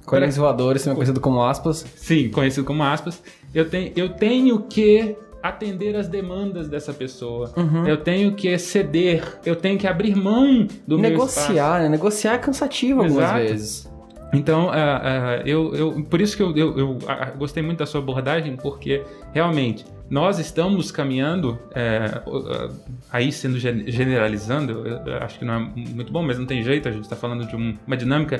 Coelhinhos 0.09 0.37
voadores, 0.37 0.83
também 0.83 0.95
conhecido 0.95 1.19
como 1.19 1.43
aspas. 1.43 1.85
Sim, 1.95 2.29
conhecido 2.29 2.65
como 2.65 2.81
aspas. 2.81 3.21
Eu 3.53 3.69
tenho, 3.69 3.91
eu 3.95 4.09
tenho 4.09 4.59
que 4.63 5.15
atender 5.41 5.95
as 5.95 6.07
demandas 6.07 6.67
dessa 6.67 6.91
pessoa. 6.91 7.53
Uhum. 7.55 7.87
Eu 7.87 7.97
tenho 7.97 8.33
que 8.33 8.57
ceder. 8.57 9.39
Eu 9.45 9.55
tenho 9.55 9.77
que 9.77 9.87
abrir 9.87 10.15
mão 10.15 10.67
do 10.87 10.97
meu 10.97 11.11
espaço. 11.11 11.39
Negociar, 11.41 11.81
né? 11.83 11.89
Negociar 11.89 12.33
é 12.33 12.37
cansativo 12.39 13.01
algumas 13.01 13.23
Exato. 13.23 13.39
vezes. 13.39 13.88
Então, 14.31 14.69
ah, 14.69 15.01
ah, 15.03 15.35
eu, 15.45 15.73
eu, 15.73 16.03
por 16.03 16.21
isso 16.21 16.37
que 16.37 16.43
eu, 16.43 16.55
eu, 16.55 16.77
eu, 16.77 16.99
gostei 17.37 17.63
muito 17.63 17.79
da 17.79 17.85
sua 17.85 17.99
abordagem, 17.99 18.55
porque 18.55 19.03
realmente 19.33 19.85
nós 20.09 20.37
estamos 20.39 20.91
caminhando, 20.91 21.57
ah, 21.75 22.69
aí 23.11 23.31
sendo 23.31 23.57
gen- 23.59 23.89
generalizando, 23.91 24.83
acho 25.21 25.39
que 25.39 25.45
não 25.45 25.53
é 25.55 25.59
muito 25.59 26.11
bom, 26.11 26.21
mas 26.21 26.37
não 26.37 26.45
tem 26.45 26.61
jeito, 26.63 26.87
a 26.87 26.91
gente 26.91 27.03
está 27.03 27.15
falando 27.15 27.45
de 27.47 27.55
um- 27.55 27.75
uma 27.87 27.97
dinâmica 27.97 28.39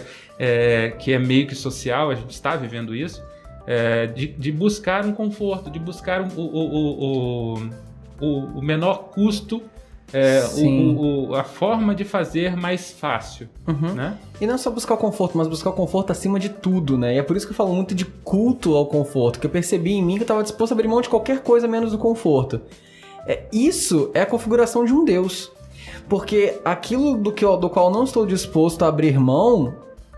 que 1.00 1.12
é 1.12 1.20
meio 1.20 1.48
que 1.48 1.56
social, 1.56 2.12
a 2.12 2.16
gente 2.16 2.32
está 2.32 2.56
vivendo 2.56 2.96
isso, 2.96 3.24
de, 4.16 4.28
de 4.28 4.52
buscar 4.52 5.06
um 5.06 5.12
conforto, 5.12 5.70
de 5.72 5.80
buscar 5.80 6.22
um- 6.22 6.30
o, 6.36 7.56
o, 7.56 7.70
o, 8.22 8.28
o 8.60 8.62
menor 8.62 9.10
custo, 9.10 9.62
é, 10.14 10.44
o- 10.58 11.30
o- 11.30 11.36
a 11.36 11.44
forma 11.44 11.94
de 11.96 12.04
fazer 12.04 12.56
mais 12.56 12.92
fácil, 12.92 13.48
Uhum. 13.68 13.94
né? 13.94 14.18
E 14.42 14.48
não 14.48 14.58
só 14.58 14.70
buscar 14.72 14.94
o 14.96 14.98
conforto, 14.98 15.38
mas 15.38 15.48
buscar 15.48 15.70
o 15.70 15.74
conforto 15.74 16.12
acima 16.12 16.40
de 16.40 16.50
tudo, 16.50 16.98
né? 16.98 17.16
E 17.16 17.18
é 17.18 17.24
por 17.24 17.36
isso 17.38 17.46
que 17.46 17.52
eu 17.52 17.56
falo 17.58 17.74
muito 17.74 17.94
de 17.94 18.06
culto 18.06 18.76
ao 18.76 18.86
conforto, 18.88 19.40
que 19.40 19.46
eu 19.46 19.52
percebi 19.52 19.94
em 19.94 20.04
mim 20.04 20.16
que 20.18 20.24
eu 20.24 20.28
tava 20.28 20.44
disposto 20.44 20.72
a 20.72 20.76
abrir 20.76 20.88
mão 20.88 21.02
de 21.02 21.10
qualquer 21.10 21.42
coisa 21.42 21.68
menos 21.68 21.92
do 21.92 21.98
conforto. 21.98 22.62
É, 23.28 23.44
isso 23.52 24.10
é 24.14 24.22
a 24.22 24.26
configuração 24.26 24.84
de 24.86 24.94
um 24.94 25.04
Deus. 25.06 25.52
Porque 26.08 26.60
aquilo 26.66 27.16
do, 27.18 27.32
que 27.32 27.46
eu- 27.46 27.58
do 27.58 27.70
qual 27.70 27.88
eu 27.88 27.94
não 27.94 28.04
estou 28.04 28.26
disposto 28.26 28.84
a 28.84 28.88
abrir 28.88 29.20
mão 29.20 29.74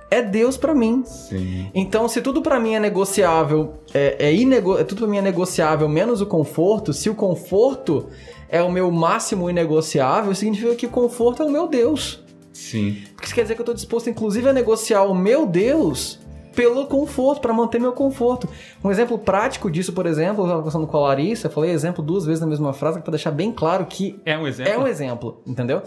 é 0.09 0.21
Deus 0.21 0.55
pra 0.57 0.73
mim. 0.73 1.03
Sim. 1.05 1.69
Então, 1.73 2.07
se 2.07 2.21
tudo 2.21 2.41
pra 2.41 2.59
mim 2.59 2.75
é 2.75 2.79
negociável, 2.79 3.73
é, 3.93 4.15
é 4.27 4.33
inego... 4.33 4.77
é 4.77 4.83
tudo 4.83 4.99
pra 4.99 5.07
mim 5.07 5.17
é 5.17 5.21
negociável 5.21 5.87
menos 5.89 6.21
o 6.21 6.25
conforto, 6.25 6.93
se 6.93 7.09
o 7.09 7.15
conforto 7.15 8.07
é 8.51 8.61
o 8.61 8.69
meu 8.69 8.91
máximo 8.91 9.49
inegociável, 9.49 10.35
significa 10.35 10.75
que 10.75 10.85
conforto 10.85 11.41
é 11.41 11.45
o 11.45 11.49
meu 11.49 11.67
Deus. 11.67 12.21
Sim. 12.51 13.01
Porque 13.13 13.25
isso 13.25 13.33
quer 13.33 13.43
dizer 13.43 13.55
que 13.55 13.61
eu 13.61 13.65
tô 13.65 13.73
disposto, 13.73 14.09
inclusive, 14.09 14.49
a 14.49 14.53
negociar 14.53 15.03
o 15.03 15.15
meu 15.15 15.47
Deus 15.47 16.19
pelo 16.53 16.85
conforto, 16.85 17.39
pra 17.39 17.53
manter 17.53 17.79
meu 17.79 17.93
conforto. 17.93 18.49
Um 18.83 18.91
exemplo 18.91 19.17
prático 19.17 19.71
disso, 19.71 19.93
por 19.93 20.05
exemplo, 20.05 20.43
eu 20.43 20.47
tava 20.47 20.59
conversando 20.59 20.85
com 20.85 20.97
a 20.97 20.99
Larissa, 20.99 21.47
eu 21.47 21.51
falei 21.51 21.71
exemplo 21.71 22.03
duas 22.03 22.25
vezes 22.25 22.41
na 22.41 22.47
mesma 22.47 22.73
frase, 22.73 22.99
pra 22.99 23.11
deixar 23.11 23.31
bem 23.31 23.53
claro 23.53 23.85
que 23.85 24.19
É 24.25 24.37
um 24.37 24.45
exemplo? 24.45 24.73
é 24.73 24.77
um 24.77 24.85
exemplo, 24.85 25.41
entendeu? 25.47 25.81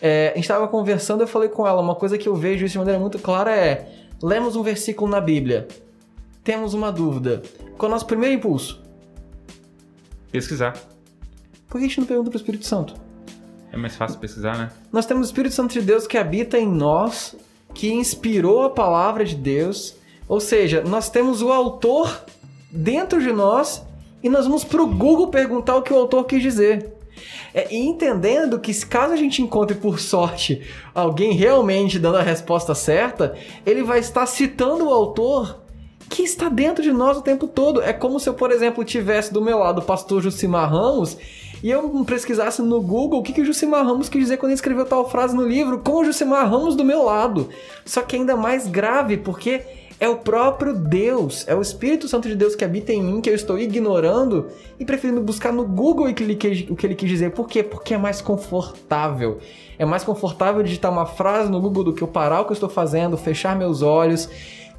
É, 0.00 0.32
a 0.34 0.36
gente 0.36 0.46
tava 0.46 0.68
conversando, 0.68 1.22
eu 1.22 1.26
falei 1.26 1.48
com 1.48 1.66
ela, 1.66 1.80
uma 1.80 1.94
coisa 1.94 2.18
que 2.18 2.28
eu 2.28 2.34
vejo 2.34 2.66
isso 2.66 2.72
de 2.72 2.78
maneira 2.78 3.00
muito 3.00 3.18
clara 3.18 3.56
é: 3.56 3.88
lemos 4.22 4.56
um 4.56 4.62
versículo 4.62 5.10
na 5.10 5.22
Bíblia, 5.22 5.66
temos 6.44 6.74
uma 6.74 6.92
dúvida. 6.92 7.40
Qual 7.78 7.88
é 7.88 7.90
o 7.90 7.94
nosso 7.94 8.04
primeiro 8.04 8.34
impulso? 8.34 8.82
Pesquisar. 10.30 10.74
Por 11.70 11.78
que 11.78 11.84
a 11.84 11.88
gente 11.88 12.00
não 12.00 12.06
pergunta 12.06 12.30
pro 12.30 12.36
Espírito 12.36 12.66
Santo? 12.66 12.94
É 13.72 13.76
mais 13.76 13.94
fácil 13.94 14.18
pesquisar, 14.18 14.58
né? 14.58 14.72
Nós 14.92 15.06
temos 15.06 15.28
o 15.28 15.30
Espírito 15.30 15.54
Santo 15.54 15.72
de 15.72 15.80
Deus 15.80 16.04
que 16.04 16.18
habita 16.18 16.58
em 16.58 16.66
nós, 16.66 17.36
que 17.72 17.92
inspirou 17.92 18.64
a 18.64 18.70
palavra 18.70 19.24
de 19.24 19.36
Deus. 19.36 19.94
Ou 20.26 20.40
seja, 20.40 20.82
nós 20.82 21.08
temos 21.08 21.40
o 21.40 21.52
autor 21.52 22.24
dentro 22.72 23.22
de 23.22 23.32
nós 23.32 23.84
e 24.20 24.28
nós 24.28 24.46
vamos 24.46 24.64
pro 24.64 24.84
Google 24.84 25.28
perguntar 25.28 25.76
o 25.76 25.82
que 25.82 25.92
o 25.92 25.96
autor 25.96 26.24
quis 26.24 26.42
dizer. 26.42 26.92
É, 27.54 27.72
e 27.72 27.76
entendendo 27.76 28.58
que 28.58 28.74
caso 28.86 29.12
a 29.12 29.16
gente 29.16 29.40
encontre 29.40 29.76
por 29.76 30.00
sorte 30.00 30.62
alguém 30.92 31.34
realmente 31.34 32.00
dando 32.00 32.18
a 32.18 32.22
resposta 32.22 32.74
certa, 32.74 33.36
ele 33.64 33.84
vai 33.84 34.00
estar 34.00 34.26
citando 34.26 34.86
o 34.86 34.92
autor 34.92 35.60
que 36.08 36.22
está 36.22 36.48
dentro 36.48 36.82
de 36.82 36.92
nós 36.92 37.16
o 37.16 37.22
tempo 37.22 37.46
todo. 37.46 37.80
É 37.80 37.92
como 37.92 38.18
se 38.18 38.28
eu, 38.28 38.34
por 38.34 38.50
exemplo, 38.50 38.84
tivesse 38.84 39.32
do 39.32 39.40
meu 39.40 39.58
lado 39.58 39.78
o 39.78 39.84
pastor 39.84 40.20
Jucimar 40.20 40.68
Ramos 40.68 41.16
e 41.62 41.70
eu 41.70 42.04
pesquisasse 42.04 42.62
no 42.62 42.80
Google 42.80 43.20
o 43.20 43.22
que, 43.22 43.32
que 43.32 43.42
o 43.42 43.44
Jucimar 43.44 43.84
Ramos 43.84 44.08
quis 44.08 44.22
dizer 44.22 44.38
quando 44.38 44.50
ele 44.50 44.54
escreveu 44.54 44.86
tal 44.86 45.08
frase 45.10 45.34
no 45.36 45.46
livro, 45.46 45.80
com 45.80 45.96
o 45.96 46.04
Jucimar 46.04 46.48
Ramos 46.48 46.74
do 46.74 46.84
meu 46.84 47.04
lado. 47.04 47.48
Só 47.84 48.02
que 48.02 48.16
ainda 48.16 48.36
mais 48.36 48.66
grave, 48.66 49.18
porque 49.18 49.62
é 50.00 50.08
o 50.08 50.16
próprio 50.16 50.74
Deus, 50.74 51.46
é 51.46 51.54
o 51.54 51.60
Espírito 51.60 52.08
Santo 52.08 52.26
de 52.26 52.34
Deus 52.34 52.56
que 52.56 52.64
habita 52.64 52.90
em 52.90 53.02
mim, 53.02 53.20
que 53.20 53.28
eu 53.28 53.34
estou 53.34 53.58
ignorando 53.58 54.46
e 54.78 54.84
preferindo 54.86 55.20
buscar 55.20 55.52
no 55.52 55.66
Google 55.66 56.08
o 56.08 56.14
que 56.14 56.24
ele 56.24 56.34
quis 56.94 57.08
dizer. 57.10 57.32
Por 57.32 57.46
quê? 57.46 57.62
Porque 57.62 57.92
é 57.92 57.98
mais 57.98 58.22
confortável. 58.22 59.38
É 59.78 59.84
mais 59.84 60.02
confortável 60.02 60.62
digitar 60.62 60.90
uma 60.90 61.04
frase 61.04 61.50
no 61.50 61.60
Google 61.60 61.84
do 61.84 61.92
que 61.92 62.00
eu 62.00 62.08
parar 62.08 62.40
o 62.40 62.44
que 62.46 62.52
eu 62.52 62.54
estou 62.54 62.70
fazendo, 62.70 63.18
fechar 63.18 63.54
meus 63.54 63.82
olhos 63.82 64.30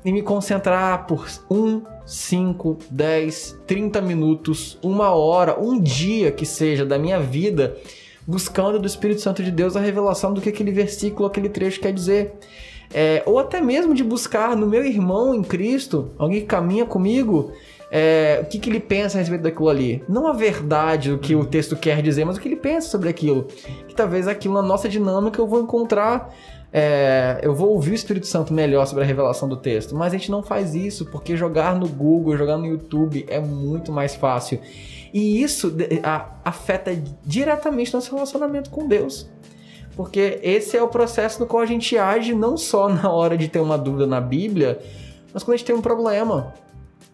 e 0.04 0.12
me 0.12 0.24
concentrar 0.24 1.06
por 1.06 1.28
1, 1.50 1.84
5, 2.12 2.78
10, 2.90 3.62
30 3.66 4.02
minutos, 4.02 4.78
uma 4.84 5.12
hora, 5.12 5.58
um 5.58 5.80
dia 5.80 6.30
que 6.30 6.46
seja 6.46 6.86
da 6.86 7.00
minha 7.00 7.22
vida, 7.22 7.78
buscando 8.28 8.78
do 8.78 8.86
Espírito 8.86 9.22
Santo 9.22 9.42
de 9.42 9.50
Deus 9.50 9.78
a 9.78 9.80
revelação 9.80 10.34
do 10.34 10.42
que 10.42 10.50
aquele 10.50 10.72
versículo, 10.74 11.26
aquele 11.26 11.48
trecho 11.48 11.80
quer 11.80 11.94
dizer. 11.94 12.34
É, 12.94 13.24
ou 13.26 13.40
até 13.40 13.62
mesmo 13.62 13.94
de 13.94 14.04
buscar 14.04 14.58
no 14.58 14.68
meu 14.68 14.84
irmão 14.84 15.34
em 15.34 15.42
Cristo, 15.42 16.10
alguém 16.18 16.42
que 16.42 16.48
caminha 16.48 16.86
comigo, 16.86 17.54
é, 17.90 18.42
o 18.44 18.46
que, 18.46 18.60
que 18.60 18.70
ele 18.70 18.82
pensa 18.82 19.18
a 19.18 19.20
respeito 19.20 19.44
daquilo 19.44 19.70
ali. 19.70 20.04
Não 20.10 20.28
a 20.28 20.34
verdade, 20.34 21.14
o 21.14 21.18
que 21.18 21.34
o 21.34 21.46
texto 21.46 21.78
quer 21.78 22.02
dizer, 22.02 22.26
mas 22.26 22.36
o 22.36 22.42
que 22.42 22.50
ele 22.50 22.58
pensa 22.58 22.90
sobre 22.90 23.08
aquilo. 23.08 23.48
Que 23.88 23.96
talvez 23.96 24.28
aquilo 24.28 24.56
na 24.56 24.62
nossa 24.62 24.90
dinâmica 24.90 25.40
eu 25.40 25.48
vou 25.48 25.62
encontrar 25.62 26.30
é, 26.74 27.40
eu 27.44 27.54
vou 27.54 27.72
ouvir 27.72 27.92
o 27.92 27.94
Espírito 27.94 28.28
Santo 28.28 28.54
melhor 28.54 28.86
sobre 28.88 29.04
a 29.04 29.08
revelação 29.08 29.48
do 29.50 29.58
texto. 29.58 29.94
Mas 29.96 30.14
a 30.14 30.18
gente 30.18 30.32
não 30.32 30.42
faz 30.42 30.74
isso 30.74 31.06
porque 31.06 31.36
jogar 31.36 31.76
no 31.76 31.88
Google, 31.88 32.38
jogar 32.38 32.58
no 32.58 32.66
YouTube 32.66 33.26
é 33.28 33.40
muito 33.40 33.92
mais 33.92 34.16
fácil. 34.16 34.60
E 35.14 35.42
isso 35.42 35.76
afeta 36.44 36.96
diretamente 37.26 37.94
nosso 37.94 38.14
relacionamento 38.14 38.70
com 38.70 38.88
Deus. 38.88 39.30
Porque 39.96 40.40
esse 40.42 40.78
é 40.78 40.82
o 40.82 40.88
processo 40.88 41.42
no 41.42 41.46
qual 41.46 41.62
a 41.62 41.66
gente 41.66 41.98
age 41.98 42.34
não 42.34 42.56
só 42.56 42.88
na 42.88 43.12
hora 43.12 43.38
de 43.38 43.50
ter 43.50 43.60
uma 43.60 43.78
dúvida 43.78 44.08
na 44.08 44.22
Bíblia, 44.22 44.80
mas 45.34 45.44
quando 45.44 45.56
a 45.56 45.58
gente 45.58 45.68
tem 45.68 45.76
um 45.76 45.82
problema. 45.82 46.54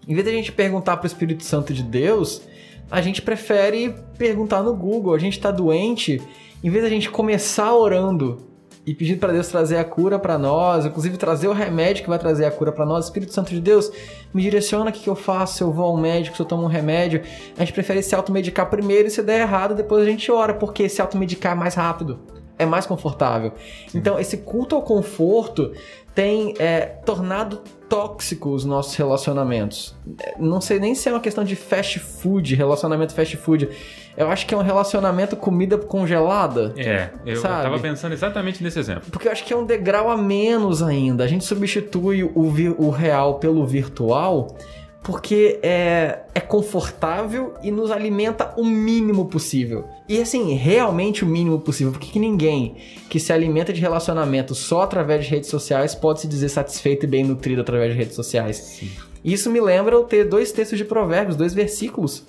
Em 0.08 0.14
vez 0.14 0.24
de 0.24 0.32
a 0.32 0.36
gente 0.36 0.52
perguntar 0.52 0.98
para 0.98 1.06
o 1.06 1.08
Espírito 1.08 1.44
Santo 1.44 1.74
de 1.74 1.82
Deus, 1.82 2.44
a 2.90 3.02
gente 3.02 3.22
prefere 3.22 3.96
perguntar 4.18 4.62
no 4.62 4.76
Google. 4.76 5.16
A 5.16 5.20
gente 5.20 5.34
está 5.34 5.50
doente, 5.50 6.22
em 6.64 6.70
vez 6.70 6.84
de 6.84 6.88
a 6.88 6.94
gente 6.94 7.10
começar 7.10 7.74
orando 7.74 8.48
e 8.88 8.94
pedindo 8.94 9.20
para 9.20 9.34
Deus 9.34 9.50
trazer 9.50 9.76
a 9.78 9.84
cura 9.84 10.18
para 10.18 10.38
nós, 10.38 10.86
inclusive 10.86 11.18
trazer 11.18 11.50
o 11.50 11.52
remédio 11.52 12.04
que 12.04 12.10
vai 12.10 12.18
trazer 12.18 12.46
a 12.46 12.52
cura 12.52 12.72
para 12.72 12.86
nós. 12.86 13.04
Espírito 13.04 13.34
Santo 13.34 13.50
de 13.50 13.60
Deus, 13.60 13.92
me 14.34 14.42
direciona 14.42 14.90
o 14.90 14.94
que, 14.94 15.02
que 15.02 15.10
eu 15.10 15.16
faço, 15.16 15.58
se 15.58 15.62
eu 15.62 15.74
vou 15.74 15.88
ao 15.88 15.98
médico, 15.98 16.38
se 16.38 16.42
eu 16.42 16.46
tomo 16.46 16.64
um 16.64 16.68
remédio. 16.68 17.22
A 17.58 17.60
gente 17.60 17.74
prefere 17.74 18.02
se 18.02 18.16
automedicar 18.16 18.70
primeiro 18.70 19.10
e 19.10 19.12
se 19.12 19.22
der 19.22 19.42
errado, 19.42 19.76
depois 19.76 20.02
a 20.02 20.06
gente 20.10 20.32
ora, 20.32 20.54
porque 20.54 20.88
se 20.88 21.02
automedicar 21.02 21.52
é 21.52 21.56
mais 21.56 21.76
rápido, 21.76 22.18
é 22.58 22.66
mais 22.66 22.86
confortável. 22.86 23.52
Então, 23.94 24.18
esse 24.18 24.38
culto 24.38 24.74
ao 24.74 24.82
conforto 24.82 25.74
tem 26.16 26.54
é, 26.58 26.86
tornado 26.86 27.62
tóxico 27.90 28.50
os 28.50 28.66
nossos 28.66 28.96
relacionamentos. 28.96 29.96
Não 30.40 30.62
sei 30.62 30.80
nem 30.80 30.94
se 30.94 31.08
é 31.10 31.12
uma 31.12 31.20
questão 31.20 31.44
de 31.44 31.56
fast 31.56 32.00
food, 32.00 32.56
relacionamento 32.56 33.14
fast 33.14 33.36
food. 33.38 33.70
Eu 34.16 34.30
acho 34.30 34.48
que 34.48 34.54
é 34.54 34.58
um 34.58 34.62
relacionamento 34.62 35.36
comida 35.36 35.78
congelada. 35.78 36.74
É, 36.76 37.10
eu 37.26 37.38
sabe? 37.38 37.64
tava 37.64 37.80
pensando 37.80 38.14
exatamente 38.14 38.64
nesse 38.64 38.80
exemplo. 38.80 39.04
Porque 39.12 39.28
eu 39.28 39.32
acho 39.32 39.46
que 39.46 39.54
é 39.54 39.56
um 39.56 39.66
degrau 39.66 40.10
a 40.10 40.18
menos 40.18 40.82
ainda. 40.82 41.24
A 41.24 41.28
gente 41.28 41.46
substitui 41.46 42.24
o, 42.24 42.32
o 42.78 42.90
real 42.90 43.36
pelo 43.36 43.66
virtual 43.66 44.56
porque 45.04 45.58
é, 45.64 46.20
é 46.36 46.40
confortável 46.42 47.54
e 47.64 47.72
nos 47.72 47.92
alimenta 47.92 48.54
o 48.58 48.66
mínimo 48.66 49.26
possível. 49.26 49.88
E 50.10 50.22
assim, 50.22 50.54
realmente 50.54 51.26
o 51.26 51.28
mínimo 51.28 51.60
possível, 51.60 51.92
porque 51.92 52.08
que 52.08 52.20
ninguém 52.20 52.76
que 53.10 53.20
se 53.20 53.34
alimenta 53.34 53.74
de 53.74 53.82
relacionamento 53.82 54.56
só 54.56 54.84
através 54.84 55.26
de 55.26 55.32
redes 55.32 55.50
sociais 55.50 55.94
pode 55.94 56.22
se 56.22 56.28
dizer 56.28 56.48
satisfeito 56.48 57.04
e 57.04 57.08
bem 57.08 57.26
nutrido 57.26 57.60
através 57.60 57.92
de 57.92 57.98
redes 57.98 58.16
sociais. 58.16 58.56
Sim. 58.56 58.90
Isso 59.24 59.52
me 59.52 59.60
lembra 59.60 59.96
eu 59.96 60.04
ter 60.06 60.24
dois 60.24 60.54
textos 60.54 60.78
de 60.78 60.86
provérbios, 60.86 61.36
dois 61.36 61.54
versículos. 61.54 62.24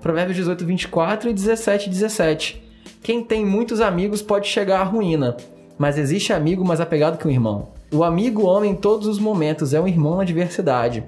Provérbios 0.00 0.36
18, 0.36 0.64
24 0.64 1.30
e 1.30 1.32
17, 1.32 1.90
17. 1.90 2.62
Quem 3.02 3.24
tem 3.24 3.44
muitos 3.44 3.80
amigos 3.80 4.22
pode 4.22 4.46
chegar 4.46 4.80
à 4.80 4.84
ruína, 4.84 5.36
mas 5.76 5.98
existe 5.98 6.32
amigo 6.32 6.64
mais 6.64 6.80
apegado 6.80 7.18
que 7.18 7.26
um 7.26 7.30
irmão. 7.30 7.70
O 7.92 8.04
amigo 8.04 8.48
ama 8.48 8.66
em 8.66 8.74
todos 8.76 9.08
os 9.08 9.18
momentos, 9.18 9.74
é 9.74 9.80
um 9.80 9.88
irmão 9.88 10.16
na 10.16 10.24
diversidade. 10.24 11.02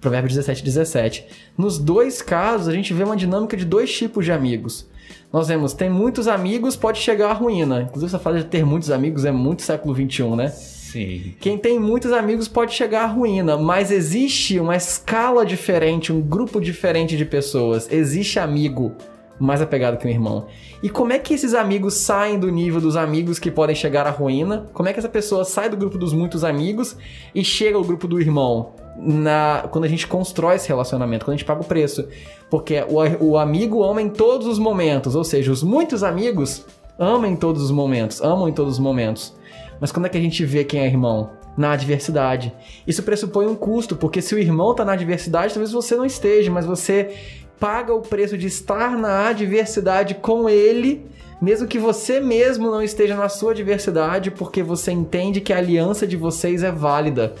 Provérbio 0.00 0.28
17, 0.28 0.64
17. 0.64 1.26
Nos 1.56 1.78
dois 1.78 2.22
casos, 2.22 2.68
a 2.68 2.72
gente 2.72 2.94
vê 2.94 3.04
uma 3.04 3.16
dinâmica 3.16 3.56
de 3.56 3.64
dois 3.64 3.92
tipos 3.92 4.24
de 4.24 4.32
amigos. 4.32 4.86
Nós 5.32 5.48
vemos, 5.48 5.72
tem 5.72 5.90
muitos 5.90 6.26
amigos, 6.26 6.76
pode 6.76 6.98
chegar 6.98 7.30
à 7.30 7.32
ruína. 7.32 7.82
Inclusive, 7.82 8.06
essa 8.06 8.18
frase 8.18 8.38
de 8.38 8.44
ter 8.46 8.64
muitos 8.64 8.90
amigos 8.90 9.24
é 9.24 9.30
muito 9.30 9.62
século 9.62 9.94
XXI, 9.94 10.36
né? 10.36 10.48
Sim. 10.48 11.34
Quem 11.38 11.58
tem 11.58 11.78
muitos 11.78 12.12
amigos 12.12 12.48
pode 12.48 12.72
chegar 12.72 13.04
à 13.04 13.06
ruína, 13.06 13.58
mas 13.58 13.90
existe 13.90 14.58
uma 14.58 14.74
escala 14.74 15.44
diferente, 15.44 16.12
um 16.12 16.20
grupo 16.20 16.60
diferente 16.60 17.16
de 17.16 17.26
pessoas. 17.26 17.90
Existe 17.92 18.38
amigo 18.38 18.94
mais 19.38 19.60
apegado 19.60 19.98
que 19.98 20.06
um 20.06 20.10
irmão. 20.10 20.46
E 20.82 20.88
como 20.88 21.12
é 21.12 21.18
que 21.18 21.34
esses 21.34 21.54
amigos 21.54 21.94
saem 21.94 22.38
do 22.38 22.50
nível 22.50 22.80
dos 22.80 22.96
amigos 22.96 23.38
que 23.38 23.50
podem 23.50 23.76
chegar 23.76 24.06
à 24.06 24.10
ruína? 24.10 24.68
Como 24.72 24.88
é 24.88 24.92
que 24.92 24.98
essa 24.98 25.08
pessoa 25.08 25.44
sai 25.44 25.68
do 25.68 25.76
grupo 25.76 25.98
dos 25.98 26.12
muitos 26.12 26.42
amigos 26.42 26.96
e 27.34 27.44
chega 27.44 27.76
ao 27.76 27.84
grupo 27.84 28.08
do 28.08 28.20
irmão? 28.20 28.72
Na, 28.98 29.68
quando 29.70 29.84
a 29.84 29.88
gente 29.88 30.06
constrói 30.06 30.56
esse 30.56 30.68
relacionamento, 30.68 31.24
quando 31.24 31.34
a 31.34 31.36
gente 31.36 31.46
paga 31.46 31.60
o 31.60 31.64
preço. 31.64 32.08
Porque 32.50 32.84
o, 32.88 33.24
o 33.24 33.38
amigo 33.38 33.84
ama 33.84 34.02
em 34.02 34.08
todos 34.08 34.46
os 34.46 34.58
momentos, 34.58 35.14
ou 35.14 35.24
seja, 35.24 35.52
os 35.52 35.62
muitos 35.62 36.02
amigos 36.02 36.64
amam 36.98 37.30
em 37.30 37.36
todos 37.36 37.62
os 37.62 37.70
momentos, 37.70 38.20
amam 38.20 38.48
em 38.48 38.52
todos 38.52 38.74
os 38.74 38.78
momentos. 38.78 39.34
Mas 39.80 39.92
quando 39.92 40.06
é 40.06 40.08
que 40.08 40.18
a 40.18 40.20
gente 40.20 40.44
vê 40.44 40.64
quem 40.64 40.80
é 40.80 40.86
irmão? 40.86 41.30
Na 41.56 41.72
adversidade. 41.72 42.52
Isso 42.86 43.02
pressupõe 43.02 43.46
um 43.46 43.54
custo, 43.54 43.96
porque 43.96 44.20
se 44.20 44.34
o 44.34 44.38
irmão 44.38 44.72
está 44.72 44.84
na 44.84 44.92
adversidade, 44.92 45.54
talvez 45.54 45.72
você 45.72 45.96
não 45.96 46.04
esteja, 46.04 46.50
mas 46.50 46.66
você 46.66 47.16
paga 47.58 47.92
o 47.92 48.00
preço 48.00 48.38
de 48.38 48.46
estar 48.46 48.96
na 48.96 49.28
adversidade 49.28 50.14
com 50.14 50.48
ele, 50.48 51.04
mesmo 51.42 51.66
que 51.66 51.78
você 51.78 52.20
mesmo 52.20 52.70
não 52.70 52.82
esteja 52.82 53.16
na 53.16 53.28
sua 53.28 53.52
adversidade, 53.52 54.30
porque 54.30 54.62
você 54.62 54.92
entende 54.92 55.40
que 55.40 55.52
a 55.52 55.58
aliança 55.58 56.06
de 56.06 56.16
vocês 56.16 56.62
é 56.62 56.70
válida 56.70 57.34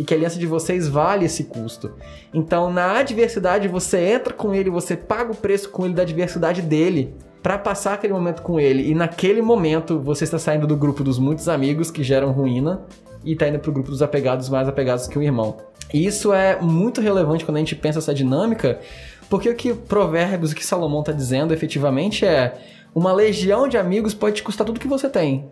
e 0.00 0.04
que 0.04 0.14
a 0.14 0.16
aliança 0.16 0.38
de 0.38 0.46
vocês 0.46 0.88
vale 0.88 1.26
esse 1.26 1.44
custo. 1.44 1.92
Então, 2.32 2.72
na 2.72 3.00
adversidade, 3.00 3.68
você 3.68 3.98
entra 3.98 4.32
com 4.32 4.54
ele, 4.54 4.70
você 4.70 4.96
paga 4.96 5.30
o 5.30 5.36
preço 5.36 5.68
com 5.68 5.84
ele 5.84 5.92
da 5.92 6.00
adversidade 6.00 6.62
dele 6.62 7.14
para 7.42 7.58
passar 7.58 7.92
aquele 7.92 8.14
momento 8.14 8.40
com 8.40 8.58
ele. 8.58 8.88
E 8.90 8.94
naquele 8.94 9.42
momento, 9.42 10.00
você 10.00 10.24
está 10.24 10.38
saindo 10.38 10.66
do 10.66 10.74
grupo 10.74 11.04
dos 11.04 11.18
muitos 11.18 11.50
amigos 11.50 11.90
que 11.90 12.02
geram 12.02 12.32
ruína 12.32 12.80
e 13.22 13.34
está 13.34 13.46
indo 13.46 13.58
para 13.58 13.70
o 13.70 13.74
grupo 13.74 13.90
dos 13.90 14.00
apegados 14.00 14.48
mais 14.48 14.66
apegados 14.66 15.06
que 15.06 15.18
o 15.18 15.22
irmão. 15.22 15.58
E 15.92 16.06
isso 16.06 16.32
é 16.32 16.58
muito 16.58 17.02
relevante 17.02 17.44
quando 17.44 17.58
a 17.58 17.60
gente 17.60 17.76
pensa 17.76 17.98
essa 17.98 18.14
dinâmica, 18.14 18.80
porque 19.28 19.50
o 19.50 19.54
que 19.54 19.74
Provérbios, 19.74 20.52
o 20.52 20.54
que 20.54 20.64
Salomão 20.64 21.00
está 21.00 21.12
dizendo 21.12 21.52
efetivamente 21.52 22.24
é 22.24 22.58
uma 22.94 23.12
legião 23.12 23.68
de 23.68 23.76
amigos 23.76 24.14
pode 24.14 24.36
te 24.36 24.42
custar 24.42 24.66
tudo 24.66 24.80
que 24.80 24.88
você 24.88 25.10
tem 25.10 25.50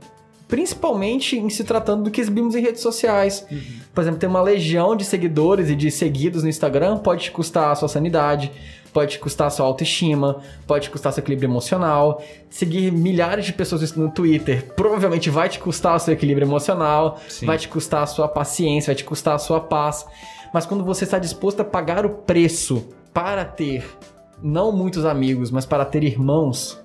principalmente 0.48 1.36
em 1.36 1.48
se 1.50 1.62
tratando 1.62 2.04
do 2.04 2.10
que 2.10 2.20
exibimos 2.20 2.56
em 2.56 2.62
redes 2.62 2.80
sociais. 2.80 3.46
Uhum. 3.50 3.60
Por 3.94 4.00
exemplo, 4.00 4.18
ter 4.18 4.26
uma 4.26 4.40
legião 4.40 4.96
de 4.96 5.04
seguidores 5.04 5.68
e 5.68 5.76
de 5.76 5.90
seguidos 5.90 6.42
no 6.42 6.48
Instagram 6.48 6.96
pode 6.98 7.24
te 7.24 7.30
custar 7.30 7.70
a 7.70 7.74
sua 7.74 7.88
sanidade, 7.88 8.50
pode 8.92 9.12
te 9.12 9.18
custar 9.18 9.48
a 9.48 9.50
sua 9.50 9.66
autoestima, 9.66 10.40
pode 10.66 10.84
te 10.84 10.90
custar 10.90 11.12
seu 11.12 11.20
equilíbrio 11.20 11.46
emocional. 11.46 12.22
Seguir 12.48 12.90
milhares 12.90 13.44
de 13.44 13.52
pessoas 13.52 13.94
no 13.94 14.10
Twitter 14.10 14.72
provavelmente 14.74 15.28
vai 15.28 15.50
te 15.50 15.58
custar 15.58 15.96
o 15.96 15.98
seu 15.98 16.14
equilíbrio 16.14 16.46
emocional, 16.46 17.20
Sim. 17.28 17.44
vai 17.44 17.58
te 17.58 17.68
custar 17.68 18.02
a 18.04 18.06
sua 18.06 18.26
paciência, 18.26 18.88
vai 18.92 18.96
te 18.96 19.04
custar 19.04 19.34
a 19.34 19.38
sua 19.38 19.60
paz. 19.60 20.06
Mas 20.52 20.64
quando 20.64 20.82
você 20.82 21.04
está 21.04 21.18
disposto 21.18 21.60
a 21.60 21.64
pagar 21.64 22.06
o 22.06 22.10
preço 22.10 22.88
para 23.12 23.44
ter 23.44 23.84
não 24.42 24.72
muitos 24.72 25.04
amigos, 25.04 25.50
mas 25.50 25.66
para 25.66 25.84
ter 25.84 26.02
irmãos, 26.04 26.80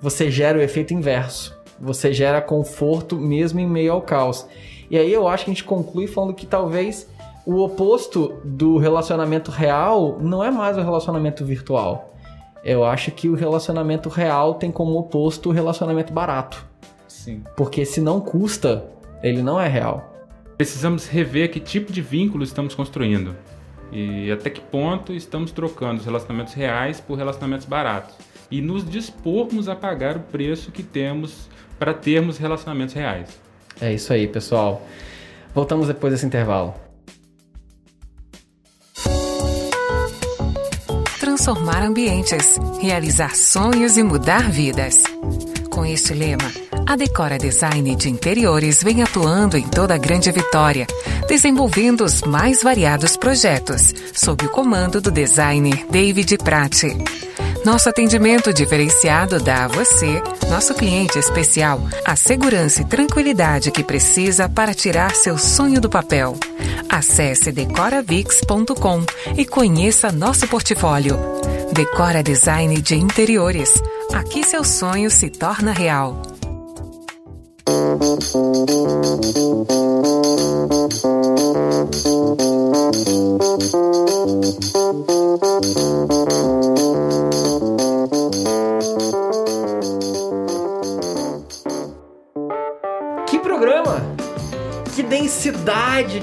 você 0.00 0.30
gera 0.30 0.58
o 0.58 0.60
efeito 0.60 0.92
inverso 0.92 1.57
você 1.80 2.12
gera 2.12 2.40
conforto 2.40 3.16
mesmo 3.16 3.60
em 3.60 3.66
meio 3.66 3.92
ao 3.92 4.02
caos. 4.02 4.46
E 4.90 4.96
aí 4.96 5.12
eu 5.12 5.28
acho 5.28 5.44
que 5.44 5.50
a 5.50 5.54
gente 5.54 5.64
conclui 5.64 6.06
falando 6.06 6.34
que 6.34 6.46
talvez 6.46 7.08
o 7.46 7.62
oposto 7.62 8.40
do 8.44 8.78
relacionamento 8.78 9.50
real 9.50 10.18
não 10.20 10.42
é 10.42 10.50
mais 10.50 10.76
o 10.76 10.82
relacionamento 10.82 11.44
virtual. 11.44 12.14
Eu 12.64 12.84
acho 12.84 13.10
que 13.10 13.28
o 13.28 13.34
relacionamento 13.34 14.08
real 14.08 14.54
tem 14.54 14.70
como 14.70 14.98
oposto 14.98 15.48
o 15.48 15.52
relacionamento 15.52 16.12
barato. 16.12 16.66
Sim. 17.06 17.42
Porque 17.56 17.84
se 17.84 18.00
não 18.00 18.20
custa, 18.20 18.84
ele 19.22 19.42
não 19.42 19.60
é 19.60 19.68
real. 19.68 20.14
Precisamos 20.56 21.06
rever 21.06 21.50
que 21.50 21.60
tipo 21.60 21.92
de 21.92 22.02
vínculo 22.02 22.42
estamos 22.42 22.74
construindo 22.74 23.34
e 23.90 24.30
até 24.30 24.50
que 24.50 24.60
ponto 24.60 25.14
estamos 25.14 25.50
trocando 25.50 26.00
os 26.00 26.04
relacionamentos 26.04 26.52
reais 26.52 27.00
por 27.00 27.16
relacionamentos 27.16 27.64
baratos. 27.64 28.14
e 28.50 28.60
nos 28.62 28.88
dispormos 28.88 29.68
a 29.68 29.76
pagar 29.76 30.16
o 30.16 30.20
preço 30.20 30.72
que 30.72 30.82
temos 30.82 31.48
para 31.78 31.94
termos 31.94 32.38
relacionamentos 32.38 32.94
reais. 32.94 33.28
É 33.80 33.92
isso 33.92 34.12
aí, 34.12 34.26
pessoal. 34.26 34.86
Voltamos 35.54 35.86
depois 35.86 36.12
desse 36.12 36.26
intervalo. 36.26 36.74
Transformar 41.20 41.82
ambientes, 41.82 42.56
realizar 42.80 43.34
sonhos 43.34 43.96
e 43.96 44.02
mudar 44.02 44.50
vidas. 44.50 45.04
Com 45.70 45.86
este 45.86 46.12
lema, 46.12 46.50
a 46.86 46.96
Decora 46.96 47.38
Design 47.38 47.94
de 47.94 48.08
Interiores 48.08 48.82
vem 48.82 49.02
atuando 49.02 49.56
em 49.56 49.68
toda 49.68 49.94
a 49.94 49.98
Grande 49.98 50.32
Vitória, 50.32 50.86
desenvolvendo 51.28 52.02
os 52.02 52.22
mais 52.22 52.62
variados 52.62 53.16
projetos, 53.16 53.94
sob 54.12 54.46
o 54.46 54.48
comando 54.48 55.00
do 55.00 55.10
designer 55.10 55.86
David 55.90 56.38
Prati. 56.38 57.27
Nosso 57.68 57.90
atendimento 57.90 58.50
diferenciado 58.50 59.38
dá 59.38 59.66
a 59.66 59.68
você, 59.68 60.22
nosso 60.48 60.72
cliente 60.72 61.18
especial, 61.18 61.82
a 62.02 62.16
segurança 62.16 62.80
e 62.80 62.84
tranquilidade 62.86 63.70
que 63.70 63.84
precisa 63.84 64.48
para 64.48 64.72
tirar 64.72 65.14
seu 65.14 65.36
sonho 65.36 65.78
do 65.78 65.90
papel. 65.90 66.34
Acesse 66.88 67.52
decoravix.com 67.52 69.04
e 69.36 69.44
conheça 69.44 70.10
nosso 70.10 70.48
portfólio. 70.48 71.18
Decora 71.70 72.22
Design 72.22 72.80
de 72.80 72.94
Interiores. 72.94 73.74
Aqui 74.14 74.42
seu 74.44 74.64
sonho 74.64 75.10
se 75.10 75.28
torna 75.28 75.70
real. 75.70 76.22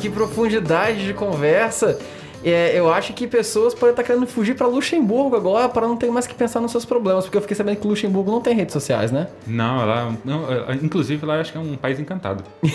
Que 0.05 0.09
profundidade 0.09 1.03
de 1.03 1.13
conversa. 1.13 1.99
É, 2.43 2.77
eu 2.77 2.93
acho 2.93 3.11
que 3.13 3.25
pessoas 3.25 3.73
podem 3.73 3.89
estar 3.89 4.03
querendo 4.03 4.27
fugir 4.27 4.55
para 4.55 4.67
Luxemburgo 4.67 5.35
agora 5.35 5.67
para 5.67 5.87
não 5.87 5.97
ter 5.97 6.11
mais 6.11 6.27
que 6.27 6.35
pensar 6.35 6.59
nos 6.59 6.69
seus 6.69 6.85
problemas, 6.85 7.25
porque 7.25 7.37
eu 7.37 7.41
fiquei 7.41 7.57
sabendo 7.57 7.77
que 7.77 7.87
Luxemburgo 7.87 8.29
não 8.29 8.39
tem 8.39 8.53
redes 8.53 8.71
sociais, 8.71 9.11
né? 9.11 9.29
Não, 9.47 9.81
ela, 9.81 10.13
não, 10.23 10.45
inclusive 10.75 11.25
lá 11.25 11.35
eu 11.35 11.41
acho 11.41 11.51
que 11.51 11.57
é 11.57 11.61
um 11.61 11.75
país 11.75 11.99
encantado. 11.99 12.43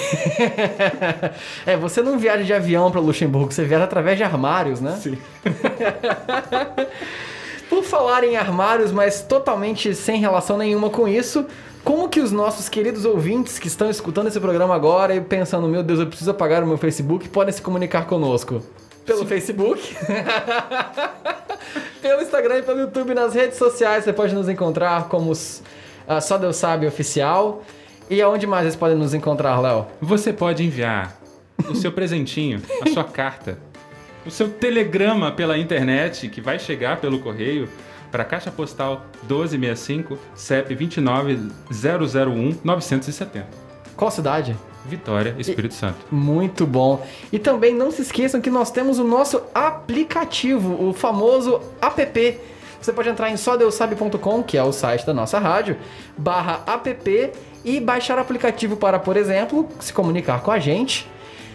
é, 1.65 1.77
você 1.77 2.03
não 2.03 2.19
viaja 2.19 2.43
de 2.43 2.53
avião 2.53 2.91
para 2.91 3.01
Luxemburgo, 3.01 3.53
você 3.53 3.65
viaja 3.65 3.85
através 3.85 4.19
de 4.19 4.25
armários, 4.25 4.81
né? 4.81 4.99
Sim. 5.01 5.17
Por 7.71 7.85
falar 7.85 8.25
em 8.25 8.37
armários, 8.37 8.91
mas 8.91 9.23
totalmente 9.23 9.95
sem 9.95 10.19
relação 10.19 10.59
nenhuma 10.59 10.91
com 10.91 11.07
isso, 11.07 11.47
como 11.85 12.09
que 12.09 12.21
os 12.21 12.31
nossos 12.31 12.69
queridos 12.69 13.05
ouvintes 13.05 13.59
que 13.59 13.67
estão 13.67 13.89
escutando 13.89 14.29
esse 14.29 14.39
programa 14.39 14.75
agora 14.75 15.15
e 15.15 15.21
pensando, 15.21 15.67
meu 15.67 15.83
Deus, 15.83 16.01
eu 16.01 16.07
preciso 16.07 16.31
apagar 16.31 16.63
o 16.63 16.67
meu 16.67 16.77
Facebook, 16.77 17.29
podem 17.29 17.53
se 17.53 17.63
comunicar 17.63 18.07
conosco? 18.07 18.63
Pelo 19.07 19.27
Facebook, 19.27 19.81
pelo 22.03 22.23
Instagram 22.23 22.59
e 22.59 22.63
pelo 22.63 22.81
YouTube, 22.81 23.15
nas 23.15 23.35
redes 23.35 23.59
sociais, 23.59 24.05
você 24.05 24.13
pode 24.13 24.35
nos 24.35 24.49
encontrar 24.49 25.09
como 25.09 25.33
ah, 26.07 26.21
Só 26.21 26.37
Deus 26.37 26.57
Sabe 26.57 26.87
Oficial. 26.87 27.63
E 28.11 28.21
aonde 28.21 28.47
mais 28.47 28.65
eles 28.65 28.77
podem 28.77 28.97
nos 28.97 29.15
encontrar, 29.15 29.61
Léo? 29.61 29.87
Você 30.01 30.33
pode 30.33 30.65
enviar 30.65 31.17
o 31.69 31.77
seu 31.77 31.93
presentinho, 31.93 32.61
a 32.85 32.91
sua 32.91 33.05
carta, 33.05 33.57
o 34.27 34.31
seu 34.31 34.49
telegrama 34.49 35.31
pela 35.31 35.57
internet, 35.57 36.29
que 36.29 36.41
vai 36.41 36.59
chegar 36.59 37.01
pelo 37.01 37.21
correio, 37.21 37.69
para 38.11 38.23
a 38.23 38.27
Caixa 38.27 38.51
Postal 38.51 39.07
1265, 39.29 40.19
CEP 40.35 40.75
29001-970. 40.77 43.45
Qual 43.97 44.11
cidade? 44.11 44.57
Vitória, 44.85 45.35
Espírito 45.39 45.75
Santo. 45.75 45.99
Muito 46.11 46.67
bom. 46.67 47.07
E 47.31 47.39
também 47.39 47.75
não 47.75 47.91
se 47.91 48.01
esqueçam 48.03 48.41
que 48.41 48.51
nós 48.51 48.71
temos 48.71 48.99
o 48.99 49.05
nosso 49.05 49.43
aplicativo, 49.55 50.89
o 50.89 50.93
famoso 50.93 51.61
app. 51.81 52.41
Você 52.81 52.93
pode 52.93 53.09
entrar 53.11 53.31
em 53.31 53.37
sodeusabe.com, 53.37 54.43
que 54.43 54.57
é 54.57 54.63
o 54.63 54.73
site 54.73 55.05
da 55.05 55.13
nossa 55.13 55.39
rádio, 55.39 55.77
barra 56.17 56.63
app 56.67 57.33
e 57.63 57.79
baixar 57.79 58.17
o 58.17 58.21
aplicativo 58.21 58.75
para, 58.77 58.99
por 58.99 59.19
exemplo, 59.19 59.69
se 59.81 59.93
comunicar 59.93 60.41
com 60.41 60.51
a 60.51 60.59
gente. 60.59 61.07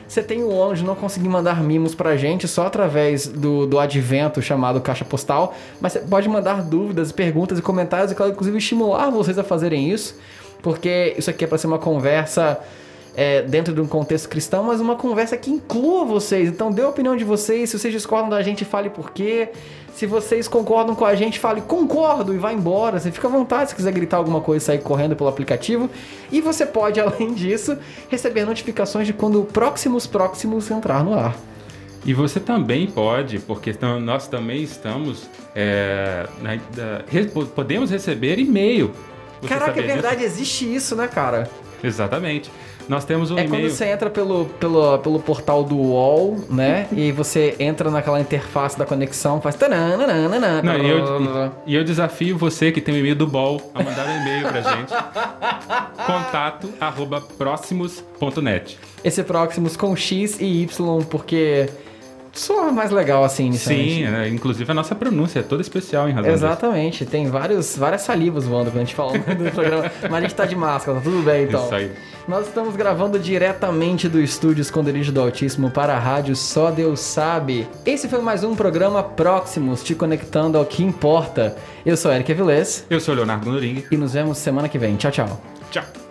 Você 0.07 0.21
tem 0.21 0.43
o 0.43 0.49
ônus 0.49 0.79
de 0.79 0.85
não 0.85 0.95
conseguir 0.95 1.27
mandar 1.27 1.63
mimos 1.63 1.95
pra 1.95 2.15
gente 2.15 2.47
só 2.47 2.67
através 2.67 3.27
do, 3.27 3.65
do 3.65 3.79
advento 3.79 4.41
chamado 4.41 4.79
Caixa 4.79 5.03
Postal, 5.03 5.55
mas 5.81 5.93
você 5.93 5.99
pode 5.99 6.29
mandar 6.29 6.61
dúvidas, 6.63 7.11
perguntas 7.11 7.57
e 7.57 7.61
comentários 7.61 8.11
e, 8.11 8.15
claro, 8.15 8.31
inclusive, 8.31 8.57
estimular 8.57 9.09
vocês 9.09 9.37
a 9.39 9.43
fazerem 9.43 9.89
isso, 9.89 10.19
porque 10.61 11.15
isso 11.17 11.29
aqui 11.29 11.43
é 11.43 11.47
para 11.47 11.57
ser 11.57 11.67
uma 11.67 11.79
conversa 11.79 12.59
é, 13.15 13.41
dentro 13.41 13.73
de 13.73 13.81
um 13.81 13.87
contexto 13.87 14.27
cristão, 14.29 14.63
mas 14.63 14.79
uma 14.81 14.95
conversa 14.95 15.37
que 15.37 15.49
inclua 15.49 16.03
vocês. 16.05 16.49
Então, 16.49 16.71
dê 16.71 16.81
a 16.81 16.89
opinião 16.89 17.15
de 17.15 17.23
vocês. 17.23 17.69
Se 17.69 17.79
vocês 17.79 17.93
discordam 17.93 18.29
da 18.29 18.41
gente, 18.41 18.65
fale 18.65 18.89
por 18.89 19.11
quê. 19.11 19.49
Se 19.93 20.05
vocês 20.05 20.45
concordam 20.47 20.93
com 20.93 21.05
a 21.05 21.15
gente, 21.15 21.39
fale 21.39 21.61
concordo 21.61 22.33
e 22.33 22.37
vá 22.37 22.51
embora. 22.51 22.99
Você 22.99 23.11
fica 23.13 23.27
à 23.27 23.31
vontade 23.31 23.69
se 23.69 23.75
quiser 23.75 23.93
gritar 23.93 24.17
alguma 24.17 24.41
coisa 24.41 24.61
e 24.61 24.65
sair 24.65 24.79
correndo 24.79 25.15
pelo 25.15 25.29
aplicativo. 25.29 25.89
E 26.29 26.41
você 26.41 26.65
pode, 26.65 26.99
além 27.01 27.33
disso, 27.33 27.77
receber 28.09 28.45
notificações 28.45 29.07
de 29.07 29.13
quando 29.13 29.39
o 29.41 29.45
Próximos 29.45 30.05
Próximos 30.05 30.69
entrar 30.69 31.03
no 31.03 31.13
ar. 31.17 31.33
E 32.05 32.13
você 32.13 32.39
também 32.39 32.85
pode, 32.87 33.39
porque 33.39 33.73
nós 34.03 34.27
também 34.27 34.61
estamos. 34.61 35.29
é, 35.55 36.27
na- 36.41 37.45
podemos 37.55 37.89
receber 37.89 38.37
e-mail. 38.37 38.91
Você 39.41 39.47
Caraca, 39.47 39.71
é 39.71 39.75
sabia 39.75 39.83
disso? 39.83 39.93
verdade, 40.01 40.23
existe 40.23 40.75
isso, 40.75 40.95
né, 40.95 41.07
cara? 41.07 41.49
Exatamente. 41.83 42.51
Nós 42.87 43.03
temos 43.05 43.31
um 43.31 43.37
É 43.37 43.43
quando 43.43 43.55
e-mail. 43.59 43.71
você 43.71 43.85
entra 43.85 44.09
pelo, 44.09 44.45
pelo, 44.59 44.97
pelo 44.99 45.19
portal 45.19 45.63
do 45.63 45.75
UOL, 45.75 46.37
né? 46.49 46.87
e 46.93 47.11
você 47.11 47.55
entra 47.59 47.89
naquela 47.89 48.19
interface 48.19 48.77
da 48.77 48.85
conexão, 48.85 49.41
faz. 49.41 49.55
Não, 50.63 50.77
e, 50.77 50.89
eu, 50.89 51.51
e 51.65 51.75
eu 51.75 51.83
desafio 51.83 52.37
você 52.37 52.71
que 52.71 52.81
tem 52.81 52.95
o 52.95 52.97
e-mail 52.97 53.15
do 53.15 53.27
BOL 53.27 53.71
a 53.73 53.81
mandar 53.83 54.07
um 54.07 54.21
e-mail 54.21 54.47
pra 54.47 54.61
gente. 54.61 54.93
Contato 56.05 56.69
arroba 56.79 57.21
próximos.net. 57.21 58.77
Esse 59.03 59.23
Proximus 59.23 59.77
com 59.77 59.95
X 59.95 60.39
e 60.39 60.63
Y, 60.63 61.03
porque 61.05 61.69
soa 62.35 62.71
mais 62.71 62.91
legal 62.91 63.23
assim, 63.23 63.47
inicialmente. 63.47 63.95
Sim, 63.95 64.05
é, 64.05 64.27
inclusive 64.29 64.69
a 64.69 64.73
nossa 64.73 64.93
pronúncia 64.93 65.39
é 65.39 65.43
toda 65.43 65.61
especial 65.61 66.07
em 66.09 66.11
razão 66.11 66.31
disso. 66.31 66.45
Exatamente, 66.45 67.05
tem 67.05 67.27
vários, 67.29 67.75
várias 67.75 68.01
salivas 68.01 68.45
voando 68.45 68.69
quando 68.71 68.77
a 68.77 68.85
gente 68.85 68.95
fala 68.95 69.17
do 69.17 69.51
programa, 69.51 69.91
mas 70.03 70.13
a 70.13 70.21
gente 70.21 70.35
tá 70.35 70.45
de 70.45 70.55
máscara, 70.55 70.97
tá 70.97 71.03
tudo 71.03 71.21
bem 71.23 71.45
então. 71.45 71.65
Isso 71.65 71.75
aí. 71.75 71.91
Nós 72.27 72.47
estamos 72.47 72.75
gravando 72.75 73.19
diretamente 73.19 74.09
do 74.09 74.19
estúdio 74.19 74.61
Esconderijo 74.61 75.11
do 75.11 75.21
Altíssimo 75.21 75.69
para 75.69 75.95
a 75.95 75.99
rádio 75.99 76.35
Só 76.35 76.71
Deus 76.71 76.99
Sabe. 76.99 77.67
Esse 77.85 78.07
foi 78.07 78.19
mais 78.19 78.43
um 78.43 78.55
programa 78.55 79.03
Próximos, 79.03 79.83
te 79.83 79.93
conectando 79.93 80.57
ao 80.57 80.65
que 80.65 80.83
importa. 80.83 81.55
Eu 81.85 81.95
sou 81.95 82.11
Eric 82.11 82.31
Avilés 82.31 82.85
Eu 82.89 82.99
sou 82.99 83.13
o 83.13 83.17
Leonardo 83.17 83.51
Noring. 83.51 83.83
e 83.91 83.97
nos 83.97 84.13
vemos 84.13 84.39
semana 84.39 84.67
que 84.67 84.79
vem. 84.79 84.95
Tchau, 84.95 85.11
tchau. 85.11 85.41
Tchau. 85.69 86.04